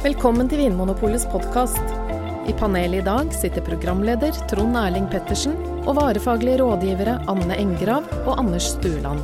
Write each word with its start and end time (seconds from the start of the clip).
Velkommen 0.00 0.48
til 0.48 0.62
Vinmonopolets 0.62 1.26
podkast. 1.28 1.90
I 2.48 2.54
panelet 2.56 3.02
i 3.02 3.04
dag 3.04 3.34
sitter 3.36 3.60
programleder 3.60 4.32
Trond 4.48 4.78
Erling 4.80 5.10
Pettersen 5.12 5.52
og 5.82 5.98
varefaglige 5.98 6.56
rådgivere 6.62 7.18
Anne 7.28 7.58
Engrav 7.60 8.08
og 8.22 8.38
Anders 8.40 8.70
Stueland. 8.72 9.20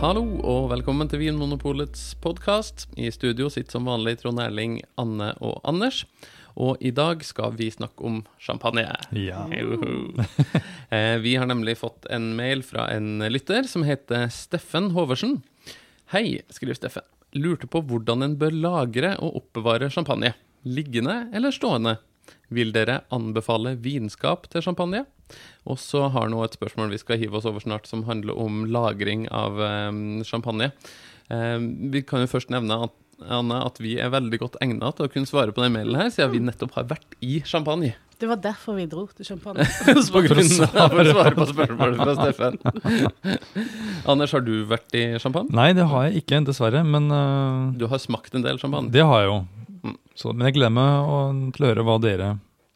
Hallo 0.00 0.24
og 0.40 0.70
velkommen 0.72 1.12
til 1.12 1.26
Vinmonopolets 1.26 2.14
podkast. 2.24 2.88
I 2.96 3.12
studio 3.12 3.52
sitter 3.52 3.76
som 3.76 3.92
vanlig 3.92 4.16
Trond 4.24 4.40
Erling, 4.40 4.80
Anne 4.96 5.34
og 5.44 5.60
Anders. 5.60 6.06
Og 6.60 6.76
i 6.84 6.90
dag 6.92 7.22
skal 7.24 7.54
vi 7.56 7.70
snakke 7.72 8.04
om 8.04 8.22
champagne. 8.38 8.86
Ja. 9.16 9.46
Eh, 10.90 11.20
vi 11.22 11.36
har 11.38 11.46
nemlig 11.46 11.76
fått 11.78 12.08
en 12.10 12.32
mail 12.34 12.64
fra 12.66 12.88
en 12.90 13.22
lytter 13.30 13.62
som 13.70 13.84
heter 13.86 14.24
Steffen 14.34 14.88
Hoversen. 14.96 15.36
Hei, 16.10 16.40
skriver 16.50 16.74
Steffen. 16.74 17.04
Lurte 17.38 17.68
på 17.70 17.78
hvordan 17.86 18.26
en 18.26 18.34
bør 18.40 18.56
lagre 18.56 19.12
og 19.22 19.36
oppbevare 19.38 19.86
champagne. 19.94 20.32
Liggende 20.66 21.28
eller 21.30 21.54
stående? 21.54 21.94
Vil 22.50 22.74
dere 22.74 23.04
anbefale 23.14 23.76
vinskap 23.78 24.48
til 24.50 24.66
champagne? 24.66 25.04
Og 25.62 25.78
så 25.78 26.08
har 26.10 26.26
nå 26.26 26.42
et 26.42 26.58
spørsmål 26.58 26.90
vi 26.90 26.98
skal 26.98 27.22
hive 27.22 27.38
oss 27.38 27.46
over 27.46 27.62
snart, 27.62 27.86
som 27.86 28.02
handler 28.10 28.34
om 28.34 28.64
lagring 28.66 29.28
av 29.30 29.62
eh, 29.62 29.94
champagne. 30.26 30.72
Eh, 31.30 31.58
vi 31.94 32.02
kan 32.02 32.24
jo 32.24 32.32
først 32.34 32.50
nevne 32.50 32.82
at, 32.88 32.96
Anne, 33.28 33.58
at 33.66 33.80
vi 33.82 33.96
er 34.00 34.12
veldig 34.12 34.38
godt 34.40 34.60
egnet 34.64 34.96
til 34.96 35.06
å 35.08 35.12
kunne 35.12 35.28
svare 35.28 35.54
på 35.56 35.64
den 35.64 35.74
mailen 35.74 35.98
her, 35.98 36.12
siden 36.14 36.32
vi 36.34 36.40
nettopp 36.44 36.76
har 36.78 36.88
vært 36.90 37.18
i 37.24 37.40
champagne. 37.46 37.92
Det 38.20 38.28
var 38.28 38.36
derfor 38.44 38.76
vi 38.76 38.84
dro 38.84 39.06
til 39.16 39.24
Champagne. 39.24 39.64
for, 40.12 40.26
å 40.28 40.42
svare 40.44 41.32
på 41.38 41.46
spørsmålet 41.48 42.02
fra 42.02 42.16
Steffen. 42.18 42.58
Anders, 44.10 44.34
har 44.36 44.44
du 44.44 44.52
vært 44.68 44.92
i 44.98 45.06
champagne? 45.22 45.48
Nei, 45.56 45.70
det 45.76 45.86
har 45.88 46.10
jeg 46.10 46.20
ikke, 46.20 46.42
dessverre. 46.44 46.82
Men 46.84 47.08
uh, 47.08 47.72
Du 47.80 47.86
har 47.88 48.02
smakt 48.02 48.36
en 48.36 48.44
del 48.44 48.60
champagne. 48.60 48.92
det 48.92 49.06
har 49.08 49.24
jeg 49.24 49.30
jo. 49.30 49.38
Mm. 49.80 49.96
Så, 50.20 50.34
men 50.34 50.50
jeg 50.50 50.58
gleder 50.58 50.76
meg 50.76 51.56
til 51.56 51.64
å 51.64 51.72
høre 51.72 51.86
hva 51.88 51.96
dere 52.04 52.30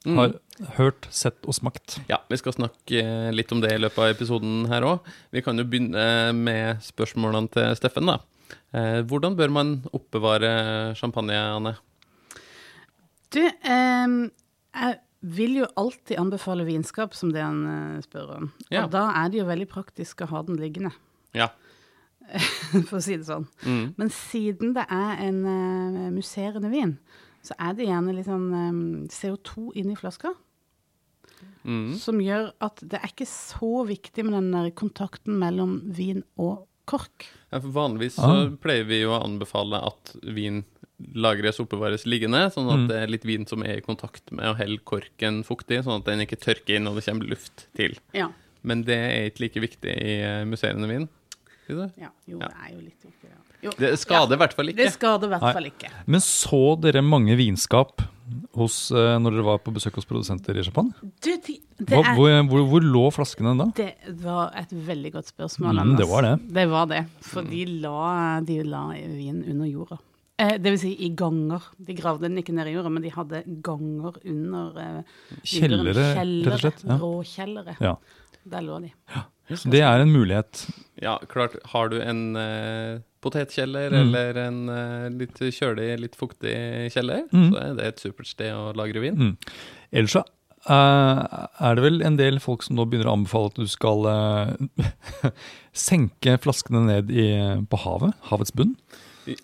Mm. 0.04 0.18
har 0.18 0.32
hørt, 0.76 1.06
sett 1.08 1.46
og 1.48 1.54
smakt. 1.56 1.94
Ja, 2.10 2.18
vi 2.28 2.36
skal 2.36 2.52
snakke 2.52 2.98
eh, 3.00 3.30
litt 3.32 3.52
om 3.56 3.62
det 3.62 3.70
i 3.72 3.78
løpet 3.80 4.02
av 4.04 4.10
episoden 4.12 4.66
her 4.68 4.84
òg. 4.84 5.06
Vi 5.32 5.40
kan 5.40 5.56
jo 5.56 5.64
begynne 5.64 6.04
med 6.36 6.82
spørsmålene 6.84 7.48
til 7.54 7.70
Steffen, 7.78 8.10
da. 8.12 8.18
Eh, 8.74 9.00
hvordan 9.06 9.36
bør 9.38 9.52
man 9.54 9.74
oppbevare 9.94 10.94
champagne, 10.98 11.36
Anne? 11.38 11.76
Du, 13.34 13.42
eh, 13.42 14.14
jeg 14.74 14.98
vil 15.24 15.60
jo 15.62 15.68
alltid 15.80 16.18
anbefale 16.20 16.66
vinskap, 16.68 17.14
som 17.16 17.32
det 17.32 17.42
han 17.42 17.60
eh, 17.70 18.00
spør 18.04 18.32
om. 18.38 18.48
Ja. 18.68 18.84
Og 18.84 18.94
da 18.94 19.08
er 19.22 19.30
det 19.30 19.40
jo 19.40 19.48
veldig 19.48 19.68
praktisk 19.70 20.24
å 20.24 20.30
ha 20.32 20.42
den 20.46 20.60
liggende, 20.60 20.94
Ja. 21.36 21.50
for 22.88 22.98
å 22.98 23.04
si 23.04 23.18
det 23.18 23.26
sånn. 23.28 23.44
Mm. 23.68 23.94
Men 24.00 24.10
siden 24.12 24.72
det 24.72 24.86
er 24.88 25.18
en 25.26 25.42
uh, 25.44 26.06
musserende 26.14 26.70
vin, 26.72 26.94
så 27.44 27.52
er 27.60 27.74
det 27.76 27.90
gjerne 27.90 28.14
litt 28.16 28.30
sånn 28.30 28.46
um, 28.48 28.78
CO2 29.12 29.74
inni 29.76 29.92
flaska. 29.98 30.32
Mm. 31.68 31.94
Som 32.00 32.22
gjør 32.24 32.50
at 32.64 32.80
det 32.80 33.00
er 33.00 33.12
ikke 33.12 33.28
så 33.28 33.84
viktig 33.88 34.24
med 34.24 34.38
den 34.38 34.48
der 34.54 34.70
kontakten 34.76 35.36
mellom 35.40 35.82
vin 35.96 36.22
og 36.40 36.64
kork. 36.86 37.26
Ja, 37.52 37.60
for 37.60 37.68
vanligvis 37.74 38.16
så 38.16 38.28
Ah. 38.28 38.50
pleier 38.60 38.84
vi 38.86 39.00
jo 39.02 39.10
å 39.14 39.22
anbefale 39.24 39.80
at 39.86 40.14
vin 40.22 40.64
lagres 41.14 41.58
og 41.60 41.66
oppbevares 41.68 42.04
liggende, 42.06 42.50
sånn 42.54 42.70
at 42.70 42.78
Mm. 42.78 42.88
det 42.88 42.96
er 43.02 43.06
litt 43.08 43.24
vin 43.24 43.46
som 43.46 43.62
er 43.62 43.76
i 43.78 43.80
kontakt 43.80 44.30
med 44.32 44.44
å 44.46 44.56
helle 44.56 44.78
korken 44.78 45.42
fuktig, 45.44 45.82
sånn 45.84 45.98
at 46.00 46.04
den 46.04 46.20
ikke 46.20 46.38
tørker 46.40 46.76
inn 46.76 46.86
og 46.86 46.94
det 46.96 47.04
kommer 47.04 47.26
luft 47.28 47.66
til. 47.74 47.96
Ja. 48.14 48.28
Men 48.62 48.82
det 48.84 48.96
er 48.96 49.30
ikke 49.30 49.40
like 49.40 49.60
viktig 49.60 49.90
i 49.90 50.20
eh, 50.22 50.44
musserende 50.44 50.88
vin. 50.88 51.08
Ja. 51.68 51.88
Jo, 52.28 52.38
Ja. 52.38 52.48
det 52.48 52.56
er 52.62 52.70
jo 52.74 52.80
litt 52.80 53.02
viktig. 53.02 53.28
Ja. 53.28 53.40
Jo. 53.62 53.70
Det 53.78 53.98
skader 53.98 54.32
i 54.34 54.36
hvert 54.38 54.52
fall 54.52 54.66
Det 54.66 54.92
skader 54.92 55.24
i 55.24 55.30
hvert 55.38 55.52
fall 55.54 55.64
ikke. 55.64 55.90
Men 56.06 56.20
så 56.20 56.78
dere 56.80 57.02
mange 57.02 57.34
vinskap 57.36 58.02
hos, 58.56 58.76
øh, 58.94 59.16
når 59.20 59.36
dere 59.36 59.44
var 59.46 59.60
på 59.64 59.74
besøk 59.74 59.98
hos 59.98 60.08
produsenter 60.08 60.56
i 60.56 60.64
Japan? 60.64 60.90
Du, 61.02 61.28
det, 61.28 61.58
det, 61.78 61.90
Hva, 61.90 62.00
er, 62.00 62.14
hvor, 62.16 62.32
hvor, 62.48 62.64
hvor 62.70 62.86
lå 62.86 63.04
flaskene 63.14 63.54
da? 63.58 63.68
det 63.76 64.16
var 64.22 64.54
et 64.60 64.72
veldig 64.72 65.12
godt 65.18 65.30
spørsmål. 65.34 65.82
Mm, 65.82 65.94
det 66.00 66.08
var 66.10 66.26
det. 66.28 66.34
Det 66.56 66.66
var 66.72 66.88
det. 66.92 67.04
For 67.26 67.46
de 67.46 67.66
la, 67.84 68.40
de 68.46 68.58
la 68.66 68.88
vin 68.94 69.42
under 69.42 69.70
jorda. 69.70 70.00
Eh, 70.40 70.56
det 70.58 70.72
vil 70.72 70.80
si 70.82 70.94
i 71.06 71.12
ganger. 71.14 71.68
De 71.78 71.94
gravde 71.94 72.26
den 72.26 72.40
ikke 72.40 72.54
ned 72.56 72.70
i 72.70 72.74
jorda, 72.74 72.90
men 72.90 73.04
de 73.04 73.12
hadde 73.14 73.44
ganger 73.66 74.18
under 74.24 74.80
eh. 74.82 75.14
Kjellere, 75.46 76.08
rett 76.18 76.50
og 76.50 76.64
slett? 76.64 76.82
Ja. 76.88 76.98
Råkjellere. 77.02 77.76
Ja. 77.84 77.94
Der 78.50 78.64
lå 78.66 78.80
de. 78.82 78.90
Så 79.52 79.68
det 79.70 79.82
er 79.84 80.00
en 80.00 80.12
mulighet. 80.14 80.66
Ja, 81.02 81.18
klart. 81.28 81.56
Har 81.74 81.90
du 81.92 81.98
en 82.00 82.22
uh, 82.36 83.00
potetkjeller 83.24 83.90
Mm. 83.92 83.98
eller 84.06 84.38
en 84.46 84.60
uh, 84.68 85.08
litt 85.12 85.36
kjølig, 85.36 85.90
litt 86.00 86.16
fuktig 86.16 86.54
kjeller, 86.94 87.26
Mm. 87.32 87.50
så 87.52 87.60
er 87.60 87.74
det 87.76 87.86
et 87.90 88.00
supert 88.00 88.26
sted 88.30 88.52
å 88.56 88.72
lagre 88.76 89.00
vin. 89.04 89.14
Mm. 89.20 89.36
Ellers 89.92 90.16
så 90.18 90.24
Uh, 90.64 91.44
er 91.60 91.74
det 91.76 91.82
vel 91.84 91.98
en 92.08 92.14
del 92.16 92.38
folk 92.40 92.62
som 92.64 92.78
nå 92.78 92.86
begynner 92.88 93.10
å 93.10 93.18
anbefale 93.18 93.50
at 93.50 93.58
du 93.60 93.66
skal 93.68 94.06
uh, 94.08 94.54
senke 95.76 96.38
flaskene 96.40 96.80
ned 96.86 97.10
i, 97.12 97.26
på 97.68 97.80
havet, 97.82 98.14
havets 98.30 98.54
bunn. 98.56 98.70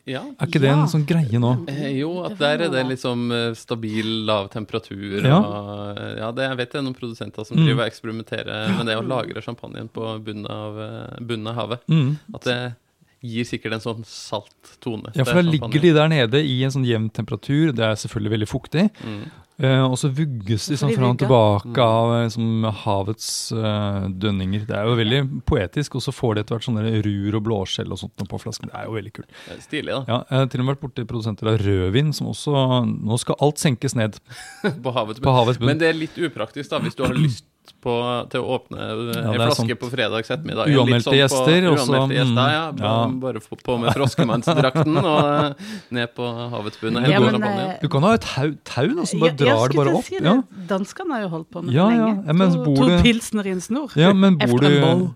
Ja. 0.07 0.23
Er 0.39 0.47
ikke 0.47 0.61
det 0.61 0.69
Ja. 0.71 0.81
en 0.83 0.89
sånn 0.89 1.07
greie 1.07 1.39
nå? 1.41 1.53
Eh, 1.69 1.99
jo, 2.01 2.23
at 2.25 2.37
Det 2.37 2.39
der 2.39 2.63
er 2.67 2.71
det 2.71 2.87
liksom 2.91 3.31
eh, 3.33 3.55
stabil, 3.55 4.07
lav 4.27 4.51
temperatur. 4.51 5.23
Ja. 5.25 5.39
Og, 5.41 5.99
eh, 5.99 6.17
ja, 6.19 6.31
det, 6.33 6.49
jeg 6.51 6.57
vet 6.59 6.71
det 6.73 6.79
er 6.79 6.83
noen 6.83 6.95
produsenter 6.99 7.45
som 7.47 7.57
Mm. 7.57 7.65
driver 7.67 7.83
og 7.85 7.91
eksperimenterer 7.93 8.77
med 8.77 8.87
det 8.87 8.97
å 8.97 9.07
lagre 9.07 9.43
champagnen 9.43 9.89
på 9.91 10.23
bunnen 10.25 10.47
av, 10.51 10.79
eh, 10.79 11.21
bunnen 11.21 11.47
av 11.49 11.55
havet. 11.57 11.81
Mm. 11.89 12.19
At 12.35 12.43
det 12.45 12.75
gir 13.23 13.45
sikkert 13.45 13.73
en 13.75 13.81
sånn 13.81 14.05
salt 14.07 14.79
tone. 14.81 15.13
Ja, 15.15 15.25
for 15.25 15.43
da 15.43 15.51
ligger 15.51 15.81
de 15.81 15.93
der 15.93 16.09
nede 16.09 16.41
i 16.45 16.63
en 16.65 16.71
sånn 16.71 16.87
jevn 16.87 17.11
temperatur. 17.13 17.73
Det 17.75 17.85
er 17.85 17.95
selvfølgelig 17.95 18.31
veldig 18.39 18.49
fuktig. 18.49 18.91
Mm. 19.05 19.31
Eh, 19.60 19.82
og 19.84 19.97
så 20.00 20.09
vugges 20.16 20.69
de 20.71 20.78
sånn 20.81 20.94
fram 20.94 21.12
og 21.12 21.19
tilbake 21.21 21.84
av 21.84 22.15
liksom, 22.15 22.65
havets 22.82 23.28
eh, 23.53 24.06
dønninger. 24.22 24.65
Det 24.69 24.76
er 24.78 24.88
jo 24.88 24.97
veldig 25.00 25.21
poetisk. 25.48 25.98
Og 25.98 26.04
så 26.06 26.15
får 26.16 26.38
de 26.38 26.44
etter 26.44 26.56
hvert 26.56 26.69
sånne 26.69 27.03
rur 27.04 27.37
og 27.37 27.44
blåskjell 27.48 27.93
og 27.93 28.00
sånt 28.00 28.25
på 28.31 28.41
flasken. 28.41 28.72
Det 28.72 28.81
er 28.81 28.88
jo 28.88 28.97
veldig 28.97 29.15
kult. 29.19 29.37
Stilig, 29.60 29.93
da. 29.93 30.00
Ja, 30.09 30.21
jeg 30.31 30.44
har 30.44 30.50
til 30.54 30.65
og 30.65 30.66
med 30.66 30.76
vært 30.76 30.84
borti 30.87 31.06
produsenter 31.10 31.53
av 31.53 31.60
rødvin 31.60 32.15
som 32.16 32.31
også 32.32 32.66
Nå 32.91 33.16
skal 33.21 33.37
alt 33.44 33.60
senkes 33.60 33.94
ned 33.98 34.16
på 34.84 34.94
havets 34.97 35.21
bunn. 35.21 35.69
Men 35.69 35.81
det 35.82 35.91
er 35.91 35.98
litt 35.98 36.16
upraktisk, 36.16 36.71
da, 36.72 36.81
hvis 36.84 36.97
du 36.97 37.04
har 37.04 37.16
lyst 37.27 37.44
på, 37.81 37.93
til 38.32 38.43
å 38.43 38.56
åpne 38.59 38.78
eh, 38.82 39.10
Ja, 39.15 39.21
en 39.31 39.41
er 39.41 39.50
flaske 39.50 39.76
på 39.81 39.88
fredags 39.93 40.28
ettermiddag. 40.32 40.69
Uanmeldte 40.75 41.06
sånn 41.09 41.16
gjester, 41.16 41.60
På, 41.65 41.72
også, 41.76 42.00
gjester, 42.12 42.34
mm, 42.34 42.53
ja. 42.53 42.65
Bare, 42.76 42.91
ja. 42.91 43.06
bare 43.22 43.43
få 43.44 43.56
på 43.60 43.76
med 43.81 43.94
froskemannsdrakten 43.97 44.98
og 45.00 45.21
eh, 45.31 45.69
ned 45.97 46.12
på 46.16 46.28
havets 46.56 46.81
bunn. 46.82 46.98
Ja, 47.09 47.21
men, 47.25 47.38
eh, 47.47 47.76
Du 47.81 47.88
kan 47.93 48.04
ha 48.04 48.15
et 48.19 48.26
tau, 48.26 48.50
tau 48.69 48.88
da, 48.98 49.06
som 49.09 49.22
bare 49.22 49.32
Ja, 49.32 49.38
drar 49.44 49.72
det 49.72 49.81
bare 49.81 49.94
opp. 50.00 50.04
si 50.09 50.19
det. 50.19 50.25
Ja. 50.28 50.37
Danskene 50.75 51.16
har 51.16 51.25
jo 51.25 51.31
holdt 51.37 51.50
på 51.54 51.62
med 51.65 51.75
Ja, 51.76 51.88
det 51.88 51.97
ja. 52.00 52.06
lenge. 52.10 52.26
Ja, 52.26 52.37
men 52.43 52.53
to, 52.56 52.65
bor 52.66 52.76
to 52.82 52.91
du- 52.91 53.03
pilsner 53.06 53.47
i 53.48 53.54
en 53.56 53.65
snor. 53.65 53.97
Ja, 53.97 54.12
men 54.12 54.37
bor 54.41 54.60
du. 54.66 55.15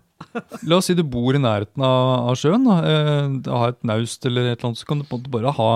La 0.64 0.76
oss 0.78 0.86
si 0.88 0.94
du 0.96 1.02
bor 1.04 1.34
i 1.36 1.40
nærheten 1.42 1.82
av, 1.84 2.30
av 2.30 2.38
sjøen, 2.40 2.64
da. 2.64 2.76
Eh, 2.86 3.50
har 3.50 3.74
et 3.74 3.82
naust 3.84 4.24
eller 4.30 4.52
et 4.52 4.56
eller 4.58 4.70
annet, 4.70 4.80
så 4.80 4.86
kan 4.88 5.02
du 5.02 5.04
på 5.04 5.18
en 5.18 5.24
måte 5.24 5.32
bare 5.34 5.52
ha 5.58 5.70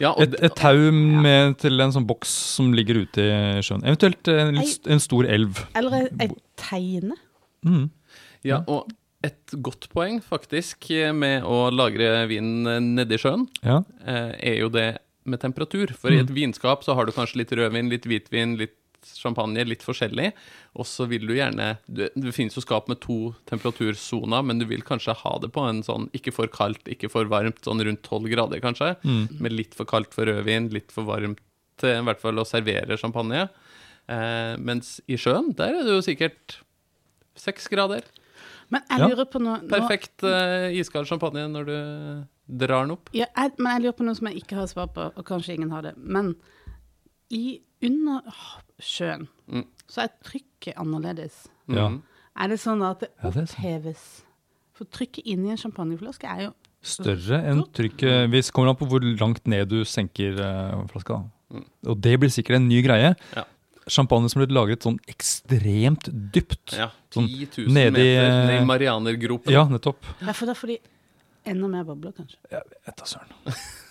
Ja, 0.00 0.12
og 0.14 0.22
et, 0.22 0.36
et 0.46 0.54
tau 0.54 0.90
med, 0.94 1.56
til 1.58 1.80
en 1.80 1.90
sånn 1.94 2.06
boks 2.06 2.30
som 2.56 2.72
ligger 2.76 3.00
ute 3.04 3.24
i 3.24 3.62
sjøen. 3.66 3.82
Eventuelt 3.84 4.28
en, 4.30 4.60
en 4.94 5.00
stor 5.02 5.26
elv. 5.26 5.58
Eller 5.78 6.08
ei 6.22 6.28
teine. 6.60 7.16
Mm. 7.66 7.88
Ja, 8.46 8.60
og 8.70 8.92
et 9.26 9.56
godt 9.66 9.88
poeng 9.90 10.20
faktisk 10.22 10.86
med 11.18 11.42
å 11.42 11.64
lagre 11.74 12.26
vin 12.30 12.62
nedi 12.94 13.18
sjøen, 13.18 13.48
Ja. 13.66 13.80
eh, 14.06 14.30
er 14.52 14.60
jo 14.62 14.68
det 14.70 14.98
med 15.26 15.40
temperatur. 15.42 15.90
For 15.98 16.14
i 16.14 16.20
et 16.22 16.30
Mm. 16.30 16.36
vinskap 16.36 16.84
så 16.86 16.94
har 16.94 17.04
du 17.04 17.12
kanskje 17.12 17.42
litt 17.42 17.50
rødvin, 17.50 17.90
litt 17.90 18.06
hvitvin, 18.06 18.56
litt 18.56 18.76
champagne, 19.06 19.64
litt 19.66 19.82
forskjellig. 19.86 20.32
Og 20.78 20.86
så 20.86 21.06
vil 21.10 21.26
du 21.26 21.34
gjerne 21.36 21.78
Det, 21.86 22.10
finnes 22.34 22.54
jo 22.56 22.62
skap 22.64 22.88
med 22.88 23.00
to 23.00 23.34
temperatursoner, 23.50 24.42
men 24.44 24.58
du 24.58 24.66
vil 24.66 24.82
kanskje 24.82 25.14
ha 25.22 25.38
det 25.42 25.50
på 25.54 25.60
en 25.68 25.82
sånn 25.82 26.08
ikke 26.16 26.32
for 26.34 26.46
kaldt, 26.52 26.86
ikke 26.88 27.10
for 27.12 27.24
varmt, 27.30 27.60
sånn 27.64 27.82
rundt 27.84 28.02
tolv 28.02 28.28
grader 28.30 28.60
kanskje. 28.60 28.94
Mm. 29.04 29.40
Med 29.40 29.52
litt 29.52 29.74
for 29.78 29.84
kaldt 29.88 30.14
for 30.14 30.26
rødvin, 30.26 30.70
litt 30.74 30.90
for 30.94 31.04
varmt 31.08 31.38
i 31.82 31.94
hvert 32.02 32.18
fall 32.20 32.38
å 32.42 32.46
servere 32.48 32.96
champagne. 32.98 33.44
Eh, 34.08 34.54
mens 34.58 34.96
i 35.06 35.14
sjøen, 35.20 35.52
der 35.54 35.76
er 35.78 35.84
det 35.86 35.92
jo 35.94 36.02
sikkert 36.02 36.56
seks 37.38 37.68
grader. 37.70 38.02
Men 38.68 38.82
jeg 38.90 38.98
Ja. 39.00 39.06
lurer 39.08 39.24
på 39.30 39.40
noe 39.40 39.60
Perfekt 39.68 40.24
eh, 40.24 40.74
iskald 40.80 41.06
champagne 41.06 41.46
når 41.48 41.64
du 41.64 41.76
drar 42.66 42.82
den 42.84 42.92
opp. 42.96 43.08
Ja, 43.14 43.26
jeg, 43.36 43.52
men 43.58 43.72
jeg 43.76 43.82
lurer 43.86 43.96
på 43.96 44.04
noe 44.04 44.14
som 44.18 44.26
jeg 44.26 44.42
ikke 44.42 44.56
har 44.58 44.66
svar 44.66 44.88
på, 44.92 45.06
og 45.16 45.24
kanskje 45.24 45.54
ingen 45.54 45.70
har 45.70 45.82
det. 45.82 45.94
Men 45.96 46.34
i 47.30 47.60
under 47.84 48.22
sjøen 48.80 49.28
Mm. 49.48 49.64
så 49.88 50.02
er 50.04 50.10
trykket 50.24 50.74
annerledes. 50.76 51.46
Ja. 51.68 51.88
Mhm. 51.88 52.02
Er 52.38 52.48
det 52.48 52.58
sånn 52.60 52.82
at 52.88 53.00
det 53.00 53.08
Ja, 53.22 53.30
oppheves? 53.30 54.22
For 54.74 54.84
trykket 54.84 55.24
inni 55.26 55.50
en 55.50 55.56
champagneflaske 55.56 56.24
er 56.28 56.42
jo 56.48 56.54
Større 56.80 57.40
enn 57.50 57.64
trykket 57.74 58.28
Hvis 58.30 58.52
kommer 58.54 58.70
an 58.70 58.76
på 58.78 58.86
hvor 58.86 59.02
langt 59.02 59.44
ned 59.50 59.68
du 59.68 59.80
senker 59.84 60.38
uh, 60.38 60.86
flaska. 60.86 61.24
Mm. 61.50 61.64
Og 61.88 62.00
det 62.00 62.20
blir 62.20 62.30
sikkert 62.30 62.56
en 62.60 62.68
ny 62.68 62.82
greie. 62.82 63.16
Ja. 63.34 63.44
champagne 63.88 64.28
som 64.28 64.42
ble 64.44 64.52
lagret 64.54 64.84
sånn 64.84 64.98
ekstremt 65.08 66.08
dypt. 66.30 66.76
Ja, 66.76 66.90
Sånn 67.10 67.26
10 67.26 67.64
000 67.64 67.72
nedi, 67.72 67.90
meter 67.90 68.44
ned 68.44 68.50
eh, 68.52 68.60
i 68.60 68.64
Marianergropen. 68.68 69.50
Ja, 69.54 69.64
nettopp. 69.64 70.04
Ja, 70.20 70.34
for 70.36 70.44
det 70.46 70.56
er 70.56 70.66
de 70.68 70.78
enda 71.52 71.68
mer 71.72 71.84
bobler, 71.88 72.12
kanskje. 72.16 72.38
Jeg 72.52 72.62
vet 72.86 72.98
da 73.00 73.08
søren. 73.08 73.32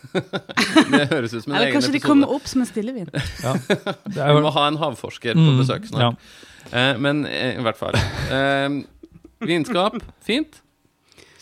Det 0.93 1.01
høres 1.11 1.33
ut 1.33 1.43
som 1.43 1.51
en 1.51 1.57
egen 1.57 1.63
episode. 1.63 1.63
Eller 1.63 1.73
kanskje 1.73 1.93
de 1.97 2.01
kommer 2.03 2.31
opp 2.37 2.47
som 2.47 2.63
en 2.63 2.69
stillevin. 2.69 3.09
Ja. 3.43 3.53
Det 4.07 4.27
Vi 4.37 4.43
må 4.45 4.53
ha 4.55 4.67
en 4.71 4.79
havforsker 4.81 5.35
på 5.35 5.43
Mm, 5.47 5.59
besøk 5.61 5.89
snart. 5.89 6.29
Eh, 6.71 6.93
men 7.03 7.25
eh, 7.27 7.57
i 7.59 7.65
hvert 7.65 7.79
fall. 7.79 7.97
Eh, 8.31 8.79
vinskap, 9.47 9.99
fint. 10.25 10.61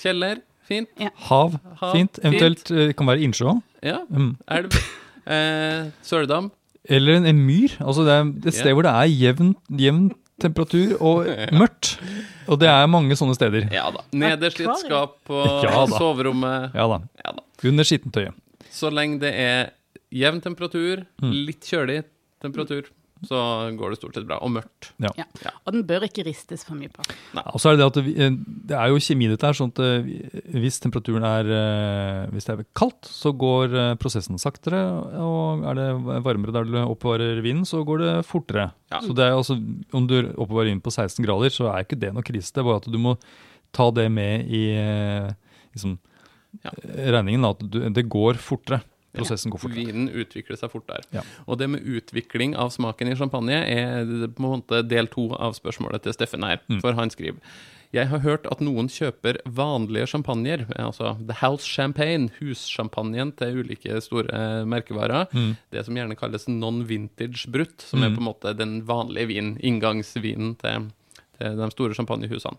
Kjeller, 0.02 0.42
fint. 0.68 0.90
hav, 1.30 1.58
Hav, 1.82 1.96
fint. 1.96 2.20
Eventuelt 2.24 2.68
fint. 2.68 2.96
kan 2.98 3.08
være 3.10 3.26
innsjå. 3.26 3.56
Ja. 3.86 4.02
Mm. 4.10 4.36
Elv. 4.58 4.78
Eh, 5.26 5.90
Søledam. 6.06 6.52
Eller 6.86 7.18
en, 7.18 7.26
en 7.26 7.40
myr. 7.46 7.74
Altså 7.82 8.06
det 8.06 8.14
er 8.14 8.28
et 8.48 8.54
sted 8.54 8.70
yeah. 8.70 8.76
hvor 8.78 8.86
det 8.86 8.92
er 8.94 9.10
jevnt, 9.10 9.58
jevn 9.82 10.12
temperatur 10.42 10.96
og 11.00 11.26
mørkt. 11.60 11.96
Og 12.52 12.60
det 12.62 12.68
er 12.70 12.88
mange 12.92 13.16
sånne 13.18 13.36
steder. 13.38 13.68
Ja 13.74 13.88
da. 13.96 14.04
Nederst 14.14 14.60
i 14.62 14.68
et 14.68 14.82
skap 14.84 15.18
på 15.28 15.40
Ja 15.66 15.86
soverommet. 15.96 16.76
Ja 16.76 16.88
da. 16.92 17.00
Ja 17.24 17.32
da. 17.40 17.44
Under 17.66 17.88
skittentøyet. 17.88 18.36
Så 18.76 18.92
lenge 18.92 19.22
det 19.24 19.32
er 19.40 19.72
jevn 20.16 20.42
temperatur, 20.44 21.06
Mm. 21.24 21.32
litt 21.48 21.64
kjølig 21.66 22.04
temperatur, 22.44 22.90
så 23.28 23.40
går 23.78 23.94
det 23.94 23.98
stort 24.00 24.16
sett 24.18 24.26
bra. 24.30 24.38
Og 24.46 24.52
mørkt. 24.56 24.92
Ja. 25.02 25.12
Og 25.66 25.74
den 25.76 25.84
bør 25.88 26.06
ikke 26.08 26.24
ristes 26.28 26.64
for 26.68 26.78
mye 26.78 26.92
på. 26.94 27.04
Og 27.44 27.60
så 27.62 27.72
er 27.72 27.76
det 27.76 27.82
det 27.84 27.88
at 27.90 27.98
det, 28.00 28.14
eh, 28.22 28.38
det 28.72 28.78
er 28.80 28.92
jo 28.94 29.02
kjemi 29.02 29.28
dette 29.32 29.48
her, 29.50 29.58
sånn 29.58 29.74
at 29.74 29.82
eh, 29.84 30.08
hvis 30.56 30.80
temperaturen 30.84 31.26
er 31.28 31.50
eh, 31.58 32.22
Hvis 32.34 32.48
det 32.48 32.56
er 32.56 32.64
kaldt, 32.78 33.10
så 33.10 33.34
går 33.36 33.76
prosessen 34.02 34.40
saktere, 34.42 34.80
og 35.22 35.66
er 35.70 35.78
det 35.80 35.88
varmere 36.26 36.56
der 36.56 36.70
du 36.70 36.78
oppbevarer 36.84 37.42
vinen, 37.46 37.66
så 37.68 37.84
går 37.88 38.02
det 38.04 38.14
fortere. 38.30 38.70
Ja. 38.94 39.02
Så 39.04 39.16
det 39.18 39.26
er 39.28 39.36
altså, 39.36 39.58
om 39.96 40.08
du 40.10 40.18
oppbevarer 40.34 40.72
vinen 40.72 40.84
på 40.86 40.94
16 40.94 41.20
grader, 41.26 41.54
så 41.54 41.70
er 41.74 41.86
ikke 41.86 42.00
det 42.02 42.14
noe 42.16 42.26
krise. 42.26 42.54
Det 42.54 42.64
er 42.64 42.68
bare 42.70 42.82
at 42.84 42.90
du 42.92 43.00
må 43.02 43.16
ta 43.76 43.90
det 43.92 44.08
med 44.14 44.48
i 44.48 44.66
liksom, 45.76 45.98
Ja. 46.64 46.72
regningen, 47.12 47.44
at 47.50 47.60
du, 47.68 47.82
det 47.92 48.06
går 48.08 48.38
fortere. 48.40 48.80
Prosessen 49.16 49.52
går 49.54 49.62
fort. 49.64 49.76
Vinen 49.76 50.10
utvikler 50.10 50.58
seg 50.60 50.72
fort 50.74 50.88
der. 50.88 51.06
Ja. 51.16 51.24
Og 51.48 51.58
det 51.62 51.70
med 51.70 51.86
utvikling 51.86 52.56
av 52.56 52.70
smaken 52.76 53.12
i 53.12 53.16
champagne 53.16 53.62
er 53.64 54.06
på 54.28 54.44
en 54.44 54.52
måte 54.58 54.82
del 54.88 55.08
to 55.12 55.30
av 55.36 55.56
spørsmålet 55.58 56.04
til 56.06 56.14
Steffen 56.18 56.44
her. 56.44 56.62
Mm. 56.70 56.82
For 56.84 56.94
han 56.98 57.10
skriver 57.14 57.40
jeg 57.96 58.10
har 58.12 58.20
hørt 58.26 58.48
at 58.52 58.60
noen 58.66 58.90
kjøper 58.92 59.38
vanlige 59.56 60.10
champagner, 60.12 60.66
altså 60.76 61.14
The 61.30 61.38
House 61.40 61.64
Champagne, 61.64 62.28
hussjampanjen 62.42 63.30
til 63.40 63.62
ulike 63.62 64.02
store 64.04 64.34
eh, 64.36 64.64
merkevarer. 64.68 65.30
Mm. 65.32 65.54
Det 65.72 65.84
som 65.88 65.96
gjerne 65.96 66.18
kalles 66.20 66.48
non-vintage 66.52 67.46
brutt, 67.54 67.86
som 67.88 68.04
er 68.04 68.10
Mm. 68.10 68.18
på 68.18 68.20
en 68.24 68.28
måte 68.28 68.54
den 68.58 68.74
vanlige 68.90 69.28
vinen, 69.32 69.54
inngangsvinen 69.64 70.58
til, 70.60 70.90
til 71.40 71.56
de 71.62 71.70
store 71.72 71.94
champagnehusene. 71.96 72.58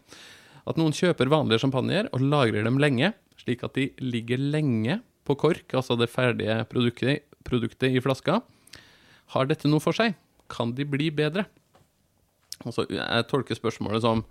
At 0.67 0.77
noen 0.81 0.93
kjøper 0.97 1.29
vanlige 1.29 1.61
champagner 1.61 2.09
og 2.13 2.21
lagrer 2.25 2.65
dem 2.65 2.79
lenge, 2.79 3.13
slik 3.37 3.63
at 3.63 3.75
de 3.75 3.91
ligger 4.01 4.39
lenge 4.41 5.03
på 5.27 5.37
kork, 5.39 5.67
altså 5.77 5.99
det 5.99 6.11
ferdige 6.13 6.61
produktet, 6.71 7.27
produktet 7.47 7.95
i 7.95 8.03
flaska. 8.03 8.41
Har 9.35 9.49
dette 9.51 9.71
noe 9.71 9.83
for 9.83 9.97
seg? 9.97 10.15
Kan 10.53 10.75
de 10.79 10.87
bli 10.87 11.11
bedre? 11.15 11.47
Altså, 12.65 12.87
jeg 12.89 13.27
tolker 13.31 13.59
spørsmålet 13.59 14.05
som 14.05 14.23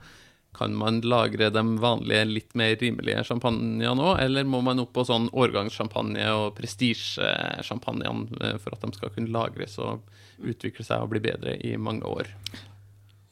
kan 0.55 0.75
man 0.75 1.01
lagre 1.03 1.49
de 1.51 1.63
vanlige, 1.83 2.27
litt 2.29 2.53
mer 2.55 2.77
rimelige 2.79 3.25
champagnene 3.27 3.91
nå, 3.97 4.13
eller 4.23 4.47
må 4.47 4.61
man 4.63 4.79
opp 4.83 4.93
på 4.95 5.03
sånn 5.07 5.27
årgangssjampanje 5.35 6.29
og 6.31 6.53
prestisjesjampanjene 6.59 8.39
eh, 8.39 8.55
for 8.63 8.75
at 8.75 8.85
de 8.85 8.95
skal 8.95 9.11
kunne 9.11 9.33
lagres 9.35 9.75
og 9.83 10.05
utvikle 10.39 10.85
seg 10.87 11.03
og 11.03 11.11
bli 11.11 11.23
bedre 11.27 11.57
i 11.59 11.75
mange 11.75 12.07
år? 12.07 12.31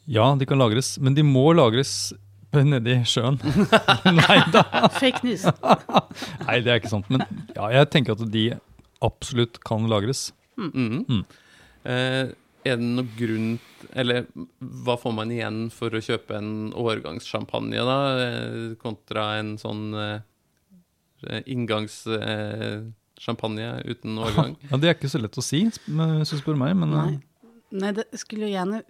Ja, 0.04 0.34
de 0.36 0.48
kan 0.48 0.60
lagres, 0.60 0.98
men 1.00 1.16
de 1.16 1.24
må 1.24 1.54
lagres 1.56 2.12
nedi 2.62 3.00
sjøen. 3.10 3.40
Nei 4.22 4.40
da. 4.54 4.62
Fake 5.00 5.22
news. 5.26 5.44
Nei, 6.46 6.58
det 6.62 6.70
er 6.70 6.78
ikke 6.82 6.94
sant. 6.94 7.08
Men 7.14 7.22
ja, 7.56 7.66
jeg 7.80 7.86
tenker 7.94 8.12
at 8.18 8.24
de 8.34 8.46
absolutt 9.04 9.56
kan 9.66 9.82
lagres. 9.92 10.22
Mm. 10.60 11.02
Mm. 11.10 11.24
Eh, 11.90 12.26
er 12.64 12.76
det 12.80 12.86
noen 12.86 13.10
grunn 13.18 13.48
Eller 13.98 14.20
hva 14.86 14.96
får 15.02 15.14
man 15.18 15.32
igjen 15.34 15.58
for 15.74 15.90
å 15.92 16.00
kjøpe 16.06 16.32
en 16.38 16.52
årgangssjampanje, 16.78 17.82
da, 17.90 17.98
eh, 18.22 18.78
kontra 18.80 19.24
en 19.42 19.52
sånn 19.60 19.84
eh, 19.98 20.20
inngangssjampanje 21.50 23.70
uten 23.90 24.18
årgang? 24.22 24.56
Ja, 24.70 24.78
Det 24.78 24.88
er 24.90 24.94
ikke 24.96 25.10
så 25.12 25.20
lett 25.24 25.38
å 25.38 25.42
si, 25.44 25.64
hvis 25.68 25.80
du 26.32 26.38
spør 26.40 26.56
meg. 26.60 26.76
Men 26.80 26.90
Nei. 26.94 27.14
Nei, 27.74 27.90
det 27.98 28.04
skulle 28.22 28.46
jo 28.46 28.54
gjerne 28.54 28.84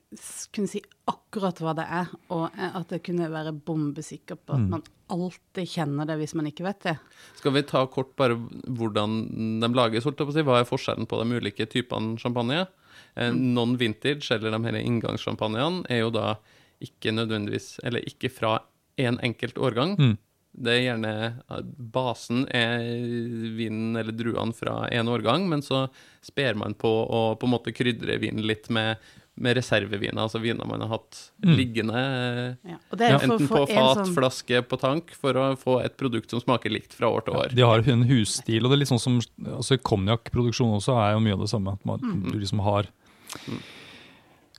kunne 0.52 0.68
si 0.68 0.82
akkurat 1.08 1.60
hva 1.64 1.72
det 1.78 1.86
er, 1.88 2.10
og 2.36 2.50
eh, 2.58 2.74
at 2.76 2.90
det 2.92 3.00
kunne 3.06 3.30
være 3.32 3.54
bombesikker 3.56 4.36
på 4.36 4.58
at 4.58 4.60
Mm. 4.60 4.70
man 4.74 4.84
alltid 5.14 5.68
kjenner 5.72 6.06
det 6.10 6.18
hvis 6.20 6.34
man 6.36 6.48
ikke 6.50 6.66
vet 6.66 6.82
det. 6.84 6.98
Skal 7.40 7.54
vi 7.56 7.62
ta 7.64 7.86
kort 7.88 8.16
bare 8.20 8.36
hvordan 8.68 9.60
de 9.62 9.70
lages? 9.74 10.04
holdt 10.04 10.20
jeg 10.20 10.28
på 10.28 10.34
å 10.34 10.36
si? 10.36 10.44
Hva 10.44 10.60
er 10.60 10.68
forskjellen 10.68 11.08
på 11.08 11.20
de 11.24 11.40
ulike 11.40 11.66
typene 11.70 12.18
champagne? 12.20 12.68
Eh, 13.16 13.32
Non-vintage, 13.32 14.32
eller 14.36 14.52
de 14.52 14.64
her 14.66 14.80
inngangssjampanjene, 14.84 15.86
er 15.90 16.00
jo 16.04 16.10
da 16.12 16.36
ikke 16.82 17.14
nødvendigvis 17.16 17.80
Eller 17.84 18.02
ikke 18.04 18.30
fra 18.32 18.60
én 18.98 19.08
en 19.16 19.20
enkelt 19.24 19.56
årgang. 19.58 19.96
Mm. 19.98 20.18
Det 20.54 20.70
er 20.76 20.84
gjerne 20.86 21.12
Basen 21.94 22.44
er 22.54 22.84
vinen 23.58 23.96
eller 23.98 24.14
druene 24.14 24.54
fra 24.54 24.88
en 24.94 25.10
årgang, 25.10 25.48
men 25.50 25.62
så 25.66 25.88
sper 26.22 26.54
man 26.60 26.76
på 26.78 26.88
å 27.10 27.24
på 27.40 27.48
en 27.50 27.54
måte 27.56 27.74
krydre 27.74 28.20
vinen 28.22 28.46
litt 28.46 28.70
med, 28.70 28.98
med 29.36 29.58
reserveviner, 29.58 30.20
altså 30.22 30.38
viner 30.44 30.68
man 30.70 30.82
har 30.86 30.92
hatt 31.00 31.30
Mm. 31.44 31.56
liggende. 31.58 31.94
eh, 32.64 32.70
Ja. 32.72 32.78
Og 32.92 32.98
det 32.98 33.08
er 33.10 33.18
for, 33.20 33.26
Enten 33.34 33.48
på 33.50 33.68
fat, 33.68 33.98
sånn 33.98 34.14
flaske, 34.16 34.62
på 34.70 34.80
tank, 34.80 35.10
for 35.12 35.34
å 35.34 35.58
få 35.58 35.84
et 35.84 35.98
produkt 35.98 36.30
som 36.30 36.40
smaker 36.40 36.70
likt 36.72 36.94
fra 36.94 37.08
år 37.10 37.26
til 37.26 37.34
år. 37.34 37.50
de 37.56 37.62
har 37.62 37.80
en 37.90 38.04
husstil, 38.08 38.64
og 38.64 38.70
det 38.70 38.78
er 38.78 38.82
litt 38.86 38.94
sånn 38.94 39.02
som 39.02 39.20
altså 39.58 39.78
konjakkproduksjon 39.82 40.78
også 40.78 40.94
er 41.02 41.14
jo 41.18 41.20
mye 41.20 41.34
av 41.34 41.40
det 41.40 41.50
samme. 41.50 41.74
At 41.74 41.84
man, 41.86 42.00
du 42.32 42.38
liksom 42.40 42.62
har 42.62 42.86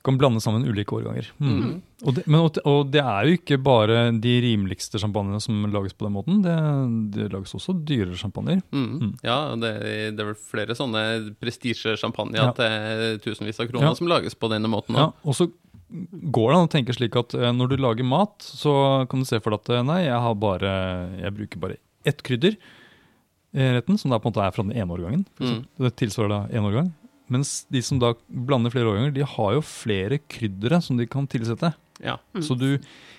kan 0.05 0.17
blande 0.21 0.39
sammen 0.43 0.63
ulike 0.69 0.93
årganger. 0.95 1.27
Mm. 1.41 1.55
Mm. 1.57 1.73
Og, 2.05 2.13
det, 2.15 2.23
men, 2.29 2.37
og, 2.39 2.51
det- 2.55 2.63
og 2.69 2.91
det 2.93 3.01
er 3.01 3.25
jo 3.27 3.35
ikke 3.39 3.57
bare 3.65 3.97
de 4.21 4.33
rimeligste 4.45 5.01
sjampanjene 5.01 5.41
som 5.43 5.65
lages 5.73 5.95
på 5.97 6.05
den 6.07 6.13
måten. 6.15 6.39
Det, 6.45 6.55
det 7.17 7.27
lages 7.33 7.55
også 7.57 7.73
dyrere 7.87 8.15
sjampanjer. 8.19 8.61
Mm. 8.75 8.85
Mm. 9.01 9.11
Ja, 9.25 9.37
det, 9.59 9.71
det 10.15 10.21
er 10.23 10.29
vel 10.31 10.37
flere 10.39 10.77
sånne 10.77 11.03
prestisjesjampanjer 11.41 12.41
Ja. 12.43 12.51
til 12.57 13.19
tusenvis 13.25 13.59
av 13.63 13.69
kroner 13.71 13.89
Ja. 13.91 13.95
som 13.97 14.07
lages 14.11 14.35
på 14.37 14.49
denne 14.53 14.69
måten. 14.71 14.95
Ja, 14.99 15.09
og 15.23 15.35
så 15.35 15.49
går 15.89 16.49
det 16.51 16.57
an 16.57 16.67
å 16.67 16.71
tenke 16.73 16.93
slik 16.97 17.15
at 17.19 17.33
eh, 17.37 17.51
når 17.53 17.69
du 17.71 17.77
lager 17.77 18.03
mat, 18.07 18.41
så 18.41 19.05
kan 19.09 19.21
du 19.21 19.25
se 19.29 19.39
for 19.39 19.53
deg 19.53 19.61
at 19.61 19.69
eh, 19.77 19.83
nei, 19.85 19.99
jeg, 20.07 20.17
har 20.19 20.35
bare, 20.41 20.71
jeg 21.21 21.35
bruker 21.37 21.61
bare 21.61 21.77
ett 22.05 22.21
krydder 22.25 22.57
i 23.55 23.67
retten, 23.77 23.95
som 23.97 24.11
da 24.11 24.17
på 24.19 24.27
en 24.27 24.33
måte 24.33 24.43
er 24.43 24.51
fra 24.51 24.65
den 24.67 24.73
ene 24.75 24.91
årgangen. 24.91 25.21
Mm. 25.39 25.59
Det 25.79 25.93
tilsvarer 26.01 26.31
da 26.33 26.39
én 26.51 26.65
årgang. 26.67 26.89
Mens 27.31 27.65
de 27.73 27.81
som 27.81 27.97
da 27.99 28.13
blander 28.29 28.69
flere 28.73 28.91
årganger, 28.91 29.13
de 29.15 29.23
har 29.25 29.53
jo 29.57 29.61
flere 29.65 30.19
kryddere 30.29 30.81
som 30.83 30.97
de 30.99 31.07
kan 31.09 31.25
tilsette. 31.27 31.73
Ja. 32.03 32.17
Mm. 32.35 32.41
Så 32.43 32.57
du 32.59 32.67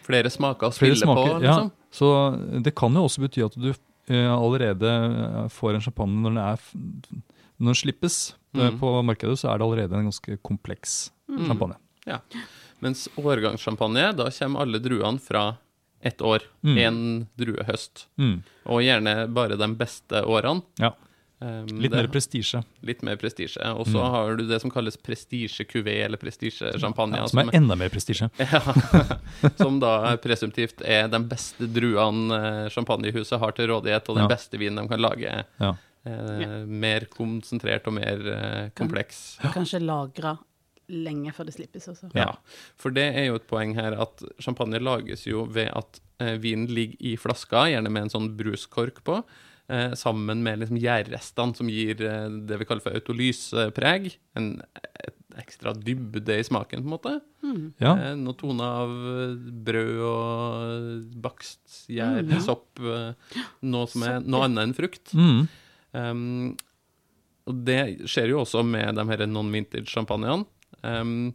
Flere 0.06 0.30
smaker 0.30 0.68
å 0.68 0.74
Flere 0.76 0.94
spille 0.94 1.14
på, 1.16 1.24
liksom. 1.40 1.42
ja. 1.42 1.90
Så 1.90 2.62
det 2.62 2.74
kan 2.78 2.94
jo 2.94 3.02
også 3.08 3.24
bety 3.24 3.42
at 3.42 3.56
du 3.58 3.70
eh, 3.72 4.30
allerede 4.30 4.86
eh, 4.86 5.48
får 5.50 5.74
en 5.74 5.80
champagne 5.82 6.20
når 6.22 6.34
den, 6.36 6.38
er, 6.44 6.60
når 7.58 7.72
den 7.72 7.80
slippes 7.82 8.18
eh, 8.54 8.70
Mm. 8.70 8.78
på 8.80 8.90
markedet, 9.04 9.34
så 9.40 9.50
er 9.52 9.58
det 9.58 9.66
allerede 9.66 9.98
en 9.98 10.06
ganske 10.10 10.38
kompleks 10.46 11.10
Mm. 11.28 11.46
champagne. 11.48 11.74
Mens 12.80 13.08
årgangssjampanje, 13.18 14.12
da 14.16 14.28
kommer 14.30 14.60
alle 14.62 14.78
druene 14.78 15.18
fra 15.20 15.56
ett 16.04 16.20
år. 16.22 16.44
Mm. 16.62 17.26
Druehøst. 17.36 18.06
Mm. 18.20 18.42
Og 18.70 18.82
gjerne 18.84 19.26
bare 19.34 19.56
de 19.58 19.68
beste 19.74 20.22
årene. 20.22 20.62
Ja. 20.78 20.92
Um, 21.38 21.66
Litt 21.66 21.90
det- 21.92 21.98
mer 22.00 22.06
prestisje. 22.08 22.62
litt 22.82 23.02
mer 23.04 23.16
prestisje. 23.20 23.60
Og 23.76 23.84
så 23.86 23.98
Mm. 24.00 24.10
har 24.10 24.36
du 24.36 24.46
det 24.48 24.60
som 24.62 24.70
kalles 24.70 24.96
prestisje-kuvé, 24.96 26.04
eller 26.06 26.16
prestisjesjampanje. 26.16 27.16
Ja, 27.16 27.26
som 27.28 27.40
er 27.40 27.50
enda 27.52 27.76
mer 27.76 27.90
prestisje. 27.90 28.30
Ja, 28.38 28.60
som 29.60 29.78
da 29.80 30.16
presumptivt 30.16 30.80
er 30.82 31.08
den 31.08 31.28
beste 31.28 31.66
druene 31.68 32.32
eh, 32.64 32.68
champagnehuset 32.72 33.38
har 33.38 33.52
til 33.52 33.68
rådighet, 33.68 34.08
og 34.08 34.16
den 34.16 34.24
Ja. 34.24 34.34
beste 34.34 34.56
vinen 34.58 34.76
de 34.82 34.88
kan 34.88 34.98
lage. 35.00 35.44
Ja. 35.60 35.74
Eh, 36.06 36.40
Ja. 36.40 36.64
Mer 36.64 37.00
konsentrert 37.10 37.86
og 37.86 37.92
mer 37.94 38.16
eh, 38.32 38.68
kompleks. 38.70 39.38
Kanskje 39.52 39.80
lagra 39.84 40.38
lenge 40.88 41.32
før 41.34 41.46
det 41.46 41.54
slippes 41.56 41.86
også. 41.88 42.12
Ja. 42.14 42.32
For 42.78 42.90
det 42.90 43.14
er 43.14 43.26
jo 43.26 43.34
et 43.34 43.46
poeng 43.48 43.74
her 43.74 43.92
at 44.00 44.22
champagne 44.40 44.78
lages 44.80 45.26
jo 45.26 45.44
ved 45.44 45.68
at 45.74 46.00
eh, 46.20 46.38
vinen 46.38 46.68
ligger 46.68 46.96
i 47.00 47.16
flaska, 47.16 47.66
gjerne 47.68 47.90
med 47.90 48.04
en 48.04 48.08
sånn 48.08 48.36
bruskork 48.38 49.02
på, 49.04 49.22
sammen 49.98 50.42
med 50.46 50.60
liksom 50.62 50.78
gjærrestene 50.78 51.56
som 51.58 51.68
gir 51.72 51.98
eh, 52.06 52.28
det 52.46 52.58
vi 52.60 52.66
kaller 52.68 52.84
for 52.84 52.94
autolyspreg. 52.94 54.12
En 54.38 54.52
et 55.06 55.14
ekstra 55.36 55.74
dybde 55.76 56.38
i 56.40 56.44
smaken, 56.46 56.80
på 56.80 56.86
en 56.88 56.94
måte. 56.94 57.10
Mm. 57.44 57.64
Ja. 57.82 57.90
Eh, 58.06 58.14
noe 58.16 58.36
tone 58.40 58.64
av 58.64 58.92
eh, 59.10 59.34
brød 59.66 59.98
og 60.06 61.18
bakst, 61.26 61.64
gjær, 61.92 62.22
Mm, 62.22 62.30
ja. 62.32 62.40
sopp. 62.40 62.68
eh, 62.80 63.34
noe 63.62 63.86
som 63.90 64.02
er 64.06 64.20
noe 64.24 64.46
annet 64.46 64.62
enn 64.64 64.74
frukt. 64.78 65.12
Mm. 65.12 65.42
Um, 65.92 66.56
og 67.46 67.60
det 67.68 68.08
skjer 68.08 68.32
jo 68.32 68.40
også 68.42 68.64
med 68.66 68.96
de 68.96 69.04
her 69.10 69.26
non-vintage-sjampanjene. 69.28 70.46
Um, 70.82 71.34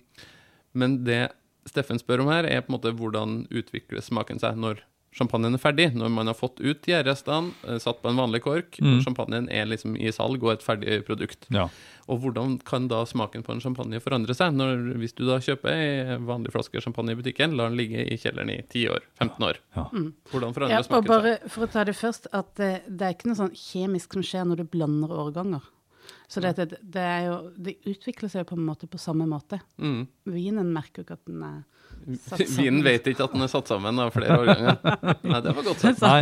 men 0.73 1.03
det 1.05 1.31
Steffen 1.69 1.99
spør 2.01 2.23
om 2.23 2.29
her, 2.33 2.43
er 2.49 2.63
på 2.65 2.71
en 2.71 2.79
måte 2.79 2.91
hvordan 2.97 3.33
utvikler 3.53 4.01
smaken 4.01 4.39
seg 4.41 4.57
når 4.57 4.79
champagnen 5.13 5.53
er 5.53 5.59
ferdig. 5.61 5.89
Når 5.93 6.09
man 6.13 6.27
har 6.31 6.35
fått 6.37 6.59
ut 6.63 6.81
gjærrestene, 6.87 7.51
eh, 7.67 7.77
satt 7.83 8.01
på 8.01 8.09
en 8.09 8.15
vanlig 8.19 8.41
kork, 8.41 8.77
Mm. 8.81 8.97
og 8.97 9.03
champagnen 9.05 9.49
er 9.51 9.65
liksom 9.65 9.95
i 9.99 10.11
salg 10.11 10.41
og 10.43 10.51
et 10.53 10.63
ferdig 10.63 11.03
produkt. 11.05 11.47
Ja. 11.51 11.67
Og 12.07 12.19
hvordan 12.21 12.59
kan 12.65 12.87
da 12.87 13.03
smaken 13.05 13.43
på 13.43 13.51
en 13.53 13.59
champagne 13.61 13.99
forandre 14.01 14.33
seg? 14.35 14.53
Når, 14.55 14.97
hvis 14.99 15.13
du 15.15 15.25
da 15.27 15.37
kjøper 15.39 15.69
ei 15.71 16.17
vanlig 16.17 16.51
flaske 16.51 16.81
champagne 16.81 17.11
i 17.11 17.15
butikken, 17.15 17.55
lar 17.55 17.69
den 17.69 17.77
ligge 17.77 18.03
i 18.11 18.17
kjelleren 18.17 18.49
i 18.49 18.61
10 18.67 18.87
år, 18.89 19.01
15 19.19 19.43
år. 19.47 19.57
Ja. 19.75 19.83
Hvordan 20.31 20.53
forandrer 20.55 20.69
Ja, 20.69 20.79
og 20.79 20.85
smaken 20.85 21.07
bare 21.07 21.37
seg? 21.39 21.51
for 21.51 21.67
å 21.67 21.71
ta 21.71 21.83
det 21.83 21.95
først, 21.95 22.27
at 22.33 22.59
eh, 22.59 22.79
det 22.89 23.01
er 23.01 23.13
ikke 23.13 23.27
noe 23.27 23.39
sånn 23.39 23.53
kjemisk 23.55 24.13
som 24.13 24.21
skjer 24.23 24.47
når 24.47 24.57
du 24.57 24.63
blander 24.65 25.09
årganger. 25.09 25.61
Så 26.31 26.39
det, 26.39 26.53
det, 26.55 26.77
det 26.95 27.01
er 27.03 27.25
jo 27.27 27.33
Det 27.59 27.73
utvikler 27.91 28.31
seg 28.31 28.45
jo 28.45 28.51
på 28.53 28.55
en 28.59 28.67
måte 28.69 28.87
på 28.87 28.99
samme 29.01 29.25
måte. 29.27 29.59
Mm. 29.81 30.05
Vinen 30.31 30.69
merker 30.71 31.01
jo 31.01 31.07
ikke 31.09 31.17
at 31.19 31.25
den 31.27 31.41
er 31.43 31.57
satt 32.21 32.39
sammen. 32.39 32.55
Vinen 32.61 32.85
vet 32.87 33.09
ikke 33.11 33.27
at 33.27 33.35
den 33.35 33.43
er 33.43 33.51
satt 33.51 33.67
sammen 33.73 33.99
av 33.99 34.13
flere 34.15 34.37
årganger. 34.39 34.79
Nei, 35.27 35.41
det 35.43 35.55
var 35.57 35.67
godt 35.67 35.83
sagt. 35.83 36.01
Nei, 36.07 36.21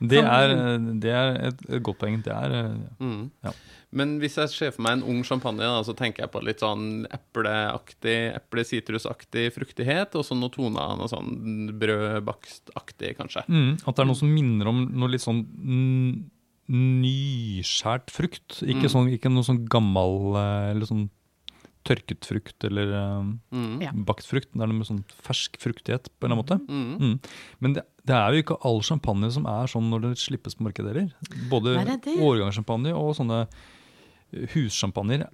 det 0.00 0.22
er, 0.24 0.54
det 1.02 1.12
er 1.12 1.34
et, 1.50 1.60
godt 1.84 2.00
poeng. 2.00 2.22
Det 2.24 2.32
er 2.32 2.56
eh, 2.62 2.80
Mm. 3.04 3.28
Ja. 3.44 3.52
Men 3.90 4.12
hvis 4.22 4.36
jeg 4.38 4.52
ser 4.52 4.70
for 4.70 4.84
meg 4.86 5.00
en 5.00 5.06
ung 5.10 5.24
champagne, 5.26 5.66
da, 5.66 5.80
så 5.82 5.92
tenker 5.98 6.22
jeg 6.22 6.30
på 6.30 6.40
litt 6.46 6.60
sånn 6.62 7.08
epleaktig, 7.10 8.16
eple-sitrusaktig 8.38 9.48
fruktighet, 9.56 10.14
og 10.14 10.22
så 10.24 10.36
noen 10.38 10.52
toner, 10.54 10.92
noe 11.00 11.10
sånn 11.10 11.72
brødbakstaktig, 11.80 13.16
kanskje. 13.18 13.42
mm, 13.48 13.72
At 13.84 13.96
det 13.96 14.04
er 14.04 14.08
noe 14.12 14.20
som 14.20 14.30
minner 14.30 14.70
om 14.70 14.84
noe 14.94 15.10
litt 15.10 15.24
sånn 15.24 15.42
nyskjært 16.70 18.10
frukt. 18.14 18.60
Ikke, 18.62 18.86
Mm. 18.86 18.92
sånn, 18.94 19.08
ikke 19.16 19.30
noe 19.32 19.42
sånn 19.46 19.64
gammel 19.68 20.36
eh, 20.36 20.70
eller 20.72 20.86
sånn 20.86 21.08
tørket 21.84 22.26
frukt 22.28 22.62
eller 22.68 22.92
eh, 22.92 23.32
Mm. 23.56 24.04
Bakt 24.04 24.26
frukt. 24.28 24.50
Det 24.52 24.60
er 24.62 24.66
noe 24.68 24.78
med 24.78 24.86
sånn 24.86 25.04
fersk 25.24 25.56
fruktighet 25.58 26.08
på 26.20 26.26
en 26.26 26.32
eller 26.32 26.36
annen 26.36 26.44
måte. 26.44 26.58
Mm. 26.68 26.98
Mm. 27.00 27.20
Men 27.60 27.72
det, 27.74 27.82
det 28.06 28.14
er 28.14 28.32
jo 28.36 28.42
ikke 28.42 28.58
all 28.64 28.80
champagne 28.82 29.30
som 29.32 29.46
er 29.46 29.66
sånn 29.66 29.88
når 29.90 30.00
det 30.02 30.18
slippes 30.18 30.54
på 30.56 30.66
markedet 30.68 30.94
heller. 30.94 31.12
Både 31.50 31.76
årgangssjampanje 32.20 32.94
og 32.94 33.16
sånne 33.16 33.48
eh, 34.32 34.46
hussjampanjer 34.54 35.26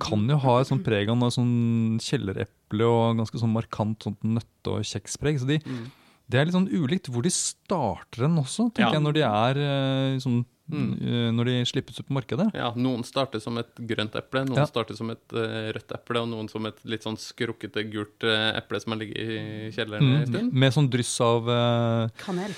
kan 0.00 0.26
jo 0.28 0.38
ha 0.40 0.60
et 0.60 0.66
sånt 0.70 0.82
preg 0.84 1.08
av 1.12 1.18
noe 1.20 1.30
sånn 1.30 1.98
kjellereple 2.00 2.84
og 2.88 3.18
ganske 3.20 3.38
sånn 3.38 3.52
markant 3.52 4.00
sånt 4.02 4.20
nøtte- 4.24 4.72
og 4.72 4.82
kjekspreg. 4.88 5.38
Så 5.38 5.46
de, 5.46 5.58
Mm. 5.58 5.90
det 6.28 6.40
er 6.40 6.44
litt 6.46 6.54
sånn 6.54 6.70
ulikt 6.72 7.10
hvor 7.12 7.22
de 7.22 7.28
starter 7.30 8.22
den 8.26 8.36
også, 8.38 8.72
tenker 8.72 8.92
Ja. 8.92 8.92
jeg, 8.98 9.02
når 9.02 9.12
de 9.12 9.22
er 9.22 9.54
eh, 9.60 10.18
sånn 10.18 10.44
Mm. 10.72 10.92
eh, 11.02 11.30
Når 11.36 11.44
de 11.50 11.54
slippes 11.68 12.00
ut 12.00 12.06
på 12.08 12.14
markedet. 12.16 12.48
Ja, 12.56 12.72
noen 12.74 13.04
starter 13.04 13.40
som 13.44 13.58
et 13.60 13.74
grønt 13.76 14.14
eple, 14.16 14.44
noen 14.48 14.56
Ja. 14.62 14.64
starter 14.66 14.96
som 14.96 15.10
et 15.10 15.34
uh, 15.36 15.68
rødt 15.76 15.92
eple, 15.92 16.20
og 16.22 16.28
noen 16.32 16.48
som 16.50 16.64
et 16.66 16.78
litt 16.84 17.02
sånn 17.04 17.18
skrukkete 17.20 17.84
gult 17.92 18.24
uh, 18.24 18.56
eple 18.56 18.80
som 18.80 18.92
har 18.94 18.98
ligget 19.02 19.18
i 19.18 19.70
kjelleren 19.76 20.02
en 20.02 20.22
Mm. 20.22 20.26
stund. 20.32 20.52
Med 20.52 20.72
sånn 20.72 20.88
dryss 20.90 21.20
av 21.20 21.46
uh, 21.48 22.08
Kanel. 22.24 22.54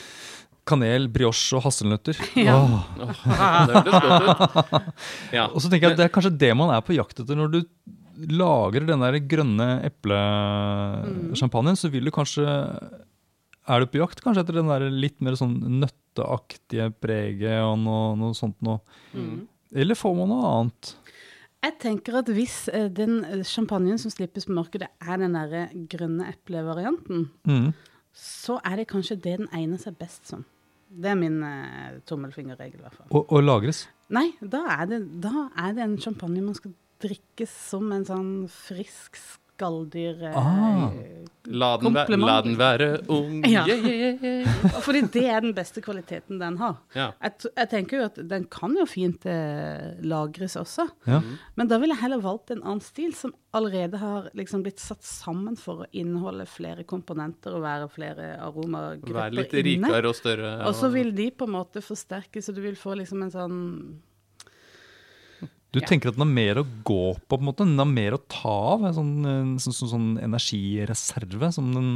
kanel, 0.65 1.09
brioche 1.13 1.57
og 1.59 1.63
hasselnøtter. 1.67 2.17
Ja. 2.47 2.57
Oh. 2.57 2.81
Åh, 3.01 3.67
det 3.67 3.85
godt 3.85 4.05
ut. 4.09 4.95
Ja. 5.37 5.49
Og 5.51 5.61
så 5.61 5.69
tenker 5.69 5.89
jeg 5.91 5.93
at 5.93 6.01
Det 6.01 6.07
er 6.09 6.15
kanskje 6.15 6.39
det 6.39 6.55
man 6.57 6.71
er 6.75 6.81
på 6.87 6.95
jakt 6.97 7.21
etter 7.21 7.37
når 7.37 7.51
du 7.53 7.61
lager 8.31 8.87
den 8.87 9.01
der 9.03 9.19
grønne 9.19 9.83
eplesjampanjen. 9.91 11.77
Så 11.77 11.91
vil 11.91 12.05
du 12.07 12.13
kanskje 12.15 12.47
Er 13.69 13.81
du 13.81 13.87
på 13.89 14.01
jakt 14.03 14.21
kanskje 14.25 14.43
etter 14.45 14.59
den 14.59 14.69
der 14.69 14.85
litt 14.93 15.23
mer 15.25 15.37
sånn 15.41 15.55
nøtteaktige 15.81 16.91
preget 17.01 17.63
og 17.65 17.79
noe, 17.81 18.13
noe 18.21 18.37
sånt 18.37 18.59
noe? 18.65 18.83
Mm. 19.17 19.47
Eller 19.75 19.97
får 19.99 20.15
man 20.19 20.29
noe 20.31 20.51
annet? 20.51 20.91
Jeg 21.65 21.79
tenker 21.81 22.19
at 22.21 22.29
hvis 22.37 22.59
eh, 22.69 22.91
den 22.93 23.23
champagnen 23.49 23.97
som 23.99 24.13
slippes 24.13 24.45
på 24.45 24.53
markedet, 24.57 24.91
er 25.01 25.23
den 25.23 25.33
derre 25.39 25.63
grønne 25.89 26.27
eplevarianten, 26.35 27.31
Mm. 27.49 27.71
så 28.13 28.59
er 28.63 28.77
det 28.83 28.89
kanskje 28.93 29.17
det 29.17 29.39
den 29.41 29.49
egner 29.49 29.81
seg 29.81 29.97
best 29.99 30.29
som. 30.29 30.45
Det 30.95 31.09
er 31.11 31.17
min 31.19 31.41
eh, 31.43 31.97
tommelfingerregel, 32.07 32.79
i 32.79 32.85
hvert 32.85 32.99
fall. 33.01 33.09
Og, 33.17 33.33
og 33.33 33.43
lagres. 33.43 33.87
Nei, 34.13 34.29
da 34.45 34.61
er, 34.77 34.85
det, 34.93 35.01
da 35.25 35.49
er 35.65 35.73
det 35.75 35.83
en 35.87 35.97
champagne 36.05 36.45
man 36.45 36.55
skal 36.55 36.77
drikke 37.03 37.49
som 37.51 37.89
en 37.97 38.05
sånn 38.07 38.31
frisk 38.53 39.17
skalldyr... 39.55 40.23
eh, 40.31 40.37
Ah. 40.37 40.91
La 41.47 41.75
den, 41.77 41.93
væ- 41.93 42.17
la 42.25 42.39
den 42.41 42.55
være 42.57 42.87
ung. 43.13 43.43
Ja. 43.45 43.67
Yeah, 43.69 43.83
yeah, 43.85 44.23
yeah. 44.25 44.79
Fordi 44.87 45.03
det 45.13 45.25
er 45.29 45.43
den 45.45 45.53
beste 45.53 45.83
kvaliteten 45.85 46.39
den 46.41 46.55
har. 46.57 46.79
Ja. 46.97 47.11
Jeg, 47.21 47.51
jeg 47.59 47.69
tenker 47.69 47.99
jo 47.99 48.07
at 48.07 48.17
den 48.31 48.47
kan 48.49 48.73
jo 48.79 48.87
fint 48.89 49.27
eh, 49.29 49.91
lagres 50.09 50.57
også, 50.57 50.87
Ja. 51.05 51.19
men 51.61 51.69
da 51.69 51.77
ville 51.83 51.93
jeg 51.93 52.01
heller 52.07 52.23
valgt 52.25 52.55
en 52.55 52.63
annen 52.65 52.81
stil 52.81 53.13
som 53.19 53.35
allerede 53.53 54.01
har 54.01 54.31
liksom 54.33 54.65
blitt 54.65 54.81
satt 54.81 55.05
sammen 55.05 55.59
for 55.61 55.85
å 55.85 55.91
inneholde 55.93 56.47
flere 56.49 56.83
komponenter 56.89 57.53
og 57.59 57.67
være 57.67 57.91
flere 57.93 58.17
Være 58.17 58.41
aromagrupper 58.49 59.37
litt 59.37 59.53
inne. 59.61 59.85
rikere 59.93 60.09
og 60.09 60.17
større. 60.17 60.55
Og 60.65 60.73
så 60.81 60.89
vil 60.97 61.13
de 61.13 61.29
på 61.31 61.45
en 61.45 61.59
måte 61.59 61.85
forsterkes, 61.85 62.49
så 62.49 62.57
du 62.57 62.63
vil 62.65 62.81
få 62.81 62.97
liksom 63.03 63.21
en 63.29 63.31
sånn 63.37 63.61
Du 65.75 65.81
Ja. 65.83 65.87
tenker 65.91 66.09
at 66.13 66.15
den 66.17 66.23
har 66.23 66.31
mer 66.31 66.61
å 66.63 66.65
gå 66.87 67.01
på, 67.19 67.35
på 67.35 67.39
en 67.41 67.47
måte? 67.49 67.65
Den 67.67 67.79
har 67.83 67.89
mer 67.91 68.15
å 68.15 68.21
ta 68.31 68.53
av? 68.77 68.85
En 68.87 68.95
sånn, 68.95 69.15
en 69.27 69.57
sånn, 69.59 69.75
sånn, 69.75 69.91
sånn 69.91 70.11
energireserve 70.23 71.51
som 71.53 71.73
den 71.75 71.91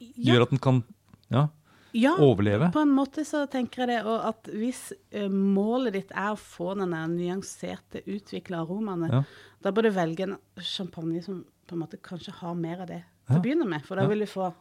Ja, 0.00 0.34
gjør 0.34 0.42
at 0.46 0.50
den 0.54 0.58
kan 0.62 0.82
ja, 1.30 1.48
ja 1.92 2.14
overleve? 2.18 2.70
på 2.72 2.80
en 2.82 2.92
måte 2.94 3.24
så 3.28 3.44
tenker 3.50 3.84
jeg 3.84 3.88
det. 3.92 4.00
Og 4.08 4.24
at 4.30 4.48
hvis 4.52 4.92
uh, 5.14 5.28
målet 5.28 5.92
ditt 5.98 6.10
er 6.14 6.32
å 6.34 6.38
få 6.40 6.74
den 6.78 6.90
nyanserte, 7.16 8.02
utvikla 8.06 8.62
aromaene, 8.64 9.10
Ja. 9.12 9.22
da 9.62 9.70
bør 9.70 9.82
du 9.88 9.90
velge 9.90 10.22
en 10.28 10.36
champagne 10.58 11.22
som 11.22 11.44
på 11.68 11.72
en 11.76 11.80
måte 11.84 12.00
kanskje 12.00 12.32
har 12.40 12.54
mer 12.54 12.80
av 12.82 12.86
det 12.88 13.02
til 13.26 13.36
Ja. 13.36 13.40
å 13.40 13.42
begynne 13.44 13.68
med. 13.68 13.84
For 13.84 13.96
da 13.96 14.02
Ja. 14.02 14.08
vil 14.08 14.20
du 14.20 14.26
få 14.26 14.54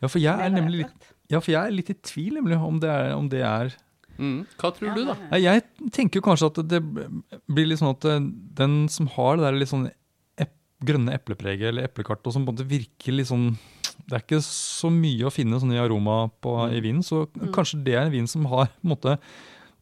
Ja, 0.00 0.06
for 0.08 0.18
jeg 0.20 0.38
er 0.38 0.50
nemlig 0.50 0.84
litt, 0.84 1.12
ja, 1.28 1.40
for 1.40 1.50
jeg 1.50 1.66
er 1.66 1.70
litt 1.74 1.90
i 1.90 1.94
tvil 1.94 2.34
nemlig 2.34 2.56
om 2.62 2.78
det 2.78 2.88
er, 2.88 3.12
om 3.16 3.28
det 3.28 3.42
er 3.42 3.74
Mm. 4.18 4.40
Hva 4.58 4.70
tror 4.74 4.88
Ja, 4.90 4.94
du, 4.96 5.04
da? 5.06 5.14
Nei, 5.30 5.40
Jeg 5.44 5.62
tenker 5.94 6.24
kanskje 6.24 6.50
at 6.50 6.60
det 6.68 6.80
blir 6.82 7.68
litt 7.70 7.78
sånn 7.80 7.94
at 7.94 8.04
eh, 8.10 8.20
den 8.58 8.88
som 8.92 9.06
har 9.14 9.36
det 9.38 9.46
der 9.46 9.58
litt 9.60 9.70
sånn 9.70 9.88
ep 10.38 10.54
grønne 10.84 11.14
eplepreget 11.16 11.72
eller 11.72 11.86
eplekart, 11.88 12.22
og 12.26 12.34
som 12.34 12.44
på 12.46 12.52
en 12.52 12.56
måte 12.56 12.68
virker 12.70 13.14
litt 13.14 13.30
sånn 13.30 13.52
Det 14.08 14.14
er 14.14 14.22
ikke 14.22 14.42
så 14.46 14.90
mye 14.94 15.26
å 15.26 15.32
finne 15.34 15.58
sånn 15.58 15.74
i 15.74 15.80
aroma 15.82 16.28
på, 16.42 16.52
i 16.70 16.80
vinen, 16.84 17.02
så 17.02 17.24
kanskje 17.54 17.80
det 17.86 17.94
er 17.96 18.04
en 18.06 18.14
vin 18.14 18.28
som 18.30 18.46
har 18.50 18.66
på 18.70 18.86
en 18.86 18.92
måte 18.94 19.16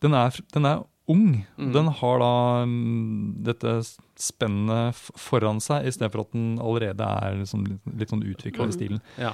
Den 0.00 0.14
er, 0.16 0.32
den 0.54 0.64
er 0.68 0.84
ung. 1.08 1.44
Mm. 1.56 1.68
Den 1.72 1.86
har 2.00 2.18
da 2.18 2.30
um, 2.66 3.34
dette 3.46 3.76
spennet 4.18 4.96
foran 5.20 5.60
seg, 5.62 5.86
istedenfor 5.86 6.24
at 6.24 6.32
den 6.34 6.56
allerede 6.58 7.06
er 7.22 7.36
liksom 7.38 7.62
litt, 7.68 7.84
litt 8.00 8.10
sånn 8.10 8.24
utvikla 8.26 8.66
i 8.66 8.74
stilen. 8.74 9.02
Ja. 9.20 9.30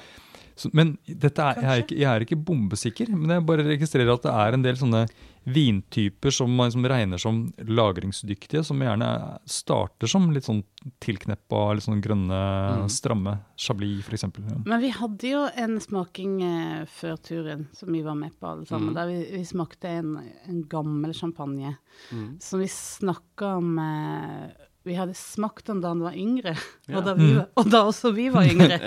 Så, 0.63 0.71
men 0.77 0.95
dette 1.07 1.43
er, 1.43 1.59
jeg, 1.61 1.69
er 1.73 1.85
ikke, 1.85 1.97
jeg 1.99 2.09
er 2.13 2.25
ikke 2.27 2.41
bombesikker, 2.47 3.11
men 3.13 3.35
jeg 3.37 3.47
bare 3.49 3.65
registrerer 3.67 4.13
at 4.15 4.23
det 4.29 4.33
er 4.45 4.57
en 4.59 4.65
del 4.67 4.79
sånne 4.79 5.05
vintyper 5.43 6.31
som 6.31 6.53
man 6.55 6.69
liksom 6.71 6.85
regner 6.87 7.19
som 7.19 7.39
lagringsdyktige, 7.67 8.63
som 8.65 8.79
gjerne 8.85 9.09
starter 9.51 10.07
som 10.11 10.29
litt 10.31 10.47
sånn 10.47 10.61
tilkneppa, 11.03 11.63
litt 11.75 11.87
sånn 11.89 12.03
grønne, 12.05 12.39
Mm. 12.79 12.89
stramme 12.89 13.33
chablis, 13.59 14.07
f.eks. 14.07 14.23
Ja. 14.23 14.59
Men 14.65 14.81
vi 14.81 14.91
hadde 14.95 15.33
jo 15.33 15.43
en 15.57 15.79
smaking 15.83 16.37
eh, 16.47 16.85
før 16.87 17.17
turen 17.27 17.67
som 17.75 17.91
vi 17.93 18.03
var 18.07 18.15
med 18.15 18.39
på 18.39 18.47
alle 18.53 18.67
sammen. 18.71 18.93
Mm. 18.93 18.95
Der 19.01 19.07
vi, 19.11 19.19
vi 19.39 19.45
smakte 19.51 19.89
en, 19.99 20.15
en 20.49 20.63
gammel 20.71 21.13
champagne 21.15 21.77
Mm. 22.13 22.39
som 22.41 22.61
vi 22.63 22.67
snakka 22.71 23.57
om 23.59 23.79
eh, 23.79 24.51
Vi 24.85 24.97
hadde 24.99 25.15
smakt 25.15 25.69
den 25.71 25.81
da 25.81 25.93
han 25.93 26.01
var 26.03 26.17
yngre, 26.19 26.57
Ja. 26.91 26.97
og, 26.99 27.05
da 27.07 27.13
vi, 27.15 27.29
og 27.39 27.69
da 27.71 27.85
også 27.87 28.11
vi 28.17 28.29
var 28.35 28.49
yngre. 28.53 28.79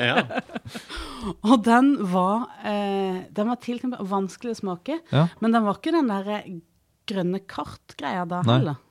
Og 1.47 1.63
den 1.65 1.93
var, 2.11 2.49
eh, 2.67 3.23
den 3.33 3.47
var 3.49 3.57
tilknyttet 3.63 4.03
vanskelig 4.11 4.53
å 4.53 4.59
smake, 4.59 4.99
Ja. 5.11 5.27
men 5.41 5.55
den 5.55 5.63
var 5.65 5.79
ikke 5.79 5.93
den 5.95 6.11
der 6.11 6.27
grønne 7.09 7.39
kart-greia 7.49 8.25
da 8.29 8.41
Nei. 8.45 8.57
heller. 8.59 8.81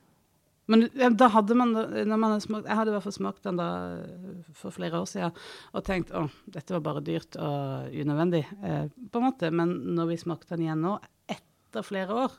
Men 0.66 0.88
da 1.20 1.28
hadde 1.28 1.54
man, 1.61 1.75
når 1.76 2.16
man 2.16 2.30
hadde 2.32 2.40
smakt, 2.46 2.64
Jeg 2.70 2.76
hadde 2.78 2.88
i 2.88 2.94
hvert 2.94 3.04
fall 3.04 3.12
smakt 3.18 3.42
den 3.44 3.58
da 3.61 3.66
eh, 4.00 4.44
for 4.56 4.73
flere 4.73 4.96
år 5.02 5.04
siden 5.11 5.34
og 5.76 5.84
tenkt 5.84 6.11
å, 6.16 6.25
dette 6.49 6.73
var 6.73 6.80
bare 6.87 7.02
dyrt 7.04 7.37
og 7.37 7.92
unødvendig, 7.92 8.46
eh, 8.64 8.87
på 9.12 9.20
en 9.20 9.26
måte. 9.28 9.50
Men 9.52 9.75
når 9.94 10.08
vi 10.14 10.16
smakte 10.25 10.56
den 10.56 10.64
igjen 10.64 10.80
nå, 10.80 10.94
etter 11.28 11.84
flere 11.84 12.16
år, 12.25 12.32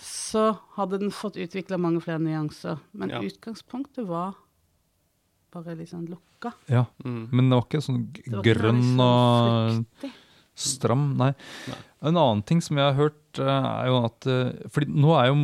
så 0.00 0.58
hadde 0.76 0.98
den 0.98 1.10
fått 1.14 1.36
utvikla 1.38 1.78
mange 1.78 2.00
flere 2.02 2.18
nyanser. 2.18 2.78
Men 2.92 3.08
Ja. 3.10 3.20
utgangspunktet 3.22 4.06
var 4.06 4.34
bare 5.52 5.74
litt 5.76 5.88
sånn 5.90 6.08
lukka. 6.08 6.52
ja. 6.68 6.84
Mm. 7.04 7.28
Men 7.32 7.48
det 7.50 7.56
var 7.56 7.62
ikke 7.66 7.82
sånn 7.82 8.06
var 8.12 8.42
ikke 8.42 8.54
grønn 8.54 8.82
liksom 8.82 9.00
og 9.00 9.70
fruktig. 10.02 10.12
stram, 10.56 11.16
nei. 11.16 11.32
Nei. 11.68 11.78
En 12.02 12.16
annen 12.16 12.42
ting 12.44 12.60
som 12.60 12.76
jeg 12.76 12.84
har 12.94 12.98
hørt, 12.98 13.38
eh, 13.38 13.82
er 13.82 13.86
jo 13.86 14.04
at 14.04 14.26
eh, 14.26 14.68
fordi 14.68 14.86
nå 14.92 15.14
er 15.16 15.26
jo 15.28 15.36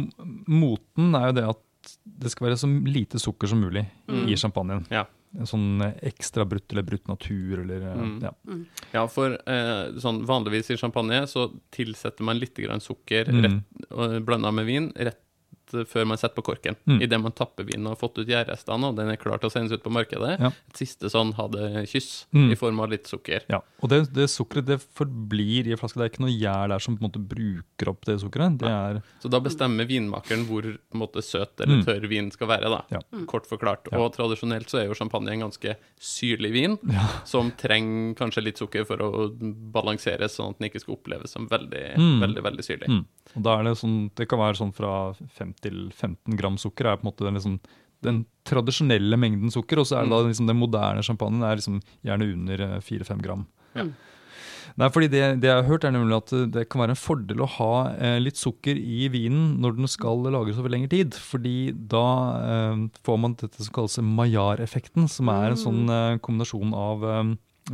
moten 0.49 1.15
er 1.15 1.27
jo 1.29 1.33
det 1.33 1.49
at 1.49 1.97
det 2.07 2.31
skal 2.31 2.49
være 2.49 2.59
så 2.59 2.69
lite 2.87 3.19
sukker 3.19 3.49
som 3.49 3.61
mulig 3.61 3.87
Mm. 4.09 4.29
i 4.29 4.35
champagnen. 4.37 4.87
Ja. 4.91 5.05
En 5.39 5.47
sånn 5.49 5.81
ekstra 6.03 6.45
brutt 6.45 6.71
eller 6.73 6.83
brutt 6.83 7.07
natur 7.09 7.63
eller 7.63 7.81
eh, 7.89 7.95
Mm. 7.97 8.19
ja. 8.23 8.33
Ja, 8.93 9.07
for 9.09 9.33
eh, 9.47 9.93
sånn 10.03 10.27
vanligvis 10.29 10.71
i 10.71 10.77
champagne 10.77 11.23
så 11.27 11.47
tilsetter 11.73 12.23
man 12.23 12.39
litt 12.39 12.55
grann 12.55 12.81
sukker 12.85 13.31
Mm. 13.33 13.63
rett, 13.91 14.19
blanda 14.21 14.51
med 14.53 14.67
vin 14.67 14.93
rett 14.97 15.22
Eh, 15.75 15.85
før 15.89 16.07
man 16.09 16.21
setter 16.21 16.37
på 16.39 16.45
korken. 16.53 16.77
Mm. 16.89 17.01
Idet 17.03 17.21
man 17.21 17.35
tapper 17.37 17.67
vinen 17.69 17.89
og 17.89 17.97
har 17.97 18.01
fått 18.01 18.21
ut 18.23 18.31
gjærrestene, 18.31 18.91
og 18.91 18.99
den 18.99 19.13
er 19.13 19.21
klar 19.21 19.41
til 19.41 19.51
å 19.51 19.55
sendes 19.55 19.75
ut 19.75 19.85
på 19.85 19.93
markedet. 19.95 20.37
Ja. 20.43 20.53
Et 20.73 20.83
siste 20.85 21.11
sånn 21.13 21.35
hadde 21.39 21.85
kyss 21.91 22.27
mm. 22.35 22.51
i 22.55 22.59
form 22.59 22.83
av 22.85 22.93
litt 22.93 23.11
sukker. 23.11 23.47
Ja, 23.53 23.63
Og 23.83 23.93
det, 23.93 24.05
det 24.15 24.29
sukkeret 24.33 24.69
det 24.69 24.79
forblir 24.83 25.69
i 25.69 25.75
en 25.75 25.81
flaske. 25.81 26.01
Det 26.01 26.07
er 26.07 26.13
ikke 26.13 26.25
noe 26.27 26.35
gjær 26.35 26.73
der 26.73 26.83
som 26.83 26.97
på 26.97 27.05
en 27.05 27.09
måte 27.11 27.23
bruker 27.33 27.93
opp 27.93 28.07
det 28.09 28.19
sukkeret. 28.23 28.59
Det 28.63 28.71
er... 28.71 29.01
Så 29.23 29.31
da 29.33 29.43
bestemmer 29.43 29.89
vinmakeren 29.89 30.47
hvor 30.49 30.67
måte, 30.99 31.23
søt 31.23 31.61
eller 31.63 31.81
mm. 31.81 31.85
tørr 31.87 32.09
vin 32.11 32.31
skal 32.35 32.51
være. 32.51 32.71
da, 32.73 32.83
ja. 32.93 33.03
Mm. 33.15 33.27
Kort 33.31 33.49
forklart. 33.51 33.91
Og 33.97 34.11
tradisjonelt 34.17 34.71
så 34.73 34.83
er 34.83 34.89
jo 34.89 34.99
champagne 34.99 35.35
en 35.35 35.47
ganske 35.47 35.77
syrlig 36.03 36.53
vin, 36.55 36.79
som 37.29 37.53
trenger 37.59 38.17
kanskje 38.19 38.47
litt 38.47 38.61
sukker 38.61 38.87
for 38.89 39.03
å 39.03 39.11
balanseres 39.73 40.37
sånn 40.39 40.55
at 40.55 40.61
den 40.61 40.71
ikke 40.71 40.83
skal 40.83 40.97
oppleves 40.97 41.35
som 41.35 41.47
veldig, 41.51 41.85
mm. 41.99 42.17
veldig, 42.23 42.45
veldig 42.47 42.67
syrlig. 42.67 42.91
Mm. 42.91 43.05
Og 43.33 43.45
da 43.47 43.55
er 43.59 43.69
Det 43.69 43.77
sånn, 43.81 43.99
det 44.19 44.27
kan 44.29 44.41
være 44.41 44.59
sånn 44.59 44.73
fra 44.77 44.93
50 45.39 45.62
10-15 45.65 46.39
gram 46.39 46.59
sukker 46.61 46.89
er 46.89 47.01
på 47.01 47.07
en 47.07 47.11
måte 47.11 47.27
den, 47.27 47.39
liksom, 47.39 47.59
den 48.05 48.23
tradisjonelle 48.49 49.19
mengden 49.21 49.53
sukker. 49.55 49.83
Og 49.83 49.89
så 49.89 49.99
er 49.99 50.07
det 50.07 50.15
da 50.15 50.23
mm. 50.23 50.33
liksom, 50.33 50.49
den 50.51 50.63
moderne 50.63 51.05
champagnen 51.07 51.45
er 51.47 51.61
liksom 51.61 51.83
gjerne 52.07 52.33
under 52.37 52.67
eh, 52.69 52.81
4-5 52.83 53.23
gram. 53.25 53.47
Ja. 53.79 53.87
Nei, 54.79 54.89
fordi 54.93 55.09
det, 55.13 55.21
det, 55.43 55.49
jeg 55.49 55.59
har 55.59 55.69
hørt 55.69 55.85
er 55.85 55.93
nemlig 55.95 56.17
at 56.17 56.33
eh, 56.37 56.49
det 56.55 56.67
kan 56.73 56.83
være 56.83 56.95
en 56.95 57.01
fordel 57.01 57.43
å 57.45 57.51
ha 57.59 57.73
eh, 57.93 58.19
litt 58.23 58.41
sukker 58.41 58.79
i 58.79 59.09
vinen 59.13 59.57
når 59.63 59.77
den 59.79 59.91
skal 59.91 60.25
lagres 60.33 60.61
over 60.61 60.73
lengre 60.73 60.93
tid. 60.93 61.17
fordi 61.19 61.73
da 61.73 62.07
eh, 62.41 62.85
får 63.05 63.21
man 63.21 63.37
dette 63.41 63.61
som 63.61 63.75
kalles 63.77 63.99
Maillard-effekten, 64.01 65.09
som 65.13 65.33
er 65.33 65.51
en 65.51 65.59
mm. 65.59 65.65
sånn 65.65 65.83
eh, 65.93 66.21
kombinasjon 66.25 66.77
av 66.79 67.09
eh, 67.09 67.25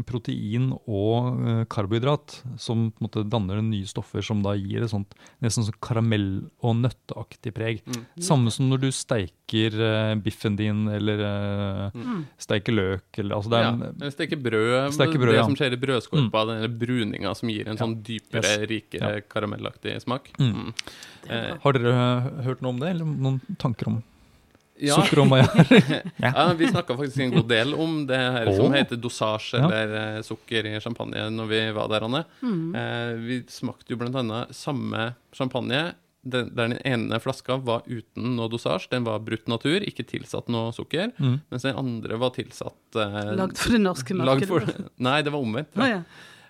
protein 0.07 0.73
og 0.87 1.39
eh, 1.49 1.65
karbohydrat 1.73 2.43
som 2.61 2.91
på 2.93 3.01
en 3.01 3.07
måte 3.09 3.23
danner 3.31 3.63
nye 3.65 3.87
stoffer 3.89 4.23
som 4.25 4.43
da 4.45 4.53
gir 4.59 4.83
et 4.85 4.91
sånt 4.93 5.15
nesten 5.45 5.65
sånn 5.65 5.79
karamell- 5.81 6.51
og 6.63 6.77
nøtteaktig 6.83 7.55
preg. 7.57 7.81
Mm. 7.89 8.05
Samme 8.21 8.53
som 8.53 8.69
når 8.69 8.83
du 8.85 8.89
steiker 8.93 9.79
eh, 9.81 10.15
biffen 10.21 10.57
din 10.61 10.87
eller 10.93 11.19
eh, 11.25 11.91
Mm. 11.99 12.25
steiker 12.39 12.73
løk. 12.75 13.19
Eller, 13.19 13.35
altså 13.37 13.51
det 13.51 13.59
er, 13.59 13.63
Ja, 13.63 13.71
en- 13.73 13.97
ja. 14.05 14.11
Steker 14.11 14.37
brød, 14.37 14.93
steker 14.93 15.19
brød, 15.19 15.33
det 15.33 15.39
ja. 15.41 15.45
som 15.45 15.57
skjer 15.57 15.73
i 15.73 15.81
brødskorpa, 15.81 16.47
den 16.63 16.79
bruninga 16.79 17.35
som 17.37 17.49
gir 17.49 17.67
en 17.69 17.77
Ja. 17.77 17.85
sånn 17.87 18.03
dypere, 18.03 18.45
Yes. 18.45 18.69
rikere, 18.69 19.15
Ja. 19.15 19.21
karamellaktig 19.21 20.01
smak. 20.03 20.31
Mm. 20.39 20.53
Mm. 20.53 20.75
Det. 21.29 21.61
Har 21.63 21.73
dere 21.73 22.43
hørt 22.45 22.61
noe 22.63 22.71
om 22.71 22.79
det, 22.79 22.89
eller 22.91 23.05
noen 23.05 23.41
tanker 23.59 23.89
om 23.89 24.03
Ja, 24.81 24.95
sukker 25.01 25.21
og 25.25 25.29
Maillard? 25.31 25.71
ja, 26.23 26.45
vi 26.59 26.69
snakka 26.71 26.95
faktisk 26.99 27.19
en 27.25 27.33
god 27.35 27.49
del 27.51 27.73
om 27.75 27.97
det 28.07 28.19
her 28.19 28.51
som 28.55 28.73
heter 28.77 29.01
dosasje, 29.03 29.59
Ja. 29.59 29.67
eller 29.69 29.95
eh, 30.19 30.23
sukker 30.27 30.69
i 30.71 30.77
champagne, 30.85 31.25
når 31.35 31.49
vi 31.51 31.63
var 31.75 31.89
der, 31.91 32.07
Anne. 32.07 32.21
Mm. 32.43 32.61
Eh, 32.79 33.15
vi 33.25 33.39
smakte 33.51 33.91
jo 33.95 33.99
blant 34.01 34.15
annet 34.21 34.55
samme 34.55 35.09
champagne. 35.35 35.89
Den, 36.29 36.49
der 36.55 36.69
den 36.75 36.79
ene 36.85 37.19
flaska 37.23 37.57
var 37.63 37.83
uten 37.87 38.33
noe 38.37 38.51
dosasje. 38.53 38.91
Den 38.93 39.05
var 39.07 39.21
brutt 39.25 39.47
natur, 39.49 39.81
ikke 39.87 40.05
tilsatt 40.07 40.49
noe 40.53 40.73
sukker. 40.77 41.13
Mm. 41.19 41.37
Mens 41.51 41.63
den 41.67 41.79
andre 41.79 42.19
var 42.21 42.35
tilsatt 42.37 42.99
eh, 42.99 43.21
Lagd 43.39 43.57
for 43.59 43.75
det 43.77 43.83
norske 43.85 44.15
markedet. 44.19 44.49
for, 44.51 44.67
Nei, 45.09 45.21
det 45.23 45.33
var 45.35 45.43
omvendt. 45.47 45.71
Ja. 45.79 45.83
Oh, 45.83 45.95
ja. 45.99 46.03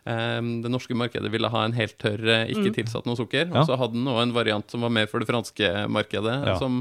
Um, 0.09 0.63
det 0.65 0.71
norske 0.73 0.95
markedet 0.97 1.29
ville 1.29 1.51
ha 1.53 1.67
en 1.69 1.75
helt 1.77 1.99
tørr, 2.01 2.23
eh, 2.33 2.47
ikke 2.55 2.71
Mm. 2.71 2.77
tilsatt 2.79 3.05
noe 3.09 3.19
sukker. 3.19 3.45
Ja. 3.51 3.61
Og 3.61 3.67
så 3.69 3.77
hadde 3.77 3.93
den 3.99 4.09
også 4.09 4.23
en 4.25 4.33
variant 4.33 4.71
som 4.73 4.81
var 4.87 4.93
mer 4.95 5.07
for 5.11 5.21
det 5.21 5.29
franske 5.29 5.69
markedet, 5.93 6.37
Ja. 6.49 6.55
som 6.59 6.79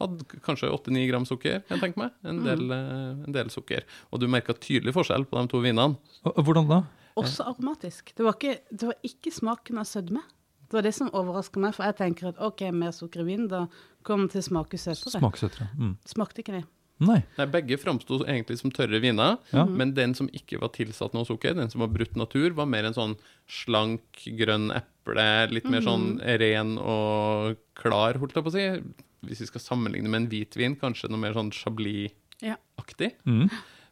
hadde 0.00 0.40
kanskje 0.46 0.70
8-9 0.72 1.04
gram 1.10 1.26
sukker, 1.28 1.60
kan 1.66 1.76
jeg 1.76 1.84
tenke 1.84 2.02
meg. 2.02 2.16
En 2.26 2.42
del, 2.46 2.64
mm. 2.66 3.22
en 3.28 3.36
del 3.36 3.52
sukker. 3.52 3.86
Og 4.10 4.22
du 4.22 4.26
merka 4.32 4.56
tydelig 4.56 4.94
forskjell 4.96 5.26
på 5.28 5.38
de 5.38 5.52
to 5.52 5.62
vinene. 5.64 6.00
Hvordan 6.24 6.70
da? 6.70 6.82
Også 7.20 7.44
aromatisk. 7.46 8.14
Det 8.16 8.24
var, 8.24 8.36
ikke, 8.38 8.60
det 8.70 8.90
var 8.90 9.06
ikke 9.06 9.32
smaken 9.34 9.80
av 9.82 9.88
sødme. 9.88 10.22
Det 10.70 10.78
var 10.78 10.86
det 10.86 10.94
som 10.94 11.10
overraska 11.18 11.60
meg, 11.62 11.74
for 11.74 11.88
jeg 11.88 11.98
tenker 11.98 12.30
at 12.30 12.42
OK, 12.46 12.62
mer 12.72 12.92
sukker 12.94 13.24
i 13.24 13.26
vin, 13.26 13.48
da 13.50 13.64
kommer 14.06 14.28
det 14.28 14.36
til 14.36 14.44
å 14.44 14.48
smake 14.52 14.78
søtere. 14.78 15.18
Smakssøtere. 15.18 15.66
Mm. 15.74 15.96
Smakte 16.08 16.44
ikke 16.44 16.60
det. 16.60 16.66
Nei. 17.00 17.22
Nei, 17.38 17.46
begge 17.46 17.78
framsto 17.80 18.18
egentlig 18.26 18.58
som 18.60 18.70
tørre 18.70 19.00
viner, 19.00 19.38
Ja. 19.52 19.64
men 19.64 19.94
den 19.96 20.12
som 20.14 20.28
ikke 20.28 20.58
var 20.60 20.68
tilsatt 20.68 21.14
noe 21.16 21.24
sukker, 21.24 21.54
den 21.56 21.70
som 21.72 21.80
var 21.80 21.88
brutt 21.88 22.14
natur, 22.16 22.50
var 22.54 22.66
mer 22.66 22.84
en 22.84 22.94
sånn 22.94 23.16
slank, 23.48 24.02
grønn 24.36 24.70
eple, 24.70 25.50
litt 25.50 25.64
mer 25.64 25.80
sånn 25.80 26.20
ren 26.20 26.76
og 26.78 27.56
klar, 27.74 28.14
holdt 28.20 28.34
jeg 28.36 28.44
på 28.44 28.52
å 28.52 28.52
si. 28.52 28.94
Hvis 29.26 29.40
vi 29.40 29.46
skal 29.50 29.60
sammenligne 29.60 30.08
med 30.08 30.22
en 30.22 30.28
hvitvin, 30.28 30.76
kanskje 30.80 31.08
noe 31.10 31.18
mer 31.20 31.32
sånn 31.36 31.50
chablis-aktig. 31.52 33.12
Ja. 33.24 33.26
Mm. 33.26 33.50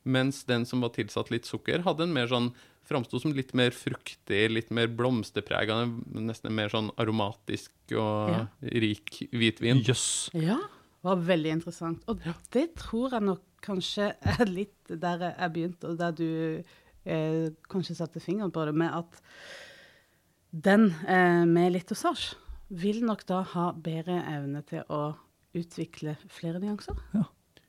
Mens 0.08 0.44
den 0.48 0.64
som 0.64 0.80
var 0.80 0.90
tilsatt 0.90 1.30
litt 1.30 1.44
sukker, 1.44 1.82
hadde 1.84 2.02
en 2.06 2.12
mer 2.16 2.26
sånn 2.28 2.52
Framsto 2.88 3.18
som 3.20 3.34
litt 3.36 3.50
mer 3.52 3.68
fruktig, 3.76 4.46
litt 4.48 4.70
mer 4.72 4.86
blomsterprega, 4.88 5.74
nesten 6.24 6.54
mer 6.56 6.70
sånn 6.72 6.88
aromatisk 6.96 7.68
og 7.92 8.30
Ja. 8.32 8.46
rik 8.62 9.28
hvitvin. 9.30 9.82
Jøss. 9.84 10.30
Ja, 10.32 10.56
det 10.56 10.77
var 11.06 11.20
veldig 11.28 11.52
interessant. 11.58 12.02
Og 12.10 12.20
det 12.54 12.66
tror 12.80 13.14
jeg 13.16 13.26
nok 13.28 13.44
kanskje 13.64 14.12
er 14.38 14.50
litt 14.50 14.90
der 14.90 15.24
jeg 15.30 15.52
begynte, 15.54 15.92
og 15.92 15.98
der 16.00 16.12
du 16.18 16.28
eh, 17.04 17.48
kanskje 17.70 17.96
satte 17.98 18.22
fingeren 18.22 18.52
på 18.54 18.64
det, 18.68 18.74
med 18.78 18.92
at 18.94 19.20
den 20.50 20.90
eh, 21.06 21.44
med 21.48 21.74
litt 21.74 21.90
dosasje 21.90 22.36
vil 22.68 23.02
nok 23.06 23.22
da 23.28 23.42
ha 23.54 23.70
bedre 23.72 24.20
evne 24.28 24.60
til 24.68 24.84
å 24.92 25.14
utvikle 25.56 26.16
flere 26.28 26.60
nyanser. 26.60 26.96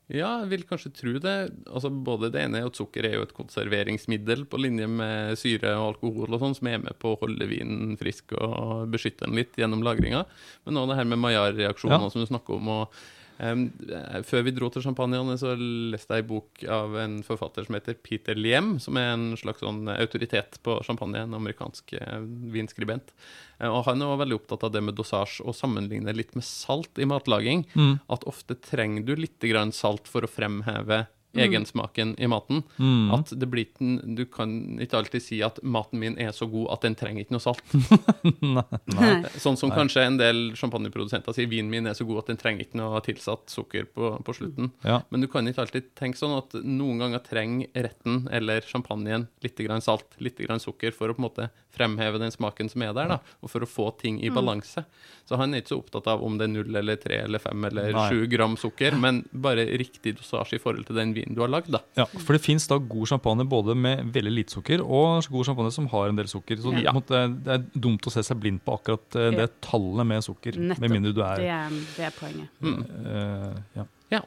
Ja, 0.09 0.39
jeg 0.41 0.49
vil 0.51 0.63
kanskje 0.67 0.89
tro 0.97 1.11
det. 1.21 1.35
Altså, 1.69 1.91
både 1.93 2.31
det 2.33 2.41
ene 2.43 2.59
er 2.59 2.67
at 2.67 2.75
sukker 2.79 3.05
er 3.07 3.13
jo 3.15 3.23
et 3.27 3.33
konserveringsmiddel 3.37 4.43
på 4.49 4.59
linje 4.59 4.87
med 4.89 5.37
syre 5.39 5.75
og 5.77 5.93
alkohol 5.93 6.33
og 6.35 6.41
sånn, 6.41 6.55
som 6.57 6.69
er 6.71 6.81
med 6.83 6.97
på 6.99 7.13
å 7.13 7.19
holde 7.21 7.45
vinen 7.47 7.93
frisk 7.99 8.33
og 8.35 8.89
beskytte 8.91 9.27
den 9.27 9.37
litt 9.39 9.55
gjennom 9.59 9.85
lagringa. 9.85 10.25
Men 10.65 10.81
også 10.81 10.91
det 10.91 10.97
her 10.99 11.09
med 11.13 11.21
Maillard-reaksjoner 11.23 12.01
Ja. 12.01 12.09
som 12.11 12.25
du 12.25 12.27
snakker 12.27 12.57
om. 12.57 12.67
og 12.73 12.99
eh, 13.39 14.19
før 14.27 14.45
vi 14.45 14.53
dro 14.55 14.69
til 14.71 14.83
Champagneane, 14.85 15.37
så 15.39 15.55
leste 15.57 16.17
jeg 16.17 16.25
en 16.25 16.29
bok 16.29 16.63
av 16.69 16.97
en 17.01 17.19
forfatter 17.25 17.67
som 17.67 17.77
heter 17.77 17.97
Peter 18.03 18.37
Liem, 18.37 18.75
som 18.83 18.99
er 18.99 19.13
en 19.13 19.27
slags 19.39 19.63
sånn 19.63 19.89
autoritet 19.95 20.59
på 20.65 20.77
champagne, 20.85 21.23
en 21.23 21.37
amerikansk 21.37 21.95
eh, 21.99 22.17
vinskribent. 22.53 23.13
Eh, 23.59 23.69
og 23.69 23.85
han 23.87 24.01
er 24.01 24.11
også 24.11 24.23
veldig 24.23 24.39
opptatt 24.39 24.65
av 24.67 24.73
det 24.75 24.83
med 24.85 24.97
dosasje, 24.99 25.45
og 25.45 25.57
sammenligner 25.57 26.17
litt 26.17 26.35
med 26.37 26.47
salt 26.47 27.01
i 27.01 27.07
matlaging. 27.09 27.65
Mm. 27.75 27.95
At 28.11 28.27
ofte 28.29 28.57
trenger 28.69 29.07
du 29.07 29.15
litt 29.19 29.39
grann 29.43 29.73
salt 29.75 30.09
for 30.09 30.25
å 30.25 30.31
fremheve 30.31 31.05
egensmaken 31.33 32.15
i 32.17 32.27
maten. 32.27 32.63
Mm. 32.77 33.11
At 33.13 33.31
det 33.39 33.47
blir 33.49 33.67
den, 33.77 34.15
Du 34.15 34.25
kan 34.25 34.79
ikke 34.81 34.97
alltid 34.97 35.23
si 35.23 35.41
at 35.45 35.59
maten 35.63 35.99
min 36.01 36.17
er 36.19 36.31
så 36.35 36.47
god 36.49 36.71
at 36.73 36.87
den 36.87 36.95
trenger 36.97 37.23
ikke 37.23 37.35
noe 37.35 37.43
salt. 37.43 37.63
Nei. 38.41 38.65
Nei. 38.95 39.11
Sånn 39.37 39.57
som 39.59 39.71
kanskje 39.73 40.05
en 40.07 40.17
del 40.19 40.41
champagneprodusenter 40.59 41.35
sier 41.35 41.49
vinen 41.51 41.69
min 41.71 41.89
er 41.89 41.97
så 41.97 42.07
god 42.07 42.23
at 42.23 42.33
den 42.33 42.41
trenger 42.41 42.65
ikke 42.65 42.79
noe 42.81 43.01
tilsatt 43.05 43.53
sukker 43.53 43.89
på, 43.93 44.15
på 44.25 44.35
slutten. 44.35 44.71
Ja. 44.87 45.01
Men 45.13 45.25
du 45.25 45.29
kan 45.31 45.47
ikke 45.47 45.67
alltid 45.67 45.91
tenke 45.99 46.19
sånn 46.19 46.37
at 46.39 46.57
noen 46.63 47.03
ganger 47.03 47.23
trenger 47.25 47.69
retten 47.89 48.25
eller 48.33 48.65
champagnen 48.65 49.27
litt 49.45 49.59
grann 49.59 49.83
salt, 49.85 50.17
litt 50.17 50.39
grann 50.41 50.61
sukker, 50.61 50.95
for 50.95 51.11
å 51.11 51.17
på 51.17 51.21
en 51.21 51.27
måte 51.27 51.49
fremheve 51.75 52.19
den 52.21 52.33
smaken 52.33 52.71
som 52.71 52.83
er 52.83 52.95
der, 52.97 53.13
da, 53.13 53.19
og 53.43 53.51
for 53.51 53.63
å 53.63 53.69
få 53.69 53.89
ting 53.99 54.17
i 54.25 54.31
balanse. 54.33 54.83
Så 55.29 55.37
han 55.37 55.53
er 55.53 55.61
ikke 55.61 55.75
så 55.75 55.79
opptatt 55.83 56.07
av 56.09 56.23
om 56.25 56.39
det 56.39 56.47
er 56.47 56.53
null 56.55 56.79
eller 56.81 56.97
tre 56.99 57.21
eller 57.27 57.41
fem 57.43 57.67
eller 57.69 57.93
sju 58.09 58.25
gram 58.31 58.57
sukker, 58.57 58.97
men 58.97 59.21
bare 59.29 59.67
riktig 59.77 60.15
dosasje 60.17 60.57
i 60.57 60.63
forhold 60.63 60.89
til 60.89 60.97
den 60.97 61.13
vinen 61.13 61.18
du 61.27 61.41
har 61.41 61.51
lagd, 61.51 61.69
da. 61.73 61.81
Ja, 61.97 62.05
for 62.05 62.33
det 62.37 62.41
fins 62.43 62.67
god 62.67 63.07
champagne 63.07 63.45
både 63.49 63.75
med 63.75 64.11
veldig 64.13 64.31
lite 64.33 64.55
sukker 64.55 64.81
og 64.83 65.23
god 65.29 65.45
champagne 65.45 65.71
som 65.71 65.87
har 65.91 66.09
en 66.09 66.15
del 66.19 66.27
sukker. 66.27 66.57
Så 66.57 66.73
Ja. 66.79 66.91
måtte, 66.95 67.23
det 67.43 67.53
er 67.53 67.63
dumt 67.79 68.05
å 68.07 68.11
se 68.11 68.21
seg 68.23 68.39
blind 68.39 68.61
på 68.63 68.77
akkurat 68.79 69.15
eh, 69.15 69.31
det 69.35 69.49
tallet 69.61 70.05
med 70.05 70.23
sukker. 70.23 70.57
Nettopp. 70.57 70.79
Med 70.79 70.91
mindre 70.91 71.13
du 71.13 71.21
Det 71.21 71.25
er 71.25 71.65
er, 71.65 71.69
det 71.69 72.05
er 72.05 72.13
poenget. 72.17 72.49
eh, 72.61 73.55
ja. 73.75 73.85
Ja. 74.11 74.21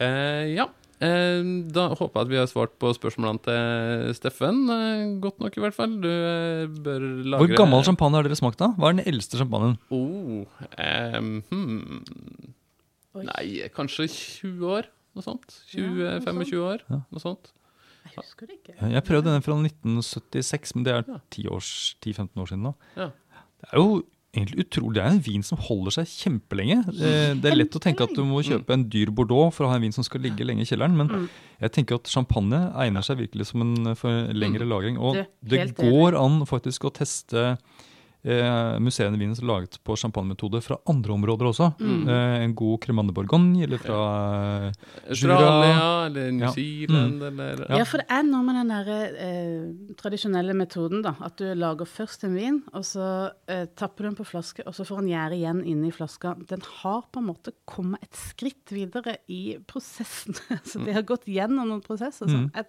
Eh, 0.00 0.54
ja. 0.54 0.68
Eh, 1.00 1.42
da 1.70 1.94
håper 1.94 2.10
jeg 2.18 2.24
at 2.26 2.30
vi 2.32 2.38
har 2.40 2.46
svart 2.50 2.72
på 2.78 2.90
spørsmålene 2.96 3.42
til 3.44 4.14
Steffen. 4.18 4.64
Godt 5.22 5.38
nok, 5.38 5.56
i 5.56 5.60
hvert 5.60 5.74
fall. 5.76 5.94
Du 6.00 6.08
bør 6.82 6.98
lagre 7.24 7.38
Hvor 7.46 7.56
gammel 7.56 7.84
champagne 7.86 8.18
har 8.18 8.26
dere 8.26 8.38
smakt 8.38 8.58
da? 8.58 8.72
Hva 8.78 8.90
er 8.90 8.98
den 8.98 9.06
eldste 9.06 9.38
champagnen? 9.38 9.78
Oh, 9.94 10.42
um, 10.78 11.42
hmm. 11.50 12.02
Nei, 13.14 13.68
kanskje 13.74 14.06
20 14.10 14.66
år? 14.78 14.88
Noe 15.18 15.26
sånt? 15.26 15.56
Ja, 15.74 15.86
noe 15.90 16.20
20-25 16.46 16.60
år? 16.62 16.84
Ja. 16.88 17.00
Noe 17.10 17.22
sånt? 17.22 17.50
Jeg 18.08 18.14
husker 18.22 18.46
det 18.48 18.54
ikke. 18.62 18.76
Jeg 18.94 19.04
prøvde 19.04 19.32
den 19.34 19.42
fra 19.44 19.56
1976, 19.58 20.74
men 20.76 20.84
det 20.86 20.94
er 20.94 21.04
Ja. 21.08 21.18
10 21.34 21.48
års- 21.50 21.96
10-15 22.00 22.38
år 22.40 22.46
siden 22.52 22.62
nå. 22.62 22.74
Ja. 22.96 23.10
Det 23.58 23.68
er 23.72 23.76
jo 23.82 24.02
egentlig 24.32 24.60
utrolig. 24.68 24.94
Det 24.94 25.02
er 25.02 25.10
en 25.10 25.20
vin 25.26 25.42
som 25.42 25.58
holder 25.58 25.90
seg 25.90 26.06
kjempelenge. 26.06 26.78
Eh, 26.88 27.34
Det 27.34 27.44
er 27.50 27.56
lett 27.56 27.74
å 27.74 27.80
tenke 27.82 28.02
at 28.04 28.14
du 28.14 28.22
må 28.24 28.40
kjøpe 28.44 28.70
en 28.72 28.84
dyr 28.88 29.10
Bordeaux 29.10 29.52
for 29.52 29.64
å 29.66 29.68
ha 29.70 29.76
en 29.76 29.82
vin 29.82 29.92
som 29.92 30.04
skal 30.04 30.20
ligge 30.20 30.44
lenge 30.46 30.60
i 30.62 30.68
kjelleren, 30.68 30.94
men 30.96 31.08
Mm. 31.08 31.28
jeg 31.60 31.72
tenker 31.72 31.94
at 31.96 32.04
champagne 32.04 32.72
egner 32.76 33.02
seg 33.02 33.18
virkelig 33.18 33.46
som 33.46 33.62
en 33.62 33.94
for 33.96 34.08
lengre 34.32 34.64
lagring. 34.68 34.96
Og 34.98 35.14
Det- 35.14 35.28
det 35.44 35.76
går 35.76 36.14
an 36.14 36.46
faktisk 36.46 36.84
å 36.86 36.92
teste 36.92 37.58
eh, 38.28 38.78
museene 38.84 39.18
Wien 39.18 39.34
som 39.34 39.46
er 39.46 39.52
laget 39.52 39.78
på 39.84 39.96
champagnemetode 39.96 40.60
fra 40.64 40.76
andre 40.88 41.14
områder 41.16 41.48
også. 41.48 41.68
Mm. 41.80 42.08
Eh, 42.08 42.34
en 42.44 42.54
god 42.58 42.80
Cremande 42.84 43.14
Bourgogne 43.16 43.62
eller 43.64 43.80
fra 43.82 43.98
eh, 44.68 44.72
Australia 45.08 46.06
eller 46.06 46.30
New 46.32 46.46
Ja. 46.46 46.52
Zealand 46.52 47.22
eller 47.22 47.64
Ja. 47.78 47.84
for 47.88 47.98
det 48.02 48.06
er 48.10 48.22
noe 48.28 48.42
med 48.46 48.54
den 48.60 48.68
der, 48.68 48.90
eh, 49.26 49.94
tradisjonelle 49.98 50.54
metoden, 50.54 51.02
da. 51.02 51.14
At 51.24 51.36
du 51.40 51.46
lager 51.54 51.86
først 51.88 52.24
en 52.24 52.34
vin, 52.36 52.62
og 52.72 52.82
så 52.84 53.32
eh, 53.48 53.66
tapper 53.74 54.04
du 54.04 54.08
den 54.10 54.16
på 54.20 54.26
flaske, 54.28 54.62
og 54.66 54.74
så 54.74 54.84
får 54.86 55.00
den 55.02 55.12
gjære 55.14 55.38
igjen 55.40 55.64
inni 55.66 55.90
flaska. 55.92 56.34
Den 56.48 56.60
har 56.82 57.02
på 57.12 57.18
en 57.22 57.26
måte 57.32 57.52
kommet 57.66 58.02
et 58.02 58.12
skritt 58.14 58.70
videre 58.70 59.16
i 59.28 59.56
prosessen. 59.66 60.34
så 60.68 60.84
de 60.84 60.92
har 60.92 61.02
gått 61.02 61.24
gjennom 61.26 61.68
noen 61.68 61.82
prosesser 61.84 62.28
som 62.28 62.46
Mm. 62.48 62.50
er, 62.54 62.66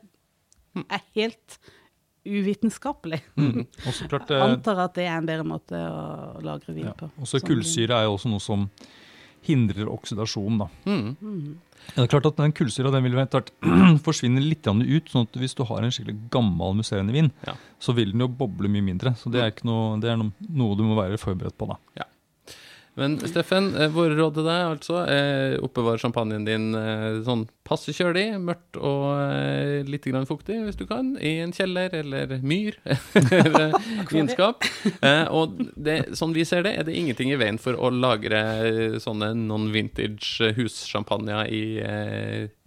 er 0.90 1.02
helt 1.16 1.60
uvitenskapelig. 2.26 3.22
mm. 3.36 3.66
Klart, 4.10 4.32
eh, 4.36 4.44
Antar 4.44 4.84
at 4.86 4.96
det 5.00 5.08
er 5.08 5.18
en 5.18 5.28
bedre 5.30 5.48
måte 5.48 5.80
å 5.80 6.40
lagre 6.46 6.74
vin 6.76 6.90
ja. 6.90 6.96
på. 6.98 7.12
Også 7.22 7.40
Sånn 7.40 7.48
kullsyre 7.52 8.00
er 8.02 8.10
jo 8.10 8.18
også 8.18 8.32
noe 8.32 8.44
som 8.44 8.68
hindrer 9.48 9.88
oksidasjon. 9.90 10.58
da. 10.60 10.68
Mm. 10.86 11.16
Mm. 11.22 11.58
Ja, 11.90 11.96
det 11.96 12.04
er 12.04 12.12
klart 12.12 12.28
at 12.28 12.40
den 12.42 12.52
Kullsyra 12.54 12.92
den 12.92 13.06
vil 13.08 13.16
hvert 13.16 13.52
forsvinne 14.06 14.42
litt 14.44 14.68
ut. 14.68 15.10
sånn 15.10 15.26
at 15.26 15.40
Hvis 15.40 15.56
du 15.56 15.64
har 15.64 15.82
en 15.82 15.94
skikkelig 15.96 16.18
gammel 16.34 16.76
musserende 16.76 17.16
vin, 17.16 17.32
Ja. 17.48 17.56
så 17.80 17.96
vil 17.96 18.12
den 18.12 18.20
jo 18.26 18.28
boble 18.28 18.68
mye 18.70 18.84
mindre. 18.84 19.16
Så 19.16 19.32
det 19.32 19.42
er, 19.42 19.52
ikke 19.54 19.66
noe, 19.70 20.00
det 20.02 20.12
er 20.12 20.18
noe, 20.20 20.34
noe 20.50 20.76
du 20.76 20.84
må 20.84 20.98
være 21.00 21.18
forberedt 21.18 21.58
på. 21.58 21.72
da. 21.72 22.06
Men 23.00 23.16
Steffen, 23.24 23.72
eh, 23.80 23.88
våre 23.94 24.18
råd 24.18 24.36
til 24.36 24.48
deg 24.48 24.66
altså 24.74 25.04
eh, 25.08 25.56
oppbevar 25.64 26.02
champagnen 26.02 26.44
din 26.48 26.74
eh, 26.76 27.22
sånn 27.24 27.46
passe 27.68 27.94
kjølig, 27.96 28.34
mørkt 28.44 28.80
og 28.82 29.86
litt 29.88 30.08
grann 30.10 30.26
fuktig 30.28 30.58
hvis 30.66 30.80
du 30.80 30.88
kan, 30.90 31.14
i 31.22 31.38
en 31.44 31.54
kjeller 31.54 31.94
eller 32.00 32.34
myr 32.42 32.80
eller 33.44 33.76
vinskap. 34.10 34.66
Og 35.30 35.60
det, 35.78 36.00
sånn 36.18 36.34
vi 36.34 36.48
ser 36.50 36.66
det, 36.66 36.74
er 36.80 36.88
det 36.88 36.98
ingenting 36.98 37.30
i 37.30 37.38
veien 37.38 37.62
for 37.62 37.78
å 37.78 37.92
lagre 37.94 38.42
sånne 39.04 39.36
non-vintage 39.38 40.50
hussjampanjer 40.58 41.54
i, 41.54 41.64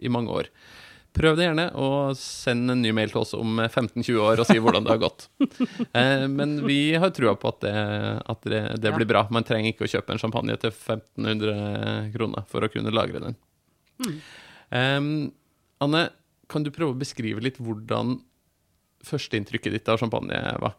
i 0.06 0.12
mange 0.12 0.38
år. 0.38 0.52
Prøv 1.12 1.36
det 1.36 1.44
gjerne, 1.44 1.66
og 1.76 2.14
send 2.16 2.72
en 2.72 2.80
ny 2.80 2.88
mail 2.96 3.10
til 3.12 3.20
oss 3.20 3.34
om 3.36 3.58
15-20 3.60 4.16
år 4.24 4.40
og 4.40 4.46
si 4.48 4.56
hvordan 4.56 4.86
det 4.86 4.94
har 4.94 5.02
gått. 5.02 5.26
Eh, 5.92 6.24
men 6.32 6.54
vi 6.64 6.94
har 6.96 7.10
trua 7.12 7.34
på 7.36 7.50
at 7.50 7.58
det, 7.66 7.72
at 8.32 8.46
det, 8.48 8.60
det 8.80 8.88
Ja. 8.88 8.96
blir 8.96 9.08
bra. 9.10 9.26
Man 9.34 9.44
trenger 9.44 9.74
ikke 9.74 9.84
å 9.84 9.90
kjøpe 9.92 10.14
en 10.14 10.20
champagne 10.22 10.56
til 10.62 10.72
1500 10.72 12.12
kroner 12.14 12.46
for 12.48 12.64
å 12.64 12.70
kunne 12.72 12.94
lagre 12.94 13.20
den. 13.20 13.36
Mm. 14.00 14.14
Eh, 14.72 15.00
Anne, 15.84 16.02
kan 16.48 16.64
du 16.64 16.70
prøve 16.72 16.94
å 16.94 16.98
beskrive 17.02 17.44
litt 17.44 17.60
hvordan 17.60 18.16
førsteinntrykket 19.04 19.76
ditt 19.76 19.90
av 19.92 20.00
champagne 20.00 20.38
var? 20.62 20.78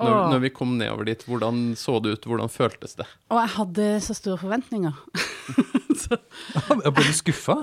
Når, 0.00 0.14
når 0.32 0.40
vi 0.46 0.50
kom 0.56 0.78
nedover 0.80 1.04
dit, 1.04 1.20
hvordan 1.28 1.74
så 1.76 1.98
det 2.00 2.14
ut? 2.16 2.24
Hvordan 2.30 2.48
føltes 2.48 2.96
det? 2.96 3.04
Og 3.28 3.36
jeg 3.42 3.52
hadde 3.58 3.88
så 4.06 4.16
store 4.16 4.40
forventninger. 4.40 4.96
så, 6.06 6.16
Jeg 6.56 6.94
ble 6.96 7.04
du 7.04 7.12
skuffa. 7.18 7.58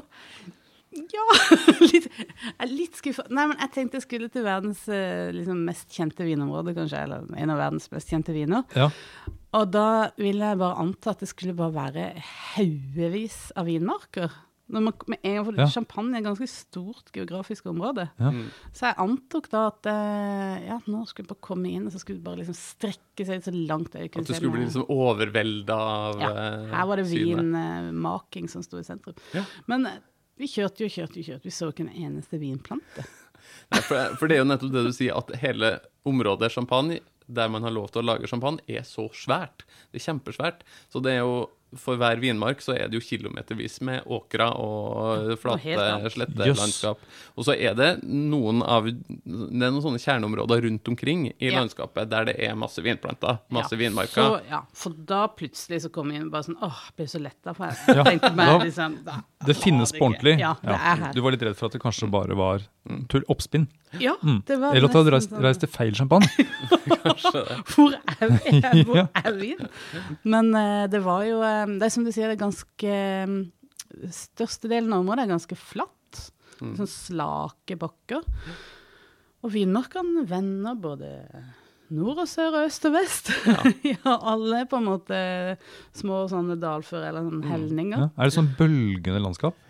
Ja, 1.13 1.25
litt, 1.91 2.07
jeg 2.17 2.55
er 2.63 2.71
litt 2.71 2.97
skuffa. 2.99 3.25
Nei, 3.29 3.47
men 3.51 3.57
jeg 3.63 3.73
tenkte 3.75 3.99
jeg 3.99 4.05
skulle 4.07 4.29
til 4.33 4.45
verdens 4.47 4.83
eh, 4.91 5.29
liksom, 5.35 5.61
mest 5.67 5.93
kjente 5.93 6.25
vinområde, 6.27 6.73
kanskje. 6.77 7.03
Eller 7.07 7.27
en 7.43 7.53
av 7.53 7.61
verdens 7.61 7.89
mest 7.93 8.09
kjente 8.13 8.35
viner. 8.35 8.65
Ja. 8.77 8.89
Og 9.57 9.69
da 9.73 9.87
ville 10.19 10.51
jeg 10.51 10.59
bare 10.59 10.81
anta 10.83 11.13
at 11.15 11.23
det 11.23 11.29
skulle 11.31 11.55
bare 11.57 11.73
være 11.77 12.09
haugevis 12.57 13.47
av 13.57 13.69
vinmarker. 13.69 14.43
Når 14.67 14.83
man, 14.83 14.95
med 15.07 15.21
en 15.23 15.35
gang, 15.37 15.45
for 15.47 15.55
Ja. 15.61 15.65
Champagne 15.71 16.17
er 16.17 16.19
et 16.19 16.25
ganske 16.27 16.47
stort 16.51 17.11
geografisk 17.15 17.69
område. 17.71 18.09
Ja. 18.19 18.31
Mm. 18.35 18.49
Så 18.75 18.89
jeg 18.89 18.97
antok 18.99 19.45
da 19.53 19.61
at 19.69 19.87
eh, 19.87 20.65
ja, 20.67 20.75
nå 20.91 21.05
skulle 21.07 21.23
vi 21.23 21.31
bare 21.31 21.45
komme 21.47 21.71
inn, 21.71 21.85
og 21.87 21.93
så 21.95 22.01
skulle 22.03 22.19
vi 22.19 22.25
bare 22.25 22.41
liksom 22.41 22.57
strekke 22.59 23.27
seg 23.29 23.45
så 23.45 23.53
langt 23.55 23.95
jeg 23.95 24.11
kunne 24.11 24.27
se. 24.27 24.33
At 24.35 24.35
du 24.35 24.41
skulle 24.41 24.57
bli 24.57 24.65
liksom 24.65 24.83
overvelda 24.91 25.77
av 25.79 26.19
Ja, 26.19 26.33
eh, 26.35 26.67
her 26.75 26.89
var 26.91 26.99
det 26.99 27.07
synet? 27.07 27.39
vinmaking 27.47 28.51
som 28.51 28.65
sto 28.67 28.81
i 28.81 28.83
sentrum. 28.83 29.15
Ja. 29.31 29.45
Men 29.71 29.87
eh, 29.87 30.01
vi 30.37 30.49
kjørte 30.49 30.85
jo, 30.85 30.91
kjørte 30.93 31.19
jo, 31.19 31.27
kjørte. 31.31 31.47
Vi 31.47 31.53
så 31.53 31.71
ikke 31.71 31.85
en 31.87 31.93
eneste 32.07 32.39
vinplante. 32.41 33.05
Nei, 33.71 33.81
for, 33.81 34.17
for 34.19 34.29
det 34.29 34.37
er 34.37 34.43
jo 34.43 34.49
nettopp 34.49 34.73
det 34.73 34.85
du 34.87 34.93
sier, 34.95 35.17
at 35.17 35.33
hele 35.41 35.77
området 36.07 36.51
champagne, 36.53 37.01
der 37.27 37.49
man 37.51 37.65
har 37.65 37.73
lov 37.75 37.89
til 37.91 38.03
å 38.03 38.07
lage 38.07 38.29
champagne, 38.31 38.63
er 38.71 38.85
så 38.87 39.07
svært. 39.15 39.65
Det 39.91 39.99
er 39.99 40.07
kjempesvært. 40.07 40.63
Så 40.93 41.01
det 41.03 41.17
er 41.17 41.25
jo 41.25 41.47
for 41.75 41.97
hver 41.99 42.15
vinmark 42.21 42.61
så 42.63 42.75
er 42.77 42.87
det 42.87 42.95
jo 42.95 43.03
kilometervis 43.03 43.81
med 43.83 44.05
åkra 44.07 44.47
og 44.55 45.33
flate 45.41 46.11
slettelandskap. 46.13 47.01
Og 47.35 47.45
så 47.47 47.55
er 47.59 47.73
det 47.75 47.89
noen 48.07 48.61
av 48.63 48.87
Det 48.87 48.95
er 49.27 49.71
noen 49.73 49.81
sånne 49.83 49.99
kjerneområder 49.99 50.63
rundt 50.63 50.87
omkring 50.87 51.27
i 51.37 51.49
Ja. 51.51 51.59
landskapet 51.59 52.09
der 52.09 52.25
det 52.31 52.35
er 52.39 52.55
masse 52.55 52.81
vinplanter, 52.81 53.39
masse 53.51 53.75
ja, 53.75 53.81
vinmarker. 53.83 54.23
Så, 54.23 54.39
ja, 54.49 54.61
for 54.73 54.95
da 54.95 55.27
plutselig 55.27 55.81
så 55.83 55.91
kom 55.91 56.09
vi 56.09 56.15
inn 56.21 56.29
bare 56.31 56.43
sånn 56.47 56.57
Åh, 56.61 56.79
jeg 56.87 56.95
blir 57.01 57.07
så 57.11 57.19
letta. 57.21 57.53
For 57.53 57.65
jeg 57.67 57.97
Ja, 57.99 58.03
tenkte 58.07 58.31
meg 58.35 58.61
liksom 58.67 58.97
da, 59.03 59.19
Det 59.45 59.57
finnes 59.59 59.91
på 59.91 60.05
ordentlig. 60.07 60.37
Ja, 60.39 60.55
det 60.63 60.73
er 60.77 61.03
her. 61.03 61.13
Du 61.13 61.21
var 61.21 61.31
litt 61.35 61.43
redd 61.43 61.57
for 61.59 61.67
at 61.67 61.73
det 61.77 61.81
kanskje 61.83 62.09
bare 62.11 62.35
var 62.37 62.63
tull, 63.11 63.23
oppspinn. 63.27 63.67
Ja, 63.99 64.13
Mm. 64.23 64.41
det 64.45 64.55
var 64.59 64.75
Eller 64.75 64.87
at 64.87 64.93
du 64.93 64.97
hadde 64.99 65.11
reist, 65.11 65.29
sånn- 65.31 65.41
reist 65.43 65.59
til 65.63 65.69
feil 65.71 65.93
champagne. 65.95 66.27
Kanskje 67.03 67.31
det. 67.47 67.57
Hvor 67.71 67.93
er, 67.95 68.31
vi? 68.43 68.83
hvor 68.87 69.09
er 69.15 69.31
vi? 69.37 69.55
Men 70.23 70.51
uh, 70.55 70.87
det 70.91 71.01
var 71.03 71.23
jo 71.27 71.41
eh, 71.43 71.56
Det 71.77 71.87
er 71.87 71.93
som 71.93 72.05
du 72.05 72.11
sier, 72.13 72.29
det 72.29 72.37
er 72.37 72.45
ganske 72.45 72.95
eh, 72.95 73.37
Størstedelen 74.13 74.91
av 74.93 75.03
området 75.03 75.25
er 75.25 75.31
ganske 75.31 75.57
flatt. 75.59 75.93
Mm. 76.59 76.73
Sånn 76.79 76.89
slake 76.91 77.77
bakker. 77.79 78.25
Og 79.45 79.53
vinmarkene 79.53 80.25
vender 80.27 80.75
både 80.81 81.11
nord 81.95 82.23
og 82.23 82.27
sør 82.29 82.59
og 82.59 82.67
øst 82.67 82.87
og 82.89 82.95
vest. 82.97 83.31
Ja, 83.85 84.17
alle 84.33 84.65
på 84.69 84.79
en 84.79 84.89
måte 84.89 85.19
små 85.95 86.25
sånne 86.31 86.57
dalfør 86.59 87.05
eller 87.07 87.27
sånne 87.29 87.53
helninger. 87.53 88.07
Ja. 88.07 88.09
Er 88.17 88.29
det 88.29 88.35
sånn 88.35 88.51
bølgende 88.59 89.23
landskap? 89.23 89.63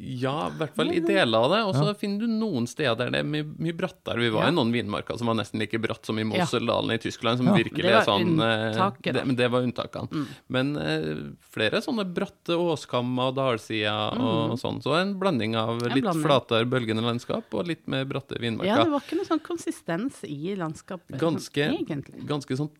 Ja, 0.00 0.46
i 0.48 0.56
hvert 0.56 0.74
fall 0.78 0.90
i 0.94 1.00
deler 1.04 1.42
av 1.44 1.50
det. 1.52 1.58
Og 1.68 1.74
så 1.76 1.92
finner 2.00 2.24
du 2.24 2.32
noen 2.32 2.64
steder 2.66 2.96
der 2.96 3.10
det 3.12 3.18
er 3.20 3.26
mye, 3.28 3.44
mye 3.60 3.74
brattere. 3.76 4.16
Vi 4.22 4.30
var 4.32 4.46
Ja. 4.46 4.48
i 4.48 4.54
noen 4.56 4.72
vinmarker 4.72 5.18
som 5.20 5.26
var 5.28 5.34
nesten 5.36 5.60
like 5.60 5.76
bratt 5.78 6.06
som 6.06 6.18
i 6.18 6.22
Ja. 6.24 6.46
I 6.46 6.98
Tyskland, 6.98 7.36
som 7.36 7.46
Ja. 7.46 7.54
virkelig 7.54 7.84
er 7.84 8.04
sånn 8.06 8.40
eh, 8.40 8.92
det, 9.12 9.26
Men 9.26 9.36
det 9.36 9.50
var 9.50 9.60
unntakene. 9.60 10.08
Mm. 10.10 10.26
Men 10.48 10.76
uh, 10.76 11.32
flere 11.52 11.82
sånne 11.84 12.06
bratte 12.14 12.56
åskammer 12.56 13.28
og 13.28 13.34
dalsider 13.36 14.16
og 14.18 14.56
sånn. 14.58 14.80
Så 14.82 14.96
en 15.00 15.18
blanding 15.20 15.54
av 15.56 15.68
Mm. 15.80 15.86
En 15.86 15.94
litt 15.94 16.04
blanding. 16.04 16.24
flatere 16.24 16.64
bølgende 16.68 17.02
landskap 17.02 17.44
og 17.54 17.66
litt 17.66 17.86
mer 17.86 18.04
bratte 18.04 18.38
vinmarker. 18.40 18.66
Ja, 18.66 18.84
det 18.84 18.90
var 18.90 19.00
ikke 19.00 19.16
noe 19.16 19.26
sånn 19.26 19.42
konsistens 19.42 20.24
i 20.24 20.54
landskapet. 20.56 21.18
Ganske, 21.18 21.52
sånn, 21.54 21.86
egentlig. 21.86 22.26
ganske 22.26 22.56
sånn 22.56 22.70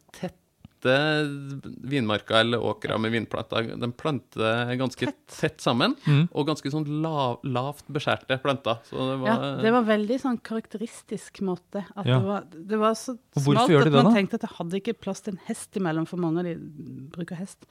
tette 0.80 1.70
vinmarka 1.90 2.40
eller 2.40 2.58
åkra 2.60 2.98
med 2.98 3.12
vinplanter. 3.12 3.76
De 3.80 3.92
planter 3.92 4.74
ganske 4.80 5.06
Tett. 5.06 5.26
tett, 5.40 5.60
sammen, 5.60 5.94
Mm. 6.06 6.28
og 6.32 6.46
ganske 6.46 6.70
sånn 6.72 6.86
lav, 7.02 7.40
lavt 7.44 7.84
beskjærte 7.92 8.40
planter. 8.42 8.78
Så 8.88 8.96
det 8.96 9.18
var, 9.20 9.26
Ja, 9.28 9.62
det 9.62 9.72
var 9.72 9.82
veldig 9.84 10.20
sånn 10.20 10.40
karakteristisk 10.40 11.40
måte. 11.42 11.84
At 11.96 12.06
Ja. 12.06 12.18
det, 12.18 12.24
var, 12.26 12.44
det 12.50 12.78
var 12.78 12.92
så 12.94 13.18
smalt 13.36 13.68
de 13.68 13.76
at 13.76 13.92
man 13.92 14.04
da? 14.04 14.10
tenkte 14.14 14.34
at 14.34 14.40
det 14.40 14.50
hadde 14.56 14.80
ikke 14.80 14.98
plass 15.00 15.20
til 15.20 15.34
en 15.34 15.40
hest 15.46 15.72
imellom, 15.76 16.06
for 16.06 16.16
mange 16.16 16.38
av 16.38 16.44
de 16.44 16.54
bruker 17.10 17.36
hest. 17.36 17.64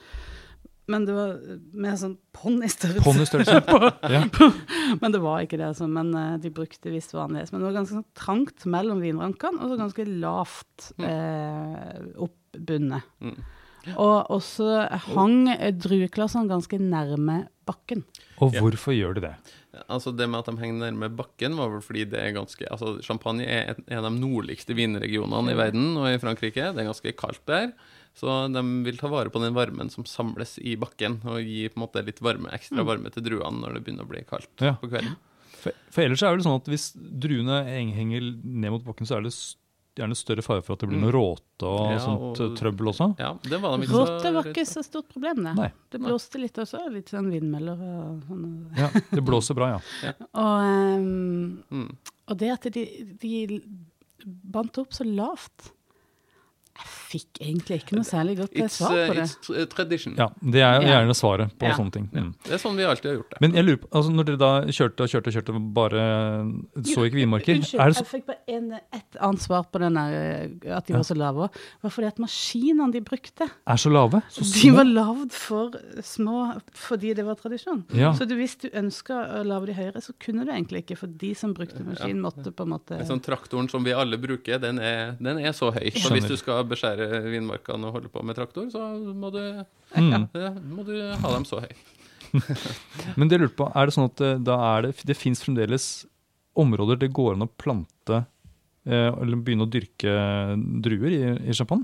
Men 0.90 1.06
det 1.06 1.14
var 1.14 1.38
mer 1.72 1.94
sånn 1.94 2.18
ponnistørrelse. 2.34 3.04
Ponnistørrelse. 3.04 3.94
Ja. 4.10 4.24
Men 5.02 5.12
det 5.12 5.22
var 5.22 5.42
ikke 5.46 5.58
det, 5.60 5.68
altså. 5.68 5.88
Men 5.88 6.14
eh, 6.16 6.38
de 6.42 6.50
brukte 6.50 6.90
visst 6.90 7.12
vanlig 7.14 7.42
hest. 7.44 7.52
Men 7.54 7.62
det 7.62 7.68
var 7.72 7.78
ganske 7.84 7.94
sånn 7.94 8.06
trangt 8.16 8.66
mellom 8.66 9.00
vinrankene, 9.00 9.62
og 9.62 9.70
så 9.70 9.78
ganske 9.78 10.06
lavt 10.20 10.92
eh, 10.98 12.00
oppbundet. 12.54 13.04
Mm. 13.22 13.38
Og 13.96 14.28
også 14.36 14.88
hang 15.16 15.48
eh, 15.54 15.72
drueklassene 15.72 16.50
ganske 16.50 16.78
nærme 16.82 17.48
bakken. 17.66 18.04
Og 18.42 18.54
Ja. 18.54 18.62
hvorfor 18.62 18.94
gjør 18.94 19.16
de 19.16 19.22
det? 19.22 19.36
Altså 19.90 20.12
Det 20.16 20.28
med 20.30 20.40
at 20.40 20.46
de 20.50 20.58
henger 20.60 20.92
nærme 20.92 21.10
bakken, 21.16 21.56
var 21.56 21.70
vel 21.70 21.82
fordi 21.82 22.04
det 22.10 22.20
er 22.20 22.34
ganske 22.34 22.66
Altså 22.70 23.02
Champagne 23.04 23.46
er 23.46 23.70
et- 23.72 23.84
en 23.88 23.98
av 24.04 24.12
de 24.12 24.20
nordligste 24.20 24.76
vinregionene 24.76 25.52
i 25.52 25.56
verden 25.56 25.96
og 25.98 26.08
i 26.08 26.18
Frankrike. 26.18 26.74
Det 26.74 26.80
er 26.84 26.90
ganske 26.92 27.16
kaldt 27.16 27.46
der. 27.46 27.72
Så 28.16 28.52
de 28.52 28.84
vil 28.84 28.98
ta 28.98 29.08
vare 29.08 29.30
på 29.30 29.40
den 29.40 29.54
varmen 29.54 29.90
som 29.90 30.04
samles 30.04 30.58
i 30.60 30.76
bakken, 30.76 31.22
og 31.24 31.40
gi 31.40 31.70
på 31.70 31.78
en 31.78 31.88
måte 31.88 32.04
litt 32.06 32.20
varme, 32.20 32.50
ekstra 32.52 32.84
varme 32.84 33.10
til 33.14 33.24
druene 33.24 33.62
når 33.62 33.76
det 33.76 33.84
begynner 33.86 34.04
å 34.04 34.10
bli 34.10 34.24
kaldt 34.28 34.50
Ja. 34.60 34.74
på 34.74 34.90
kvelden. 34.90 35.16
For, 35.60 35.72
for 35.92 36.02
ellers 36.04 36.24
er 36.24 36.36
det 36.36 36.46
sånn 36.46 36.56
at 36.60 36.66
hvis 36.66 36.94
druene 36.96 37.64
henger 37.66 38.22
ned 38.44 38.72
mot 38.72 38.84
bakken, 38.84 39.06
så 39.08 39.18
er 39.18 39.22
det 39.22 39.34
gjerne 40.00 40.16
større 40.18 40.44
fare 40.46 40.64
for 40.66 40.74
at 40.76 40.84
det 40.84 40.90
blir 40.90 41.02
noe 41.02 41.12
råte 41.14 41.68
og 41.68 41.92
Ja, 41.92 41.98
sånt 42.04 42.40
og- 42.40 42.42
eh, 42.46 42.56
trøbbel 42.60 42.90
også. 42.94 43.08
Ja, 43.20 43.34
det 43.44 43.60
var 43.62 43.78
de 43.78 43.84
ikke 43.86 43.94
så 43.94 44.06
Råte 44.08 44.34
var 44.34 44.44
ikke 44.54 44.66
så 44.70 44.84
stort 44.88 45.10
problem, 45.14 45.44
det. 45.44 45.56
Nei. 45.60 45.72
Det 45.92 46.02
blåste 46.02 46.40
litt 46.42 46.58
også, 46.58 46.82
litt 46.92 47.10
sånn 47.14 47.30
vindmøller 47.32 47.80
og 47.80 48.24
sånn. 48.30 48.46
Ja, 48.78 48.90
det 49.12 49.24
blåser 49.28 49.56
bra, 49.60 49.74
ja. 49.78 50.14
Og, 50.34 50.98
um, 51.00 51.64
Mm. 51.72 51.96
og 52.30 52.38
det 52.38 52.52
at 52.56 52.72
de, 52.74 52.86
de 53.20 53.62
bandt 54.26 54.78
opp 54.82 54.92
så 54.96 55.06
lavt 55.06 55.72
Jeg 56.80 56.88
fikk 57.10 57.40
egentlig 57.42 57.78
ikke 57.82 57.96
noe 57.98 58.06
særlig 58.08 58.36
godt 58.38 58.54
It's, 58.54 58.76
svar 58.80 58.94
uh, 58.94 59.08
på 59.10 59.14
det. 59.18 59.24
it's 59.26 59.36
t- 59.48 59.66
tradition. 59.74 60.14
Ja, 60.20 60.28
Det 60.40 60.62
er 60.64 60.76
jo 60.80 60.88
gjerne 60.88 61.16
svaret 61.18 61.54
på 61.60 61.66
Ja. 61.68 61.74
sånne 61.76 61.92
ting. 61.92 62.06
Mm. 62.14 62.30
Det 62.46 62.54
er 62.56 62.62
sånn 62.62 62.78
vi 62.78 62.86
alltid 62.88 63.10
har 63.10 63.16
gjort 63.18 63.30
det. 63.34 63.42
Men 63.42 63.52
jeg 63.58 63.66
lurer 63.66 63.80
på, 63.82 63.88
altså 64.00 64.12
når 64.14 64.28
dere 64.30 64.40
da 64.44 64.52
kjørte 64.70 65.04
og 65.04 65.10
kjørte 65.10 65.28
og 65.28 65.34
kjørte, 65.40 65.56
bare 65.74 66.04
så 66.86 67.06
ikke 67.08 67.18
vinmarker 67.20 67.56
Unnskyld, 67.60 67.82
er 67.82 67.92
det 67.92 67.98
så, 67.98 68.04
jeg 68.06 68.12
fikk 68.14 68.26
bare 68.30 68.56
en, 68.56 68.72
et 68.94 69.20
annet 69.20 69.42
svar 69.44 69.66
på 69.74 69.82
den 69.84 69.98
der, 70.00 70.14
eh, 70.20 70.78
at 70.78 70.86
de 70.88 70.94
var 70.96 71.04
så 71.10 71.18
lave. 71.18 71.50
Det 71.50 71.88
var 71.90 71.94
fordi 71.98 72.08
at 72.14 72.22
maskinene 72.24 72.92
de 72.94 73.02
brukte, 73.02 73.50
er 73.50 73.82
så 73.82 73.92
lave? 73.92 74.22
Så 74.30 74.46
de 74.62 74.72
var 74.78 74.86
lagd 74.88 75.34
for 75.36 75.76
små 76.06 76.38
fordi 76.78 77.14
det 77.18 77.26
var 77.26 77.36
tradisjon. 77.42 77.84
Ja. 77.98 78.14
Så 78.14 78.28
du, 78.30 78.36
hvis 78.40 78.56
du 78.62 78.70
ønska 78.70 79.18
å 79.40 79.44
lage 79.48 79.72
de 79.72 79.74
høyere, 79.82 80.02
så 80.06 80.14
kunne 80.22 80.46
du 80.46 80.52
egentlig 80.54 80.86
ikke, 80.86 80.98
for 81.02 81.08
de 81.08 81.34
som 81.36 81.54
brukte 81.58 81.84
maskin, 81.84 82.22
måtte 82.22 82.54
på 82.54 82.64
en 82.68 82.74
måte 82.78 83.02
sånn 83.10 83.20
Traktoren 83.26 83.68
som 83.70 83.84
vi 83.84 83.92
alle 83.98 84.18
bruker, 84.22 84.60
den 84.62 84.80
er, 84.80 85.16
den 85.20 85.40
er 85.42 85.52
så 85.58 85.72
høy. 85.74 85.90
Så 85.98 86.14
hvis 86.14 86.28
du 86.30 86.38
skal 86.40 86.64
beskjære 86.72 87.08
vinmarkene 87.30 87.90
og 87.90 87.96
holde 87.98 88.12
på 88.14 88.24
med 88.26 88.38
traktor, 88.38 88.68
så 88.74 88.86
må 89.16 89.32
du, 89.36 89.42
Mm. 89.98 90.28
ja, 90.38 90.52
må 90.70 90.84
du 90.86 90.94
ha 91.18 91.32
dem 91.34 91.46
så 91.50 91.64
høy. 91.64 91.72
Men 93.18 93.28
det 93.28 93.40
jeg 93.40 93.42
lurte 93.48 93.58
på, 93.58 93.68
er 93.74 93.90
det 93.90 93.96
sånn 93.96 94.10
at 94.10 94.22
eh, 94.22 94.36
da 94.46 94.58
er 94.76 94.86
det, 94.86 94.92
det 95.10 95.18
fins 95.18 95.42
fremdeles 95.42 95.88
områder 96.60 97.00
det 97.02 97.10
går 97.16 97.34
an 97.38 97.46
å 97.48 97.50
plante 97.58 98.20
eh, 98.86 99.10
eller 99.10 99.40
begynne 99.42 99.66
å 99.66 99.72
dyrke 99.72 100.14
druer 100.86 101.10
i, 101.16 101.22
i 101.50 101.56
Japan? 101.58 101.82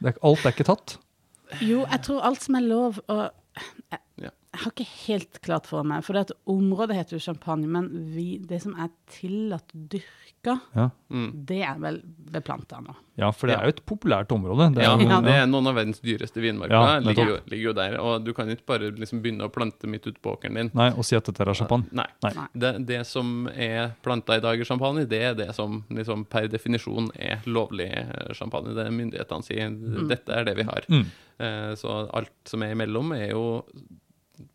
Det 0.00 0.14
er, 0.14 0.18
alt 0.28 0.44
er 0.44 0.54
ikke 0.56 0.68
tatt? 0.68 0.96
Jo, 1.64 1.84
jeg 1.86 2.00
tror 2.04 2.24
alt 2.26 2.42
som 2.44 2.56
er 2.58 2.64
lov 2.66 2.98
å 3.12 3.28
jeg, 4.56 4.62
har 4.64 4.72
ikke 4.72 4.90
helt 5.06 5.40
klart 5.44 5.66
for 5.68 5.84
meg, 5.84 6.02
for 6.06 6.16
det 6.16 6.26
at 6.30 6.36
området 6.48 6.96
heter 6.96 7.16
jo 7.18 7.24
champagne, 7.28 7.68
men 7.68 7.90
vi, 8.14 8.38
det 8.40 8.62
som 8.64 8.74
er 8.80 8.88
tillatt 9.12 9.70
dyrka, 9.76 10.12
Ja, 10.76 10.90
Mm. 11.10 11.44
det 11.46 11.56
er 11.66 11.74
vel 11.82 11.96
beplanta 12.30 12.78
nå. 12.80 12.92
ja 13.18 13.32
for 13.34 13.48
det 13.50 13.56
er 13.56 13.64
jo 13.66 13.72
et 13.74 13.80
populært 13.86 14.30
område. 14.30 14.68
Det 14.76 14.78
er, 14.84 14.86
Ja, 14.86 14.92
jo- 14.96 15.22
det 15.26 15.32
er 15.34 15.46
noen 15.50 15.66
av 15.66 15.74
verdens 15.74 15.98
dyreste 15.98 16.38
vinmarker. 16.40 16.70
Ja, 16.70 16.98
ligger, 17.02 17.26
jo, 17.26 17.36
ligger 17.50 17.64
jo 17.64 17.72
der. 17.72 17.96
Og 18.00 18.22
du 18.24 18.32
kan 18.32 18.46
ikke 18.48 18.64
bare 18.66 18.92
liksom 18.94 19.22
begynne 19.24 19.42
å 19.42 19.50
plante 19.50 19.88
midt 19.90 20.06
ute 20.06 20.20
på 20.22 20.36
åkeren 20.36 20.54
din. 20.54 20.70
Nei, 20.72 20.90
Og 20.94 21.02
si 21.04 21.16
at 21.16 21.24
dette 21.24 21.40
er 21.42 21.52
champagne. 21.52 21.88
Nei. 21.90 22.06
Nei. 22.22 22.46
Det, 22.54 22.86
det 22.86 23.00
som 23.08 23.48
er 23.48 23.96
planta 24.04 24.36
i 24.36 24.40
dag 24.40 24.60
i 24.60 24.64
champagne, 24.64 25.04
det 25.08 25.20
er 25.20 25.34
det 25.34 25.52
som 25.56 25.82
liksom 25.90 26.24
per 26.30 26.46
definisjon 26.46 27.10
er 27.18 27.42
lovlig 27.46 27.90
champagne. 28.36 28.72
Det 28.72 28.86
er 28.86 28.90
myndighetene 28.94 29.42
sier 29.42 30.06
dette 30.08 30.30
er 30.30 30.44
det 30.44 30.54
vi 30.56 30.62
har. 30.62 30.82
Mm. 30.88 31.06
Eh, 31.40 31.74
Så 31.74 32.08
alt 32.14 32.30
som 32.44 32.62
er 32.62 32.70
imellom, 32.76 33.10
er 33.18 33.30
jo 33.32 33.64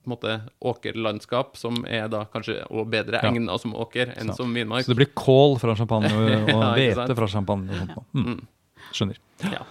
måte 0.07 0.41
åkerlandskap, 0.63 1.55
som 1.57 1.85
er 1.87 2.07
da 2.11 2.25
kanskje 2.25 2.61
også 2.67 2.89
bedre 2.89 3.21
Ja. 3.23 3.29
egna 3.31 3.57
som 3.59 3.73
åker 3.73 4.13
enn 4.17 4.27
Så- 4.31 4.35
som 4.37 4.53
vinmark. 4.53 4.83
Så 4.85 4.93
det 4.95 4.97
blir 4.97 5.13
kål 5.13 5.59
fra 5.59 5.75
champagne 5.75 6.11
og, 6.55 6.75
hvete 6.75 7.07
Ja, 7.07 7.15
fra 7.15 7.27
champagne. 7.27 7.69
og 7.69 7.75
sånt. 7.87 8.05
Mm. 8.13 8.25
Mm. 8.25 8.47
Skjønner. 8.91 9.17
Ja. 9.51 9.63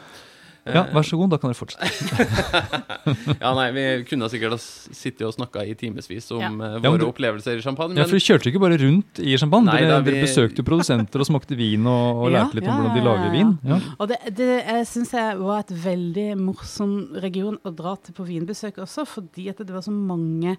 Ja, 0.67 0.83
Eh, 0.85 0.91
vær 0.93 1.03
så 1.09 1.17
god, 1.17 1.31
da 1.33 1.39
kan 1.41 1.51
dere 1.51 1.57
fortsette. 1.57 3.37
Ja, 3.41 3.53
nei, 3.57 3.71
Vi 3.73 3.85
kunne 4.11 4.29
sikkert 4.31 4.53
ha 4.55 4.59
sittet 4.61 5.23
og 5.27 5.33
snakka 5.35 5.63
i 5.67 5.73
timevis 5.79 6.27
om 6.37 6.41
Ja. 6.43 6.51
våre 6.51 6.83
Ja, 6.85 6.97
du- 7.01 7.07
opplevelser 7.09 7.57
i 7.59 7.63
champagne. 7.65 7.97
Ja, 7.97 8.05
for 8.05 8.19
Dere 8.19 8.27
kjørte 8.27 8.51
ikke 8.53 8.61
bare 8.61 8.77
rundt 8.83 9.19
i 9.25 9.37
champagne, 9.41 9.71
Nei, 9.73 9.81
dere, 9.81 9.89
da, 9.89 10.01
dere 10.05 10.15
vi- 10.21 10.27
besøkte 10.27 10.63
produsenter 10.67 11.21
og 11.21 11.27
smakte 11.31 11.57
vin 11.57 11.87
og, 11.87 12.25
og 12.25 12.31
Ja, 12.31 12.45
lærte 12.45 12.55
litt 12.61 12.69
om 12.69 12.77
hvordan 12.77 12.95
de 12.95 13.01
ja, 13.01 13.09
lager 13.09 13.31
vin. 13.33 13.59
Ja. 13.65 13.81
Og 13.99 14.09
det, 14.09 14.19
det 14.37 14.51
jeg 14.67 14.87
syns 14.87 15.11
jeg 15.17 15.39
var 15.41 15.59
et 15.65 15.73
veldig 15.85 16.29
morsom 16.39 16.95
region 17.23 17.59
å 17.65 17.75
dra 17.75 17.97
til 17.97 18.13
på 18.15 18.27
vinbesøk 18.29 18.77
også, 18.85 19.07
fordi 19.07 19.49
at 19.49 19.59
det 19.65 19.71
var 19.71 19.81
så 19.83 19.93
mange 19.95 20.57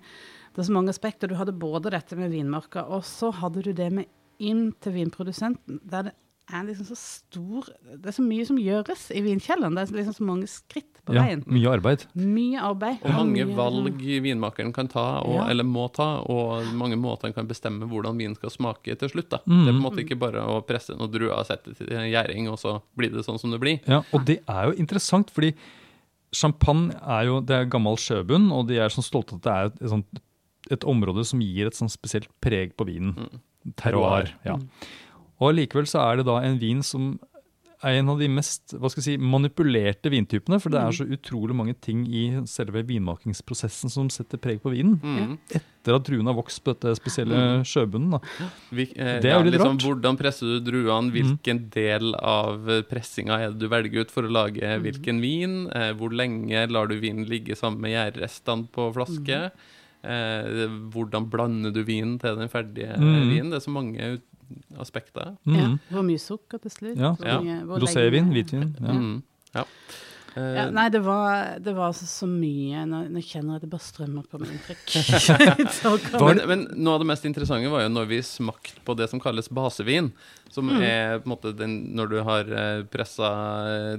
det 0.52 0.58
var 0.58 0.66
så 0.68 0.74
mange 0.76 0.90
aspekter. 0.92 1.30
Du 1.32 1.36
hadde 1.40 1.54
både 1.58 1.92
dette 1.94 2.18
med 2.20 2.30
vinmarka, 2.34 2.84
og 2.90 3.04
så 3.08 3.32
hadde 3.32 3.62
du 3.64 3.72
det 3.72 3.92
med 3.94 4.06
inn 4.40 4.74
til 4.82 4.92
vinprodusenten. 4.98 5.80
Der 5.88 6.04
det 6.10 6.14
er 6.54 6.64
liksom 6.68 6.86
så 6.90 6.96
stor 6.98 7.68
Det 7.98 8.08
er 8.12 8.16
så 8.16 8.24
mye 8.26 8.46
som 8.46 8.58
gjøres 8.58 9.08
i 9.16 9.22
vinkjelleren. 9.26 9.76
Det 9.76 9.84
er 9.90 9.98
liksom 10.02 10.16
så 10.18 10.26
mange 10.28 10.48
skritt 10.48 10.88
på 11.06 11.16
Ja, 11.16 11.24
veien. 11.24 11.44
mye 11.48 11.70
arbeid. 11.72 12.06
Mye 12.16 12.60
arbeid. 12.62 13.00
Og 13.04 13.10
mange 13.16 13.46
mye- 13.46 13.56
valg 13.58 13.98
vinmakeren 14.22 14.74
kan 14.74 14.88
ta, 14.88 15.20
og, 15.22 15.34
Ja. 15.36 15.48
eller 15.50 15.64
må 15.64 15.88
ta, 15.92 16.22
og 16.22 16.66
mange 16.78 16.96
måter 16.98 17.24
han 17.30 17.34
kan 17.34 17.48
bestemme 17.48 17.88
hvordan 17.90 18.18
vinen 18.18 18.36
skal 18.36 18.50
smake 18.50 18.98
til 19.00 19.10
slutt. 19.10 19.30
Da. 19.30 19.38
Mm. 19.48 19.66
Det 19.66 19.70
er 19.70 19.74
på 19.74 19.78
en 19.78 19.86
måte 19.90 20.04
ikke 20.06 20.20
bare 20.20 20.42
å 20.46 20.62
presse 20.66 20.96
noen 20.98 21.12
druer 21.12 21.34
og 21.38 21.46
sette 21.48 21.76
til 21.76 21.88
gjæring, 21.88 22.48
og 22.52 22.60
så 22.60 22.82
blir 22.98 23.10
det 23.12 23.26
sånn 23.26 23.40
som 23.40 23.50
det 23.52 23.60
blir. 23.60 23.80
Ja, 23.88 24.04
og 24.14 24.26
det 24.26 24.42
er 24.48 24.66
jo 24.72 24.78
interessant, 24.78 25.30
fordi 25.32 25.54
champagne 26.34 26.94
er 27.06 27.26
jo 27.28 27.40
det 27.42 27.56
er 27.56 27.66
gammel 27.66 27.98
sjøbunn, 27.98 28.52
og 28.52 28.68
de 28.68 28.78
er 28.78 28.90
sånn 28.94 29.04
stolte 29.04 29.36
at 29.36 29.42
det 29.42 29.52
er 29.52 29.66
et, 29.66 29.82
et, 29.82 29.90
sånt, 29.90 30.22
et 30.72 30.86
område 30.88 31.26
som 31.26 31.42
gir 31.44 31.68
et 31.68 31.74
sånn 31.78 31.90
spesielt 31.92 32.30
preg 32.42 32.76
på 32.78 32.86
vinen. 32.88 33.40
Terroir. 33.78 34.32
Ja. 34.46 34.56
Og 35.42 35.56
likevel 35.58 35.88
så 35.90 36.04
er 36.12 36.22
det 36.22 36.28
da 36.30 36.40
en 36.46 36.60
vin 36.62 36.82
som 36.86 37.16
er 37.82 37.96
en 37.98 38.12
av 38.14 38.20
de 38.22 38.28
mest 38.30 38.76
hva 38.78 38.92
skal 38.94 39.02
jeg 39.02 39.06
si, 39.08 39.14
manipulerte 39.18 40.12
vintypene, 40.14 40.60
for 40.62 40.70
det 40.70 40.78
er 40.84 40.94
så 40.94 41.06
utrolig 41.10 41.56
mange 41.58 41.74
ting 41.82 42.04
i 42.06 42.28
selve 42.46 42.84
vinmakingsprosessen 42.86 43.90
som 43.90 44.06
setter 44.14 44.38
preg 44.38 44.60
på 44.62 44.70
vinen. 44.70 45.00
Mm. 45.02 45.32
Etter 45.50 45.98
at 45.98 46.06
druene 46.06 46.30
har 46.30 46.38
vokst 46.38 46.62
på 46.62 46.76
dette 46.76 46.94
spesielle 47.00 47.40
sjøbunnen. 47.66 48.14
Da. 48.14 48.50
Vi, 48.70 48.86
eh, 48.94 49.18
Det 49.26 49.32
er 49.32 49.40
jo 49.40 49.48
litt 49.50 49.56
liksom, 49.58 49.74
rart. 49.74 49.82
Mm. 49.82 49.88
Hvordan 49.88 50.20
presser 50.22 50.46
du 50.46 50.60
druene? 50.70 51.10
Hvilken 51.18 51.64
del 51.74 52.14
av 52.22 52.70
eh, 52.70 52.84
pressinga 52.84 53.40
er 53.42 53.50
det 53.56 53.64
du 53.66 53.68
velger 53.74 54.06
ut 54.06 54.12
for 54.14 54.30
å 54.30 54.32
lage 54.38 54.62
Mm. 54.62 54.84
hvilken 54.86 55.20
vin? 55.26 55.58
Eh, 55.74 55.92
hvor 55.98 56.14
lenge 56.14 56.70
lar 56.70 56.86
du 56.86 57.00
vinen 57.02 57.26
ligge 57.26 57.58
sammen 57.58 57.82
med 57.82 57.98
gjærrestene 57.98 58.70
på 58.70 58.92
flaske? 58.94 59.50
Mm. 59.50 59.52
Eh, 60.06 60.68
hvordan 60.94 61.30
blander 61.34 61.74
du 61.74 61.84
vinen 61.84 62.20
til 62.22 62.36
den 62.38 62.48
ferdige 62.48 62.94
Mm. 62.98 63.30
vinen? 63.30 63.50
Det 63.50 63.58
er 63.58 63.66
så 63.66 63.74
mange 63.74 63.98
ut- 64.20 64.28
aspekter. 64.80 65.36
Ja. 65.46 65.68
Mhm. 65.68 65.80
Hvor 65.92 66.04
mye 66.08 66.22
sukker 66.22 66.62
til 66.64 66.72
slutt? 66.72 66.98
Ja. 66.98 67.16
Ja. 67.26 67.60
Rosévin, 67.66 68.32
hvitvin. 68.34 68.72
Ja. 68.80 68.94
Mm. 68.96 69.22
Ja. 69.56 69.66
Eh, 70.36 70.54
Ja, 70.56 70.70
nei, 70.72 70.86
det 70.90 71.02
var, 71.04 71.58
det 71.60 71.74
var 71.76 71.90
altså 71.92 72.06
så 72.08 72.26
mye. 72.30 72.86
Nå, 72.88 73.02
nå 73.12 73.20
kjenner 73.20 73.58
jeg 73.58 73.66
det 73.66 73.70
bare 73.74 73.84
strømmer 73.84 74.24
på 74.32 74.40
med 74.40 74.54
inntrykk. 74.54 74.86
Men, 76.22 76.42
men 76.48 76.62
noe 76.78 76.94
av 76.96 77.02
det 77.04 77.08
mest 77.10 77.26
interessante 77.28 77.68
var 77.72 77.84
jo 77.84 77.90
når 77.92 78.08
vi 78.08 78.22
smakte 78.24 78.80
på 78.88 78.96
det 78.96 79.10
som 79.12 79.20
kalles 79.20 79.50
basevin. 79.52 80.12
Som 80.52 80.68
Mm. 80.72 80.82
er 80.84 81.20
på 81.20 81.28
en 81.30 81.32
måte 81.32 81.52
den, 81.58 81.96
når 81.96 82.10
du 82.12 82.18
har 82.28 82.52
eh, 82.52 82.84
pressa 82.92 83.30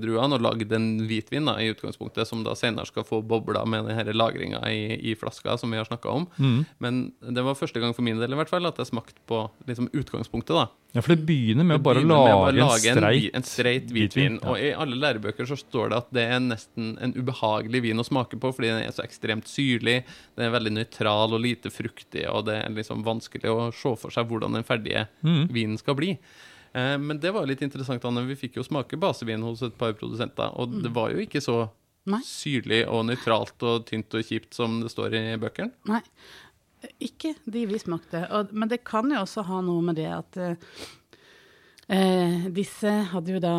druene 0.02 0.36
og 0.36 0.44
lagd 0.44 0.72
en 0.72 0.88
hvitvin 1.08 1.48
da, 1.48 1.56
i 1.60 1.70
utgangspunktet, 1.72 2.28
som 2.28 2.44
da 2.44 2.54
senere 2.58 2.86
skal 2.88 3.06
få 3.08 3.22
bobler 3.24 3.64
med 3.68 3.88
denne 3.88 4.14
lagringa 4.16 4.60
i, 4.70 4.98
i 5.12 5.14
flaska 5.18 5.56
som 5.60 5.72
vi 5.72 5.80
har 5.80 5.88
snakka 5.88 6.12
om. 6.12 6.26
Mm. 6.38 6.64
Men 6.78 7.02
det 7.20 7.44
var 7.44 7.58
første 7.58 7.80
gang 7.82 7.94
for 7.96 8.04
min 8.06 8.20
del 8.20 8.32
i 8.32 8.38
hvert 8.38 8.52
fall 8.52 8.68
at 8.68 8.78
jeg 8.80 8.90
smakte 8.92 9.20
på 9.28 9.44
liksom, 9.68 9.90
utgangspunktet. 9.92 10.54
da. 10.54 10.68
ja, 10.92 11.00
for 11.00 11.14
det 11.14 11.24
begynner 11.28 11.64
med 11.64 11.80
å 11.80 11.84
bare 11.84 12.02
lage, 12.04 12.34
å 12.36 12.52
lage, 12.52 12.92
en 12.92 13.00
streit. 13.00 13.30
en 13.38 13.46
streit 13.48 13.92
hvitvin, 13.92 14.38
ja. 14.42 14.50
Og 14.52 14.60
i 14.60 14.72
alle 14.76 14.98
lærebøker 15.00 15.48
så 15.48 15.56
står 15.56 15.92
det 15.92 16.00
at 16.02 16.12
det 16.12 16.26
er 16.36 16.42
nesten 16.44 16.92
en 17.00 17.14
ubehagelig 17.16 17.82
vin 17.86 18.02
å 18.02 18.04
smake 18.06 18.36
på, 18.40 18.52
fordi 18.52 18.72
den 18.74 18.84
er 18.84 18.92
så 18.92 19.04
ekstremt 19.06 19.48
syrlig, 19.48 20.02
den 20.36 20.46
er 20.46 20.52
veldig 20.52 20.74
nøytral 20.76 21.32
og 21.32 21.40
lite 21.40 21.72
fruktig, 21.72 22.26
og 22.28 22.46
det 22.50 22.60
er 22.60 22.76
liksom 22.76 23.04
vanskelig 23.06 23.48
å 23.52 23.70
se 23.72 23.94
for 23.96 24.12
seg 24.12 24.28
hvordan 24.28 24.58
den 24.58 24.66
ferdige 24.68 25.06
mm. 25.24 25.46
vinen 25.52 25.80
skal 25.80 25.96
bli. 25.98 26.16
Eh, 26.72 26.96
men 26.98 27.20
det 27.20 27.32
var 27.34 27.46
litt 27.48 27.62
interessant, 27.64 28.04
Anne. 28.08 28.24
Vi 28.28 28.38
fikk 28.44 28.58
jo 28.60 28.66
smake 28.66 28.98
basevin 29.00 29.44
hos 29.46 29.64
et 29.66 29.76
par 29.78 29.94
produsenter, 29.98 30.54
og 30.56 30.78
det 30.84 30.92
var 30.94 31.12
jo 31.12 31.22
ikke 31.24 31.42
så 31.44 31.66
Nei. 32.10 32.22
syrlig 32.26 32.82
og 32.90 33.04
nøytralt 33.10 33.66
og 33.68 33.84
tynt 33.90 34.14
og 34.18 34.24
kjipt 34.26 34.56
som 34.58 34.80
det 34.82 34.90
står 34.92 35.18
i 35.18 35.22
bøkene. 35.42 35.70
Nei, 35.90 36.02
ikke 37.02 37.36
de 37.44 37.66
vi 37.70 37.78
smakte. 37.82 38.24
Og, 38.34 38.50
men 38.56 38.72
det 38.72 38.82
kan 38.88 39.10
jo 39.12 39.22
også 39.22 39.44
ha 39.46 39.60
noe 39.64 39.84
med 39.86 40.00
det 40.00 40.08
at 40.10 40.40
eh, 40.40 40.80
eh, 41.92 42.50
disse 42.54 42.96
hadde 43.12 43.36
jo 43.36 43.42
da 43.42 43.54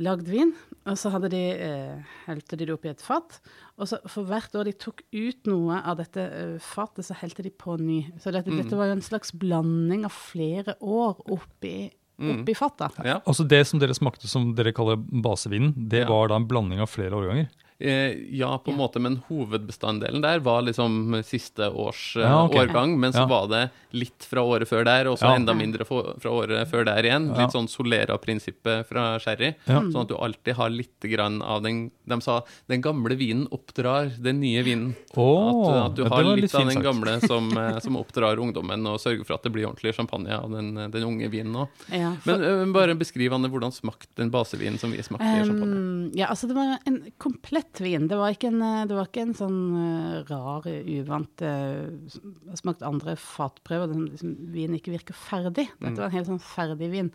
lagd 0.00 0.28
vin, 0.32 0.54
og 0.88 0.96
så 0.98 1.12
hadde 1.12 1.30
de, 1.32 1.40
eh, 1.52 2.12
helte 2.26 2.56
de 2.56 2.66
det 2.66 2.74
oppi 2.74 2.90
et 2.90 3.04
fat. 3.04 3.38
Og 3.78 3.88
så 3.90 3.98
for 4.08 4.26
hvert 4.28 4.54
år 4.56 4.68
de 4.68 4.74
tok 4.76 5.02
ut 5.12 5.50
noe 5.50 5.78
av 5.78 5.98
dette 6.00 6.22
eh, 6.22 6.54
fatet, 6.62 7.06
så 7.06 7.16
helte 7.20 7.44
de 7.44 7.52
på 7.52 7.76
ny. 7.80 8.00
Så 8.22 8.32
dette, 8.34 8.50
dette 8.50 8.78
var 8.78 8.90
jo 8.90 8.96
en 8.96 9.04
slags 9.04 9.34
blanding 9.36 10.06
av 10.08 10.16
flere 10.16 10.76
år 10.80 11.20
oppi, 11.32 11.90
oppi 12.20 12.54
fatet. 12.54 12.92
Ja. 13.04 13.20
Altså 13.26 13.46
Det 13.48 13.66
som 13.66 13.80
dere 13.80 13.94
smakte 13.94 14.28
som 14.28 14.54
dere 14.54 14.72
kaller 14.72 14.96
basevinen, 14.96 15.72
det 15.88 16.02
Ja. 16.04 16.08
var 16.08 16.28
da 16.28 16.36
en 16.36 16.46
blanding 16.48 16.80
av 16.80 16.88
flere 16.88 17.12
årganger? 17.12 17.48
Eh, 17.82 18.14
ja, 18.38 18.52
på 18.62 18.70
en 18.70 18.76
måte, 18.78 19.00
men 19.02 19.16
hovedbestanddelen 19.28 20.22
der 20.22 20.38
var 20.44 20.62
liksom 20.62 21.16
siste 21.26 21.66
års 21.68 22.16
eh, 22.16 22.22
Ja, 22.22 22.44
okay. 22.46 22.66
årgang. 22.68 22.92
Men 23.00 23.12
så 23.12 23.24
Ja. 23.24 23.26
var 23.26 23.48
det 23.48 23.70
litt 23.92 24.22
fra 24.24 24.40
året 24.46 24.68
før 24.70 24.84
der, 24.86 25.08
og 25.10 25.18
så 25.18 25.26
Ja. 25.26 25.34
enda 25.34 25.52
mindre 25.52 25.84
fra, 25.84 26.14
fra 26.20 26.30
året 26.30 26.68
før 26.70 26.84
der 26.86 27.02
igjen. 27.02 27.26
Ja. 27.34 27.42
Litt 27.42 27.52
sånn 27.56 27.66
Solera-prinsippet 27.68 28.86
fra 28.86 29.18
sherry. 29.18 29.54
Ja. 29.66 29.80
Sånn 29.80 30.02
at 30.02 30.08
du 30.08 30.14
alltid 30.16 30.54
har 30.54 30.70
litt 30.70 31.00
grann 31.00 31.42
av 31.42 31.62
den 31.62 31.90
De 32.06 32.20
sa 32.20 32.40
den 32.68 32.82
gamle 32.82 33.14
vinen 33.16 33.46
oppdrar 33.54 34.10
den 34.20 34.40
nye 34.40 34.62
vinen. 34.64 34.94
Oh, 35.16 35.68
at, 35.70 35.90
at 35.92 35.94
du 35.96 36.04
har 36.04 36.24
litt, 36.24 36.42
litt 36.48 36.54
av 36.54 36.66
den 36.68 36.82
gamle 36.82 37.20
som, 37.30 37.46
eh, 37.56 37.78
som 37.78 37.96
oppdrar 37.96 38.36
ungdommen, 38.42 38.84
og 38.90 38.98
sørger 38.98 39.24
for 39.24 39.34
at 39.34 39.42
det 39.44 39.52
blir 39.52 39.66
ordentlig 39.68 39.94
champagne 39.94 40.28
av 40.34 40.50
den, 40.50 40.74
den 40.90 41.04
unge 41.06 41.30
vinen 41.30 41.54
òg. 41.54 41.68
Ja, 41.92 42.14
for- 42.24 42.38
Men 42.38 42.72
bare 42.74 42.94
beskriv 42.98 43.32
Anne, 43.32 43.48
hvordan 43.48 43.70
smakte 43.72 44.08
den 44.16 44.30
basevinen 44.30 44.78
som 44.78 44.90
vi 44.90 44.98
smakte 44.98 45.22
i 45.24 45.44
champagne. 45.46 45.78
Um, 45.78 46.10
ja, 46.14 46.26
altså 46.26 46.48
det 46.48 46.56
var 46.56 46.78
en 46.86 46.98
komplett 47.18 47.71
lett 47.72 47.80
vin. 47.80 48.08
Det 48.08 48.16
var 48.16 48.32
ikke 48.32 48.48
en, 48.48 48.62
eh, 48.62 48.86
det 48.86 48.94
var 48.94 49.06
ikke 49.08 49.22
en 49.22 49.34
sånn 49.34 49.60
eh, 49.76 50.24
rar, 50.28 50.66
uvant 50.66 51.42
eh, 51.42 51.88
Jeg 52.12 52.50
har 52.50 52.56
smakt 52.60 52.82
andre 52.82 53.16
fatprøver 53.16 53.88
der 53.88 54.10
liksom, 54.12 54.34
vin 54.52 54.74
ikke 54.74 54.92
virker 54.92 55.14
ferdig. 55.14 55.68
Dette 55.80 55.98
var 55.98 56.10
en 56.10 56.16
helt 56.16 56.28
sånn 56.28 56.42
ferdig 56.42 56.90
vin. 56.92 57.10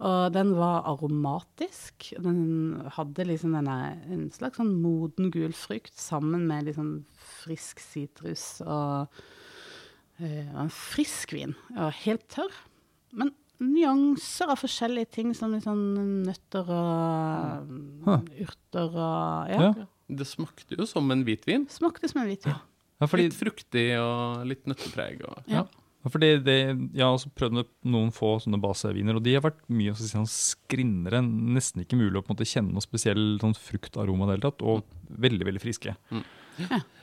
Og 0.00 0.32
den 0.32 0.54
var 0.56 0.84
aromatisk. 0.88 2.12
Den 2.18 2.80
hadde 2.96 3.26
liksom 3.28 3.52
denne, 3.52 3.98
en 4.08 4.30
slags 4.30 4.58
sånn 4.58 4.80
moden 4.82 5.30
gul 5.30 5.52
frukt 5.52 5.96
sammen 5.98 6.46
med 6.48 6.72
sånn 6.74 7.04
frisk 7.42 7.80
sitrus 7.80 8.60
og, 8.64 9.08
eh, 10.20 10.48
en 10.54 10.70
frisk 10.70 11.32
vin. 11.32 11.54
Og 11.76 11.92
helt 12.04 12.28
tørr. 12.28 12.54
Men 13.12 13.32
nyanser 13.58 14.52
av 14.52 14.60
forskjellige 14.60 15.10
ting, 15.10 15.34
som 15.34 15.56
sånn 15.60 16.24
nøtter 16.24 16.68
og 16.70 18.28
urter 18.38 18.92
og 18.94 19.50
ja. 19.50 19.62
Ja. 19.74 19.86
Det 20.08 20.26
smakte 20.26 20.76
jo 20.78 20.86
som 20.88 21.10
en 21.12 21.24
hvitvin. 21.26 21.66
Smakte 21.70 22.08
som 22.08 22.22
en 22.22 22.30
hvitvin. 22.30 22.56
Ja, 23.00 23.06
fordi, 23.06 23.28
Litt 23.28 23.36
fruktig 23.38 23.84
og 24.00 24.46
litt 24.48 24.64
nøttepreg. 24.66 25.20
Og, 25.28 25.42
Ja. 25.46 25.62
ja, 26.04 26.10
fordi 26.10 26.30
det, 26.42 26.56
jeg 26.96 27.04
har 27.04 27.12
også 27.14 27.30
prøvd 27.36 27.64
noen 27.84 28.10
få 28.14 28.40
sånne 28.42 28.58
baseviner, 28.62 29.14
og 29.16 29.22
de 29.22 29.34
har 29.36 29.44
vært 29.44 29.60
mye 29.68 29.94
si, 29.94 30.08
sånn 30.10 30.26
skrinnere. 30.26 31.20
Nesten 31.22 31.84
ikke 31.84 31.98
mulig 32.00 32.16
å 32.18 32.24
på 32.24 32.32
en 32.32 32.36
måte 32.38 32.48
kjenne 32.48 32.72
noe 32.74 32.82
spesiell 32.82 33.38
sånn 33.42 33.54
fruktaroma 33.54 34.24
i 34.24 34.30
det 34.32 34.36
hele 34.38 34.46
tatt, 34.50 34.62
og 34.66 34.82
veldig, 35.14 35.44
veldig 35.52 35.62
friske. 35.62 35.94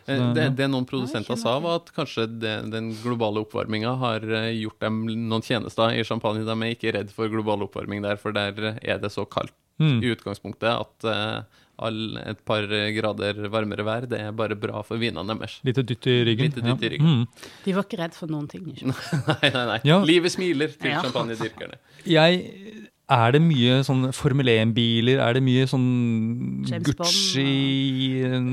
Eh, 0.08 0.34
Det, 0.36 0.50
det 0.58 0.68
noen 0.70 0.86
produsenter 0.86 1.38
sa, 1.40 1.56
var 1.64 1.80
at 1.80 1.88
kanskje 1.96 2.28
det, 2.42 2.70
den 2.70 2.92
globale 3.02 3.42
oppvarminga 3.42 3.96
har 3.98 4.22
eh, 4.28 4.52
gjort 4.60 4.80
dem 4.84 5.00
noen 5.08 5.42
tjenester 5.42 5.96
i 5.98 6.04
champagne. 6.06 6.44
De 6.46 6.52
er 6.54 6.76
ikke 6.76 6.92
redd 6.94 7.10
for 7.16 7.32
global 7.32 7.64
oppvarming 7.66 8.04
der, 8.04 8.20
for 8.22 8.36
der 8.36 8.52
er 8.84 9.00
det 9.00 9.12
så 9.16 9.26
kaldt 9.26 9.54
Mm. 9.76 9.98
i 10.00 10.08
utgangspunktet 10.16 10.70
at 10.72 11.04
eh, 11.04 11.42
all, 11.78 12.18
et 12.22 12.40
par 12.48 12.66
grader 12.96 13.40
varmere 13.52 13.86
vær, 13.88 14.08
det 14.10 14.20
er 14.22 14.32
bare 14.36 14.56
bra 14.60 14.82
for 14.88 15.02
vinene 15.02 15.36
deres. 15.36 15.58
Lite 15.68 15.84
dytt 15.84 16.08
i 16.12 16.18
ryggen. 16.30 16.52
Lite 16.52 16.64
dytt 16.64 16.86
i 16.86 16.90
ja. 16.90 16.94
ryggen. 16.96 17.22
Mm. 17.26 17.52
De 17.66 17.76
var 17.76 17.88
ikke 17.88 18.00
redd 18.04 18.16
for 18.18 18.32
noen 18.32 18.48
ting. 18.52 18.68
Ikke? 18.72 18.94
Nei, 19.32 19.52
nei, 19.52 19.66
nei. 19.74 19.80
Ja. 19.88 20.00
Livet 20.06 20.36
smiler 20.36 20.72
til 20.76 20.94
Ja. 20.94 21.02
champagnedyrkerne. 21.04 21.80
Jeg, 22.08 22.44
er 23.12 23.32
det 23.36 23.40
mye 23.44 23.76
sånn 23.86 24.08
Formel 24.18 24.48
1-biler? 24.50 25.20
Er 25.22 25.36
det 25.38 25.42
mye 25.46 25.66
sånn 25.70 25.86
James 26.66 26.88
Bond, 26.88 26.98
Gucci, 26.98 28.24
en 28.26 28.48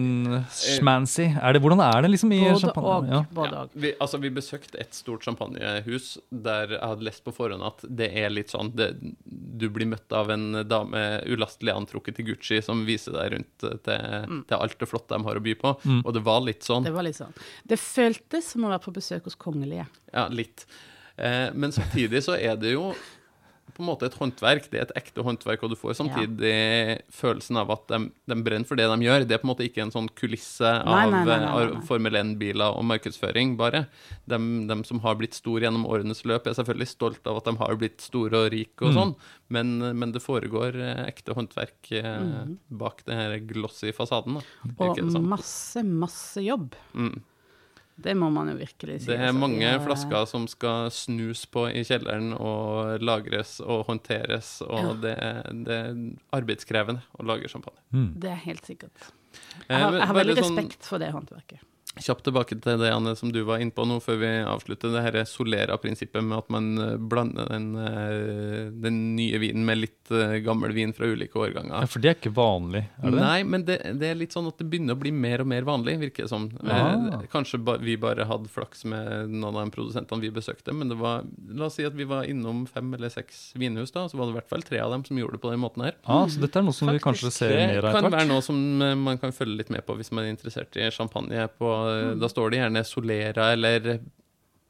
schmancy? 0.52 1.26
Er 1.40 1.56
det, 1.56 1.62
hvordan 1.64 1.80
er 1.84 2.02
det 2.04 2.10
liksom 2.12 2.34
i 2.36 2.40
Både 2.44 2.60
champagne? 2.60 2.90
og. 2.92 3.06
Ja. 3.08 3.20
Både 3.32 3.52
Ja, 3.56 3.62
og. 3.64 3.70
vi, 3.84 3.92
altså, 4.04 4.20
vi 4.20 4.30
besøkte 4.36 4.80
et 4.82 4.92
stort 4.96 5.24
champagnehus 5.24 6.18
der 6.28 6.74
jeg 6.76 6.82
hadde 6.82 7.06
lest 7.08 7.24
på 7.24 7.32
forhånd 7.36 7.64
at 7.64 7.84
det 7.88 8.10
er 8.22 8.28
litt 8.34 8.52
sånn 8.52 8.72
det, 8.76 8.90
Du 9.24 9.68
blir 9.72 9.88
møtt 9.88 10.12
av 10.12 10.30
en 10.34 10.60
dame 10.68 11.02
ulastelig 11.32 11.72
antrukket 11.72 12.16
til 12.20 12.28
Gucci 12.32 12.60
som 12.62 12.84
viser 12.88 13.16
deg 13.16 13.32
rundt 13.36 13.50
til, 13.62 13.78
til, 13.88 14.38
til 14.50 14.58
alt 14.58 14.78
det 14.80 14.88
flotte 14.90 15.16
de 15.16 15.24
har 15.30 15.40
å 15.40 15.44
by 15.48 15.54
på. 15.60 15.74
Mm. 15.84 16.02
Og 16.04 16.12
det 16.16 16.24
var 16.28 16.40
litt 16.44 16.62
sånn. 16.68 16.84
Det 16.84 16.92
var 16.94 17.06
litt 17.08 17.16
sånn. 17.18 17.32
Det 17.64 17.80
føltes 17.80 18.52
som 18.52 18.68
å 18.68 18.72
være 18.74 18.84
på 18.84 18.94
besøk 19.00 19.24
hos 19.30 19.36
kongelige. 19.40 19.88
Ja, 20.12 20.28
litt. 20.28 20.66
Eh, 21.16 21.48
men 21.54 21.72
samtidig 21.72 22.22
så 22.24 22.36
er 22.36 22.56
det 22.60 22.72
jo 22.76 22.92
på 23.74 23.82
en 23.82 23.88
måte 23.88 24.06
et 24.08 24.16
håndverk. 24.18 24.68
Det 24.72 24.78
er 24.78 24.86
et 24.86 24.94
ekte 25.00 25.24
håndverk, 25.26 25.62
og 25.64 25.72
du 25.72 25.76
får 25.78 25.96
samtidig 25.98 26.52
følelsen 27.14 27.58
av 27.60 27.72
at 27.74 27.84
de, 27.92 28.00
de 28.30 28.36
brenner 28.44 28.68
for 28.68 28.78
det 28.80 28.86
de 28.90 29.06
gjør. 29.06 29.26
Det 29.28 29.36
er 29.36 29.42
på 29.42 29.48
en 29.48 29.52
måte 29.52 29.66
ikke 29.66 29.84
en 29.86 29.94
sånn 29.94 30.10
kulisse 30.18 30.68
av, 30.68 30.90
Nei, 30.92 31.06
nei, 31.14 31.22
nei, 31.28 31.48
av. 31.48 31.74
Formel 31.88 32.18
1-biler 32.20 32.78
og 32.78 32.86
markedsføring, 32.90 33.56
bare. 33.60 33.84
De, 34.30 34.38
de 34.70 34.78
som 34.88 35.02
har 35.04 35.18
blitt 35.20 35.36
store 35.38 35.66
gjennom 35.66 35.88
årenes 35.88 36.24
løp, 36.28 36.46
er 36.46 36.58
selvfølgelig 36.58 36.90
stolt 36.92 37.26
av 37.30 37.40
at 37.40 37.50
de 37.50 37.56
har 37.62 37.80
blitt 37.80 38.04
store 38.04 38.46
og 38.46 38.52
rike 38.54 38.86
og 38.86 38.92
Mm. 38.92 38.96
sånn, 38.98 39.12
men, 39.54 39.68
men 39.96 40.12
det 40.12 40.20
foregår 40.20 40.76
eh, 40.76 41.04
ekte 41.08 41.32
håndverk 41.36 41.88
mm. 41.96 42.56
bak 42.76 43.00
den 43.08 43.16
her 43.16 43.38
glossy 43.48 43.92
fasaden. 43.96 44.40
Da. 44.40 44.76
Og 44.84 45.00
masse, 45.24 45.80
masse 45.86 46.42
jobb. 46.44 46.74
Mm. 46.92 47.22
Det 47.96 48.14
må 48.16 48.30
man 48.32 48.48
jo 48.48 48.54
virkelig 48.56 49.00
si. 49.02 49.06
Det 49.06 49.18
er 49.18 49.26
altså. 49.28 49.38
mange 49.38 49.62
er- 49.68 49.78
flasker 49.84 50.26
som 50.26 50.46
skal 50.48 50.90
snus 50.90 51.44
på 51.46 51.66
i 51.70 51.82
kjelleren 51.84 52.32
og 52.40 53.00
lagres 53.00 53.60
og 53.60 53.84
håndteres, 53.86 54.62
og 54.62 54.78
Ja. 54.80 54.92
det, 54.94 55.18
er, 55.18 55.42
det 55.52 55.76
er 55.76 55.94
arbeidskrevende 56.32 57.02
å 57.20 57.24
lage 57.26 57.48
champagne. 57.48 57.78
Mm. 57.92 58.14
Det 58.20 58.30
er 58.30 58.40
helt 58.46 58.64
sikkert. 58.66 58.92
Eh, 59.68 59.76
Jeg 59.76 59.78
har, 59.82 59.92
jeg 59.92 60.06
har 60.06 60.14
veldig 60.14 60.36
sånn 60.38 60.56
respekt 60.56 60.84
for 60.84 60.98
det 60.98 61.12
håndverket. 61.12 61.60
Kjapt 62.00 62.24
tilbake 62.24 62.56
til 62.56 62.78
det 62.80 62.88
Anne, 62.88 63.12
som 63.18 63.28
du 63.34 63.42
var 63.44 63.60
inne 63.60 63.74
på 63.74 63.84
nå 63.84 63.98
før 64.00 64.16
vi 64.22 64.28
avslutter. 64.48 64.94
Det 64.94 65.02
her 65.04 65.16
Solera-prinsippet 65.28 66.24
med 66.24 66.38
at 66.38 66.48
man 66.52 66.68
eh, 66.80 66.94
blander 66.96 67.50
den, 67.52 67.66
eh, 67.76 68.70
den 68.72 69.00
nye 69.18 69.40
vinen 69.42 69.66
med 69.68 69.82
litt 69.82 70.12
eh, 70.12 70.38
gammel 70.44 70.72
vin 70.72 70.94
fra 70.96 71.10
ulike 71.10 71.36
årganger. 71.36 71.74
Ja, 71.74 71.90
for 71.92 72.00
det 72.00 72.08
er 72.08 72.16
ikke 72.16 72.32
vanlig, 72.32 72.86
er 72.96 73.10
det 73.10 73.18
det? 73.18 73.26
Nei, 73.26 73.42
men 73.44 73.66
det, 73.68 73.76
det 74.00 74.08
er 74.08 74.16
litt 74.16 74.32
sånn 74.32 74.48
at 74.48 74.56
det 74.56 74.70
begynner 74.72 74.96
å 74.96 75.02
bli 75.02 75.12
mer 75.12 75.44
og 75.44 75.50
mer 75.52 75.68
vanlig, 75.68 75.98
virker 76.06 76.24
det 76.24 76.32
som. 76.32 76.48
Ah. 76.64 76.94
Eh, 76.96 77.26
kanskje 77.32 77.60
ba, 77.60 77.76
vi 77.82 77.98
bare 78.00 78.24
hadde 78.30 78.48
flaks 78.52 78.86
med 78.88 79.34
noen 79.34 79.50
av 79.52 79.60
de 79.60 79.76
produsentene 79.76 80.24
vi 80.24 80.32
besøkte, 80.32 80.72
men 80.72 80.88
det 80.92 80.96
var 81.00 81.28
La 81.52 81.66
oss 81.68 81.76
si 81.76 81.84
at 81.84 81.92
vi 81.92 82.06
var 82.08 82.24
innom 82.24 82.64
fem 82.70 82.88
eller 82.96 83.12
seks 83.12 83.50
vinhus, 83.60 83.92
da, 83.92 84.06
så 84.08 84.16
var 84.16 84.30
det 84.30 84.32
i 84.32 84.38
hvert 84.38 84.48
fall 84.48 84.64
tre 84.64 84.80
av 84.80 84.94
dem 84.94 85.04
som 85.04 85.18
gjorde 85.20 85.36
det 85.36 85.42
på 85.44 85.52
den 85.52 85.60
måten 85.60 85.84
her. 85.84 86.00
Ah, 86.08 86.24
så 86.24 86.40
dette 86.40 86.56
er 86.56 86.64
noe 86.64 86.76
som 86.76 86.88
vi 86.88 87.02
kanskje 87.02 87.34
ser 87.34 87.52
Det 87.52 87.68
mer 87.74 87.90
av 87.90 87.98
kan 88.00 88.08
være 88.16 88.30
noe 88.30 88.44
som 88.44 88.56
man 89.02 89.20
kan 89.20 89.34
følge 89.36 89.60
litt 89.60 89.72
med 89.74 89.84
på 89.84 89.98
hvis 89.98 90.12
man 90.14 90.24
er 90.24 90.32
interessert 90.32 90.80
i 90.80 90.88
champagne. 90.94 91.44
På, 91.60 91.68
Mm. 91.82 92.10
eh, 92.12 92.14
Da 92.20 92.28
står 92.28 92.50
det 92.50 92.58
gjerne 92.62 92.84
Solera 92.84 93.52
eller 93.52 94.00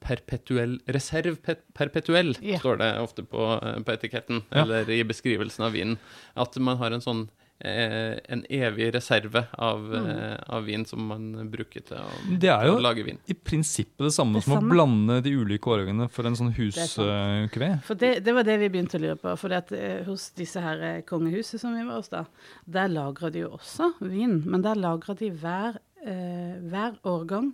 perpetuell 0.03 0.81
Reserv 0.91 1.37
pet- 1.43 1.63
perpetuell, 1.75 2.35
yeah. 2.43 2.59
står 2.61 2.79
det 2.79 2.91
ofte 3.01 3.23
på, 3.23 3.45
eh, 3.63 3.79
på 3.83 3.93
etiketten, 3.93 4.43
Ja. 4.51 4.63
eller 4.65 4.91
i 4.91 5.03
beskrivelsen 5.05 5.65
av 5.65 5.73
vinen. 5.73 5.99
At 6.37 6.57
man 6.59 6.77
har 6.79 6.91
en 6.93 7.01
sånn 7.01 7.29
eh, 7.65 8.19
en 8.29 8.43
evig 8.51 8.93
reserve 8.93 9.47
av, 9.57 9.79
Mm. 9.79 10.07
eh, 10.11 10.37
av 10.49 10.65
vin 10.65 10.85
som 10.85 11.07
man 11.07 11.49
bruker 11.49 11.81
til 11.87 11.97
å, 11.97 12.09
Det 12.41 12.49
er 12.51 12.67
jo 12.67 12.75
å 12.75 12.81
lage 12.83 13.05
vin. 13.05 13.19
i 13.29 13.35
prinsippet 13.35 13.99
det 13.99 14.11
samme 14.13 14.35
Det 14.41 14.43
som 14.43 14.55
samme. 14.59 14.67
å 14.67 14.75
blande 14.75 15.23
de 15.23 15.31
ulike 15.31 15.71
årgangene 15.71 16.11
for 16.11 16.27
en 16.27 16.35
sånn 16.35 16.53
huskuvé. 16.57 17.81
For 17.85 17.95
det, 17.95 18.25
det 18.25 18.35
var 18.35 18.43
det 18.43 18.59
vi 18.59 18.69
begynte 18.69 18.99
å 18.99 19.01
lure 19.01 19.15
på. 19.17 19.39
For 19.39 19.53
at, 19.53 19.71
eh, 19.71 20.03
hos 20.03 20.31
disse 20.31 20.61
her 20.61 21.03
kongehusene 21.03 21.05
kongehuset 21.07 21.61
som 21.61 21.77
vi 21.77 21.85
var 21.85 21.95
hos, 21.99 22.09
da, 22.09 22.25
der 22.69 22.89
lagra 22.89 23.31
de 23.31 23.39
jo 23.45 23.51
også 23.51 23.93
vin. 24.01 24.43
Men 24.45 24.63
der 24.63 24.75
lagra 24.75 25.15
de 25.17 25.31
hver, 25.31 25.79
eh, 26.07 26.57
hver 26.73 26.99
årgang 27.09 27.53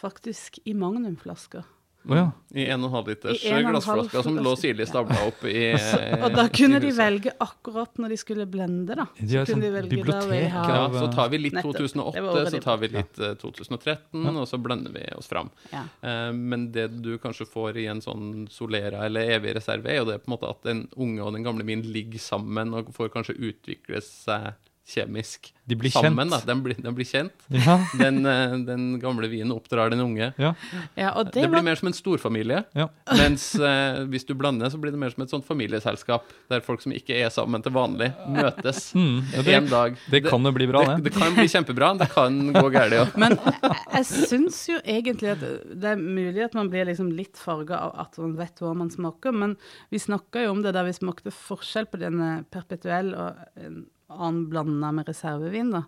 faktisk 0.00 0.58
i 0.64 0.74
magnumflasker. 0.74 1.64
Oh, 2.08 2.16
ja. 2.16 2.30
I 2.56 2.64
1,5 2.72 3.08
liters 3.10 3.42
glassflasker 3.44 4.22
som 4.24 4.38
lå 4.40 4.54
sirlig 4.56 4.86
stabla 4.88 5.18
opp 5.28 5.42
i 5.44 5.66
Og 6.24 6.30
da 6.32 6.46
kunne 6.48 6.78
de 6.80 6.94
velge 6.96 7.34
akkurat 7.44 8.00
når 8.00 8.14
de 8.14 8.16
skulle 8.22 8.46
blende, 8.48 8.96
da. 8.96 9.04
Har 9.04 9.26
Så 9.28 9.42
kunne 9.44 9.44
sånn 9.50 9.64
de 9.66 9.72
velge 9.74 9.90
da 9.90 9.98
vi 10.00 10.06
har 10.08 10.22
bibliotek 10.24 10.54
ha- 10.54 10.62
Ja, 10.78 10.86
så 10.96 11.10
tar 11.12 11.28
vi 11.34 11.40
litt 11.42 11.58
Nettopp. 11.58 11.76
2008, 11.76 12.46
så 12.54 12.62
tar 12.64 12.80
vi 12.80 12.88
litt 12.94 13.20
eh, 13.20 13.34
2013, 13.42 14.24
og 14.32 14.48
så 14.48 14.60
blender 14.64 14.96
vi 14.96 15.04
oss 15.12 15.28
fram. 15.28 15.52
Ja. 15.74 15.84
Eh, 16.00 16.32
Men 16.32 16.70
det 16.72 16.86
du 17.04 17.10
kanskje 17.20 17.44
får 17.52 17.76
i 17.76 17.86
en 17.92 18.00
sånn 18.00 18.46
Solera 18.48 19.04
eller 19.04 19.34
evig 19.36 19.52
reserve, 19.60 19.92
er 19.92 20.00
jo 20.00 20.08
det 20.08 20.22
på 20.24 20.30
en 20.32 20.36
måte 20.38 20.48
at 20.56 20.64
den 20.64 20.86
unge 20.96 21.20
og 21.20 21.36
den 21.36 21.44
gamle 21.44 21.68
min 21.68 21.84
ligger 21.84 22.18
sammen 22.30 22.72
og 22.80 22.94
får 22.96 23.12
kanskje 23.12 23.36
utvikle 23.36 24.00
seg 24.00 24.54
kjemisk 24.90 25.52
De 25.70 25.76
blir 25.78 25.92
sammen. 25.94 26.26
kjent. 26.28 26.42
Da. 26.42 26.46
Den, 26.50 26.62
blir, 26.64 26.74
den 26.82 26.94
blir 26.96 27.06
kjent. 27.06 27.44
Ja. 27.54 27.76
Den, 28.00 28.24
eh, 28.26 28.54
den 28.66 28.86
gamle 29.02 29.28
vinen 29.30 29.52
oppdrar 29.54 29.90
den 29.92 30.00
unge. 30.02 30.32
ja. 30.40 30.50
ja, 30.98 31.12
og 31.14 31.28
Det, 31.30 31.36
det, 31.44 31.48
blir 31.52 31.60
var 31.60 31.66
mer 31.68 31.78
som 31.78 31.88
en 31.92 31.94
storfamilie. 31.94 32.64
Ja. 32.74 32.88
Mens 33.20 33.44
eh, 33.54 34.00
hvis 34.10 34.26
du 34.26 34.34
blander, 34.34 34.70
så 34.72 34.80
blir 34.82 34.90
det 34.94 34.98
mer 34.98 35.12
som 35.14 35.22
et 35.22 35.30
sånt 35.30 35.46
familieselskap, 35.46 36.26
der 36.50 36.64
folk 36.66 36.82
som 36.82 36.92
ikke 36.96 37.14
er 37.22 37.30
sammen 37.30 37.62
til 37.62 37.72
vanlig, 37.76 38.10
møtes 38.28 38.90
Mm, 38.98 39.20
ja, 39.34 39.42
det- 39.46 39.54
en 39.60 39.68
dag. 39.70 39.96
det 40.10 40.24
kan 40.26 40.42
jo 40.42 40.50
bli 40.52 40.66
bra, 40.66 40.82
det. 40.88 40.96
det. 41.04 41.10
Det 41.12 41.14
kan 41.20 41.34
bli 41.38 41.46
kjempebra, 41.52 41.92
det 42.00 42.08
kan 42.10 42.40
gå 42.56 42.66
galt 42.74 42.96
ja. 42.98 43.04
Men 43.20 43.36
jeg, 43.38 43.76
jeg 43.94 44.06
syns 44.10 44.58
jo 44.72 44.80
egentlig 44.82 45.30
at 45.36 45.46
det 45.80 45.92
er 45.94 46.00
mulig 46.02 46.42
at 46.48 46.54
man 46.58 46.70
blir 46.72 46.88
liksom 46.90 47.12
litt 47.14 47.38
farga 47.38 47.78
av 47.86 47.94
at 48.06 48.18
man 48.18 48.34
vet 48.40 48.58
hva 48.64 48.74
man 48.74 48.90
smaker, 48.90 49.32
men 49.36 49.54
vi 49.94 50.02
snakka 50.02 50.42
jo 50.48 50.56
om 50.56 50.62
det 50.66 50.74
der 50.74 50.88
vi 50.88 50.96
smakte 50.98 51.30
forskjell 51.34 51.86
på 51.92 52.00
denne 52.02 52.40
perpetuell 52.50 53.14
og 53.14 53.38
annen 54.10 54.46
blanda 54.50 54.92
med 54.94 55.08
reservevin, 55.08 55.74
da. 55.74 55.84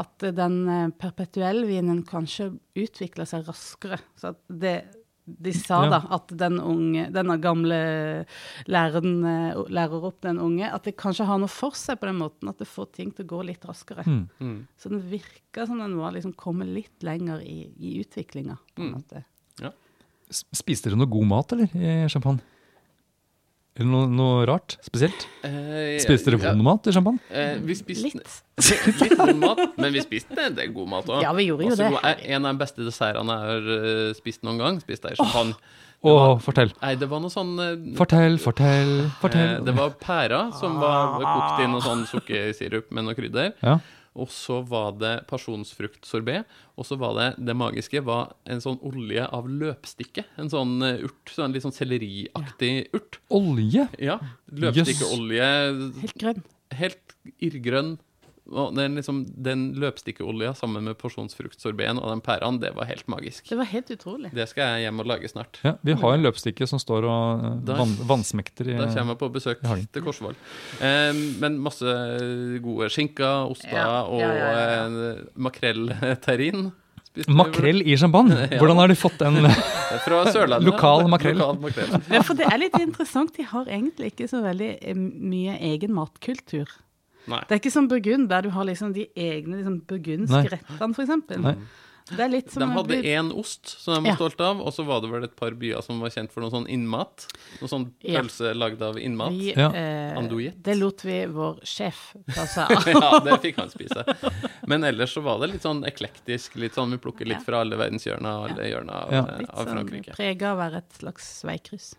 At 0.00 0.26
den 0.36 0.92
perpetuelle 0.98 1.66
vinen 1.68 2.02
kanskje 2.06 2.52
utvikler 2.78 3.28
seg 3.28 3.46
raskere. 3.48 3.98
Så 4.18 4.34
at 4.34 4.42
det 4.50 4.78
de 5.38 5.52
sa 5.52 5.84
Ja. 5.84 5.90
da 5.90 6.00
at 6.16 6.32
den 6.36 6.58
unge, 6.60 7.10
denne 7.12 7.36
gamle 7.40 8.26
læreren 8.66 9.24
eh, 9.24 9.62
lærer 9.68 10.04
opp 10.04 10.20
den 10.22 10.38
unge, 10.38 10.70
at 10.72 10.84
det 10.84 10.96
kanskje 10.96 11.26
har 11.26 11.38
noe 11.38 11.48
for 11.48 11.76
seg 11.76 12.00
på 12.00 12.08
den 12.08 12.18
måten, 12.18 12.48
at 12.48 12.58
det 12.58 12.68
får 12.68 12.92
ting 12.92 13.12
til 13.14 13.24
å 13.24 13.32
gå 13.36 13.42
litt 13.46 13.64
raskere. 13.64 14.04
Mm. 14.06 14.28
Mm. 14.40 14.66
Så 14.76 14.90
den 14.90 15.02
virka 15.10 15.66
som 15.66 15.78
den 15.78 15.96
var 15.98 16.12
liksom 16.12 16.34
kommet 16.34 16.68
litt 16.68 17.02
lenger 17.06 17.42
i, 17.44 17.70
i 17.78 18.00
utviklinga. 18.02 18.58
Mm. 18.78 18.96
Ja. 19.60 19.72
Spiste 20.30 20.88
dere 20.88 20.98
noe 20.98 21.10
god 21.10 21.26
mat, 21.26 21.52
eller, 21.52 21.70
i 21.74 22.08
champagne? 22.08 22.40
Eller 23.80 23.88
noe, 23.88 24.08
noe 24.12 24.44
rart? 24.44 24.74
Spesielt? 24.84 25.22
Eh, 25.46 25.96
Spiste 26.02 26.28
dere 26.28 26.40
vond 26.42 26.64
mat 26.66 26.84
i 26.90 26.92
champagne? 26.92 27.20
Uh, 27.32 27.56
vi 27.64 27.76
spiste 27.78 28.10
Litt. 28.10 28.34
litt 29.00 29.14
vond 29.16 29.40
mat, 29.40 29.62
men 29.80 29.94
vi 29.94 30.02
spiste 30.04 30.36
en 30.36 30.58
del 30.58 30.74
god 30.76 30.90
mat 30.92 31.08
òg. 31.08 31.22
Ja, 31.24 31.30
vi 31.32 31.46
gjorde 31.48 31.70
jo 31.70 31.78
det. 31.80 31.88
En 32.28 32.44
av 32.44 32.52
de 32.52 32.60
beste 32.60 32.84
dessertene 32.84 33.38
jeg 33.38 33.54
har 33.54 33.70
eh, 33.78 34.10
spist 34.18 34.44
noen 34.44 34.60
gang, 34.60 34.82
spiste 34.84 35.08
jeg 35.08 35.16
i 35.16 35.22
champagne. 35.22 35.56
Å, 36.00 36.12
fortell. 36.44 36.74
Nei, 36.80 36.92
det 37.00 37.08
var 37.08 37.20
noe 37.20 37.32
sånn 37.32 37.50
Fortell, 37.96 38.38
Fortell, 38.40 38.92
fortell, 39.20 39.56
eh. 39.58 39.64
Det 39.64 39.74
var 39.76 39.96
pærer 40.00 40.52
som 40.56 40.78
var 40.80 41.16
kokt 41.20 41.64
i 41.64 41.70
noe 41.72 41.84
sånn 41.84 42.06
sukkersirup 42.08 42.92
med 42.96 43.08
noe 43.08 43.16
krydder. 43.16 43.52
Ja. 43.64 43.78
Og 44.18 44.30
så 44.34 44.58
var 44.66 44.96
det 44.98 45.12
pasjonsfruktsorbé. 45.30 46.40
Og 46.74 46.86
så 46.88 46.98
var 46.98 47.14
det 47.18 47.28
det 47.46 47.54
magiske 47.58 48.02
var 48.06 48.34
en 48.50 48.62
sånn 48.62 48.80
olje 48.86 49.26
av 49.26 49.46
løpstikke. 49.48 50.24
En 50.40 50.50
sånn 50.50 50.80
eh, 50.86 51.04
urt. 51.06 51.30
Sånn 51.30 51.54
litt 51.54 51.66
sånn 51.66 51.76
selleriaktig 51.76 52.72
urt. 52.96 53.20
Olje? 53.30 53.86
Ja. 54.02 54.18
Løpstikkeolje. 54.50 55.50
Helt 56.02 56.18
grønn. 56.18 56.44
Helt 56.80 57.16
irrgrønn. 57.42 57.96
Og 58.50 58.72
den, 58.74 58.96
liksom, 58.98 59.20
den 59.46 59.60
løpstikkeolja 59.78 60.52
sammen 60.58 60.82
med 60.88 60.96
porsjonsfruktsorbeen 60.98 62.00
og 62.02 62.08
den 62.10 62.20
pæraen, 62.26 62.58
det 62.62 62.72
var 62.74 62.88
helt 62.88 63.06
magisk. 63.06 63.46
Det 63.48 63.58
var 63.60 63.68
helt 63.70 63.90
utrolig. 63.94 64.32
Det 64.34 64.48
skal 64.50 64.74
jeg 64.74 64.88
hjem 64.88 64.98
og 65.04 65.06
lage 65.06 65.30
snart. 65.30 65.60
Ja, 65.62 65.76
Vi 65.86 65.94
har 65.94 66.16
en 66.16 66.24
løpstikke 66.26 66.66
som 66.66 66.82
står 66.82 67.06
og 67.06 67.44
eh, 67.44 67.54
Da- 67.70 67.76
van, 67.78 67.94
vannsmekter 68.10 68.72
i 68.72 68.76
Da 68.76 68.88
kommer 68.90 69.14
jeg 69.14 69.20
på 69.22 69.30
besøk 69.38 69.62
i 69.62 69.86
til 69.94 70.02
Korsvoll. 70.02 70.34
Eh, 70.82 71.12
men 71.40 71.60
masse 71.62 71.94
gode 72.64 72.90
skinker, 72.90 73.46
oster 73.50 73.70
Ja, 73.76 74.02
og 74.02 74.18
ja, 74.20 74.32
ja, 74.34 74.50
ja. 74.50 74.84
eh, 75.14 75.24
makrellterrin. 75.36 76.72
Makrell 77.26 77.82
i 77.82 77.96
champagne! 77.98 78.36
Hvordan 78.60 78.76
har 78.78 78.88
de 78.88 78.94
fått 78.98 79.18
den? 79.18 79.40
Fra 80.04 80.20
Sørlandet. 80.30 80.66
Lokal 80.68 81.06
makrell. 81.10 81.38
Lokal 81.38 81.58
makrell. 81.64 81.96
Ja, 82.14 82.22
for 82.26 82.38
det 82.38 82.46
er 82.46 82.58
litt 82.62 82.76
interessant. 82.78 83.34
De 83.36 83.46
har 83.50 83.66
egentlig 83.66 84.12
ikke 84.12 84.28
så 84.30 84.42
veldig 84.44 84.70
eh, 84.80 84.94
mye 84.98 85.56
egen 85.72 85.94
matkultur. 85.96 86.70
Nei. 87.28 87.40
Det 87.48 87.52
er 87.56 87.60
ikke 87.60 87.72
som 87.72 87.88
Burgund, 87.88 88.28
der 88.28 88.42
du 88.42 88.50
har 88.50 88.64
liksom 88.64 88.92
de 88.94 89.08
egne 89.16 89.56
liksom, 89.60 89.78
Nei. 89.80 89.86
burgundske 89.86 90.50
rettene, 90.56 90.94
for 90.94 91.02
eksempel. 91.04 91.56
Det 92.10 92.18
er 92.24 92.28
litt 92.32 92.50
som 92.50 92.62
De 92.64 92.66
hadde 92.74 92.96
én 93.06 93.28
ost 93.38 93.68
som 93.78 93.94
de 93.94 94.00
var 94.00 94.08
Ja. 94.08 94.14
stolt 94.16 94.40
av, 94.40 94.58
og 94.60 94.72
så 94.74 94.84
var 94.84 95.00
det 95.00 95.10
vel 95.12 95.22
et 95.24 95.36
par 95.36 95.52
byer 95.52 95.80
som 95.84 96.00
var 96.00 96.08
kjent 96.10 96.32
for 96.32 96.40
noe 96.40 96.50
sånn 96.50 96.66
innmat. 96.66 97.26
Noe 97.60 97.68
sånn 97.70 97.92
Ja. 98.02 98.20
pølse 98.22 98.52
lagd 98.56 98.82
av 98.82 98.96
innmat. 98.98 99.30
vi, 99.30 99.52
Ja. 99.54 99.68
eh. 99.70 100.50
Det 100.60 100.76
lot 100.76 101.02
vi 101.04 101.26
vår 101.26 101.60
sjef 101.62 102.16
ta 102.34 102.46
seg 102.46 102.66
av. 102.76 102.84
ja, 102.86 103.20
det 103.20 103.40
fikk 103.42 103.56
han 103.58 103.68
spise. 103.70 104.02
Men 104.66 104.82
ellers 104.82 105.14
så 105.14 105.22
var 105.22 105.38
det 105.38 105.52
litt 105.52 105.62
sånn 105.62 105.84
eklektisk. 105.84 106.56
Litt 106.56 106.72
sånn 106.74 106.90
Vi 106.90 106.98
plukker 106.98 107.26
litt 107.28 107.44
fra 107.44 107.60
alle 107.60 107.76
verdenshjørner 107.76 108.26
og 108.26 108.50
alle 108.50 108.64
hjørner 108.72 108.90
av, 109.04 109.12
Ja. 109.12 109.22
Litt 109.38 109.50
av 109.50 109.66
sånn 109.66 110.04
prega 110.16 110.42
av 110.50 110.58
å 110.58 110.60
være 110.64 110.76
et 110.78 110.90
slags 110.98 111.44
veikryss. 111.44 111.94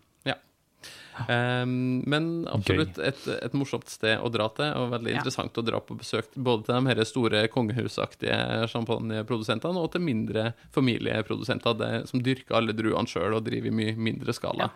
Um, 1.29 2.01
men 2.09 2.47
absolutt 2.49 2.97
et, 3.03 3.19
et 3.43 3.53
morsomt 3.53 3.87
sted 3.91 4.17
å 4.23 4.29
dra 4.33 4.47
til, 4.57 4.71
og 4.79 4.89
veldig 4.93 5.11
Ja. 5.11 5.17
interessant 5.19 5.57
å 5.59 5.63
dra 5.67 5.79
på 5.83 5.97
besøk 5.99 6.31
både 6.35 6.65
til 6.65 6.75
de 6.79 6.89
her 6.95 7.03
store 7.05 7.41
kongehusaktige 7.53 8.37
champagneprodusentene 8.71 9.77
og 9.83 9.91
til 9.93 10.01
mindre 10.01 10.53
familieprodusenter 10.73 11.77
det, 11.77 11.91
som 12.09 12.23
dyrker 12.25 12.57
alle 12.57 12.73
druene 12.73 13.05
sjøl 13.11 13.35
og 13.37 13.43
driver 13.45 13.67
i 13.69 13.75
mye 13.81 13.95
mindre 13.97 14.33
skala. 14.33 14.71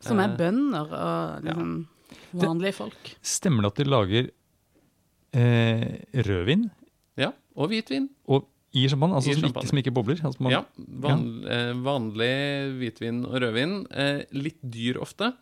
Som 0.00 0.20
er 0.20 0.28
Eh, 0.34 0.36
bønder 0.36 0.92
og 0.92 1.44
liksom 1.46 1.86
vanlige 2.34 2.74
folk. 2.74 3.14
Stemmer 3.22 3.62
det 3.62 3.72
at 3.72 3.80
de 3.80 3.88
lager 3.88 4.28
eh, 5.32 5.86
rødvin 6.26 6.68
Ja, 7.16 7.30
og 7.56 7.70
hvitvin. 7.72 8.10
og 8.28 8.46
i 8.76 8.84
champagne? 8.92 9.16
Altså 9.18 9.32
I 9.32 9.36
som, 9.36 9.46
champagne. 9.46 9.64
ikke, 9.64 9.72
som 9.72 9.80
ikke 9.82 9.94
bobler? 9.96 10.20
Altså 10.28 10.44
man, 10.44 10.52
Ja, 10.54 10.62
van, 11.06 11.24
ja. 11.46 11.60
vanlig 11.86 12.32
hvitvin 12.80 13.22
og 13.28 13.38
rødvin. 13.42 13.76
Eh, 13.90 14.22
litt 14.36 14.60
dyr 14.62 15.00
ofte. 15.02 15.32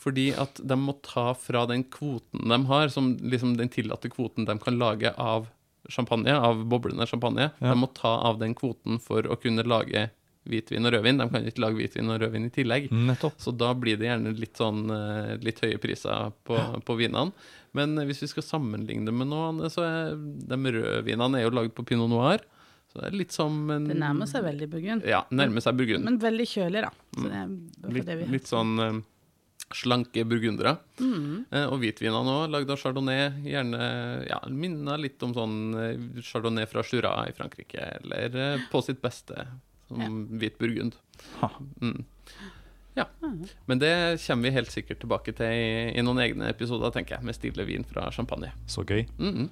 Fordi 0.00 0.30
at 0.40 0.60
de 0.64 0.76
må 0.80 0.94
ta 1.04 1.30
fra 1.36 1.66
den 1.68 1.82
kvoten 1.92 2.46
de 2.48 2.56
har, 2.70 2.88
som 2.88 3.12
liksom 3.20 3.56
den 3.58 3.68
tillatte 3.68 4.08
kvoten 4.08 4.46
de 4.48 4.54
kan 4.62 4.78
lage 4.80 5.10
av 5.20 5.50
champagne, 5.92 6.32
av 6.32 6.62
boblende 6.70 7.04
champagne. 7.08 7.50
Ja. 7.60 7.74
De 7.74 7.76
må 7.82 7.90
ta 7.96 8.14
av 8.30 8.38
den 8.40 8.54
kvoten 8.56 8.96
for 9.02 9.26
å 9.28 9.36
kunne 9.40 9.64
lage 9.68 10.06
hvitvin 10.48 10.88
og 10.88 10.94
rødvin. 10.94 11.20
De 11.20 11.26
kan 11.28 11.44
ikke 11.46 11.60
lage 11.66 11.76
hvitvin 11.82 12.08
og 12.14 12.20
rødvin 12.22 12.48
i 12.48 12.52
tillegg. 12.54 12.88
Nettopp. 12.96 13.36
Så 13.44 13.52
da 13.52 13.74
blir 13.76 13.98
det 14.00 14.08
gjerne 14.08 14.32
litt 14.40 14.56
sånn 14.56 14.86
eh, 14.94 15.34
litt 15.44 15.60
høye 15.60 15.80
priser 15.82 16.32
på, 16.48 16.56
på 16.86 16.96
vinene. 16.96 17.34
Men 17.76 17.98
eh, 18.00 18.08
hvis 18.08 18.24
vi 18.24 18.30
skal 18.32 18.46
sammenligne 18.46 19.04
det 19.04 19.12
med 19.14 19.28
noe 19.30 19.68
så 19.72 19.84
er 19.84 20.16
de 20.16 20.74
rødvinene 20.80 21.42
er 21.42 21.44
jo 21.44 21.52
lagd 21.60 21.76
på 21.76 21.84
pinot 21.92 22.08
noir. 22.10 22.40
Så 22.90 22.98
det 22.98 23.06
er 23.06 23.16
litt 23.20 23.32
som 23.34 23.70
en 23.70 23.86
Det 23.86 23.94
nærmer 23.98 24.26
seg 24.26 24.42
veldig 24.44 24.66
burgund. 24.72 25.06
Ja, 25.06 25.22
nærmer 25.30 25.62
seg 25.62 25.78
burgund. 25.78 26.04
Men 26.04 26.18
veldig 26.22 26.46
kjølig, 26.50 26.82
da. 26.82 26.90
Så 27.14 27.26
det 27.28 27.38
er 27.38 27.94
Litt, 27.94 28.06
det 28.08 28.16
vi 28.18 28.26
litt 28.34 28.50
sånn 28.50 28.72
eh, 28.82 28.98
slanke 29.78 30.24
burgundere. 30.26 30.76
Mm. 30.98 31.44
Eh, 31.50 31.66
og 31.70 31.78
hvitvinene 31.84 32.34
òg, 32.34 32.48
lagd 32.50 32.72
av 32.74 32.80
chardonnay. 32.82 33.28
Gjerne 33.46 33.82
ja, 34.26 34.40
minner 34.50 34.98
litt 34.98 35.22
om 35.22 35.34
sånn 35.36 35.58
eh, 35.78 36.22
chardonnay 36.26 36.66
fra 36.70 36.82
Jura 36.86 37.14
i 37.30 37.34
Frankrike, 37.36 37.84
eller 38.00 38.40
eh, 38.42 38.64
på 38.72 38.82
sitt 38.82 39.02
beste 39.04 39.46
som 39.90 40.00
Ja. 40.02 40.10
hvit 40.42 40.58
burgund. 40.58 40.98
Ha. 41.40 41.50
Mm. 41.82 42.04
Ja. 42.98 43.06
Men 43.66 43.78
det 43.78 44.18
kommer 44.26 44.48
vi 44.48 44.50
helt 44.50 44.70
sikkert 44.70 45.00
tilbake 45.00 45.32
til 45.36 45.46
i, 45.46 45.94
i 45.94 46.02
noen 46.02 46.18
egne 46.22 46.50
episoder, 46.50 46.90
tenker 46.94 47.16
jeg, 47.16 47.26
med 47.26 47.38
stille 47.38 47.66
vin 47.66 47.86
fra 47.86 48.10
champagne. 48.10 48.50
Så 48.66 48.82
gøy. 48.84 49.06
Mm 49.18 49.34
-mm. 49.34 49.48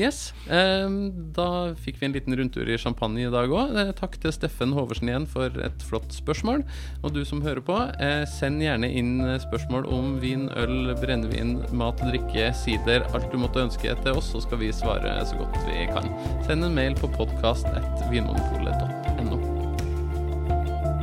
Yes. 0.00 0.32
Eh, 0.48 0.88
da 1.36 1.74
fikk 1.76 1.98
vi 2.00 2.06
en 2.08 2.14
liten 2.16 2.32
rundtur 2.36 2.68
i 2.68 2.78
champagne 2.80 3.26
i 3.26 3.30
dag 3.32 3.50
òg. 3.52 3.76
Eh, 3.76 3.92
takk 3.98 4.16
til 4.22 4.32
Steffen 4.32 4.72
Hoversen 4.76 5.08
igjen 5.10 5.26
for 5.28 5.48
et 5.60 5.82
flott 5.84 6.12
spørsmål. 6.14 6.64
Og 7.04 7.14
du 7.14 7.24
som 7.28 7.42
hører 7.44 7.60
på, 7.64 7.76
eh, 8.00 8.24
send 8.24 8.62
gjerne 8.64 8.88
inn 8.88 9.20
eh, 9.26 9.38
spørsmål 9.44 9.86
om 9.92 10.20
vin, 10.22 10.48
øl, 10.56 10.94
brennevin, 11.02 11.50
mat, 11.76 11.98
drikke, 12.00 12.54
sider, 12.56 13.00
alt 13.12 13.32
du 13.32 13.38
måtte 13.42 13.64
ønske 13.66 13.94
til 14.02 14.12
oss, 14.16 14.30
så 14.32 14.40
skal 14.40 14.58
vi 14.62 14.72
svare 14.72 15.26
så 15.28 15.36
godt 15.36 15.56
vi 15.68 15.86
kan. 15.92 16.06
Send 16.48 16.64
en 16.64 16.74
mail 16.74 16.94
på 16.96 17.06
podkast.vinmonopolet.no. 17.18 19.36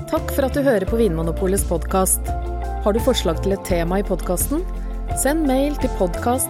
Takk 0.07 0.31
for 0.33 0.43
at 0.47 0.53
du 0.55 0.61
hører 0.63 0.85
på 0.87 0.95
Vinmonopolets 0.97 1.67
podkast. 1.67 2.21
Har 2.85 2.93
du 2.95 2.99
forslag 3.03 3.43
til 3.43 3.51
et 3.53 3.65
tema 3.67 3.99
i 3.99 4.07
podkasten? 4.07 4.63
Send 5.19 5.45
mail 5.45 5.75
til 5.81 5.89
podkast. 5.99 6.49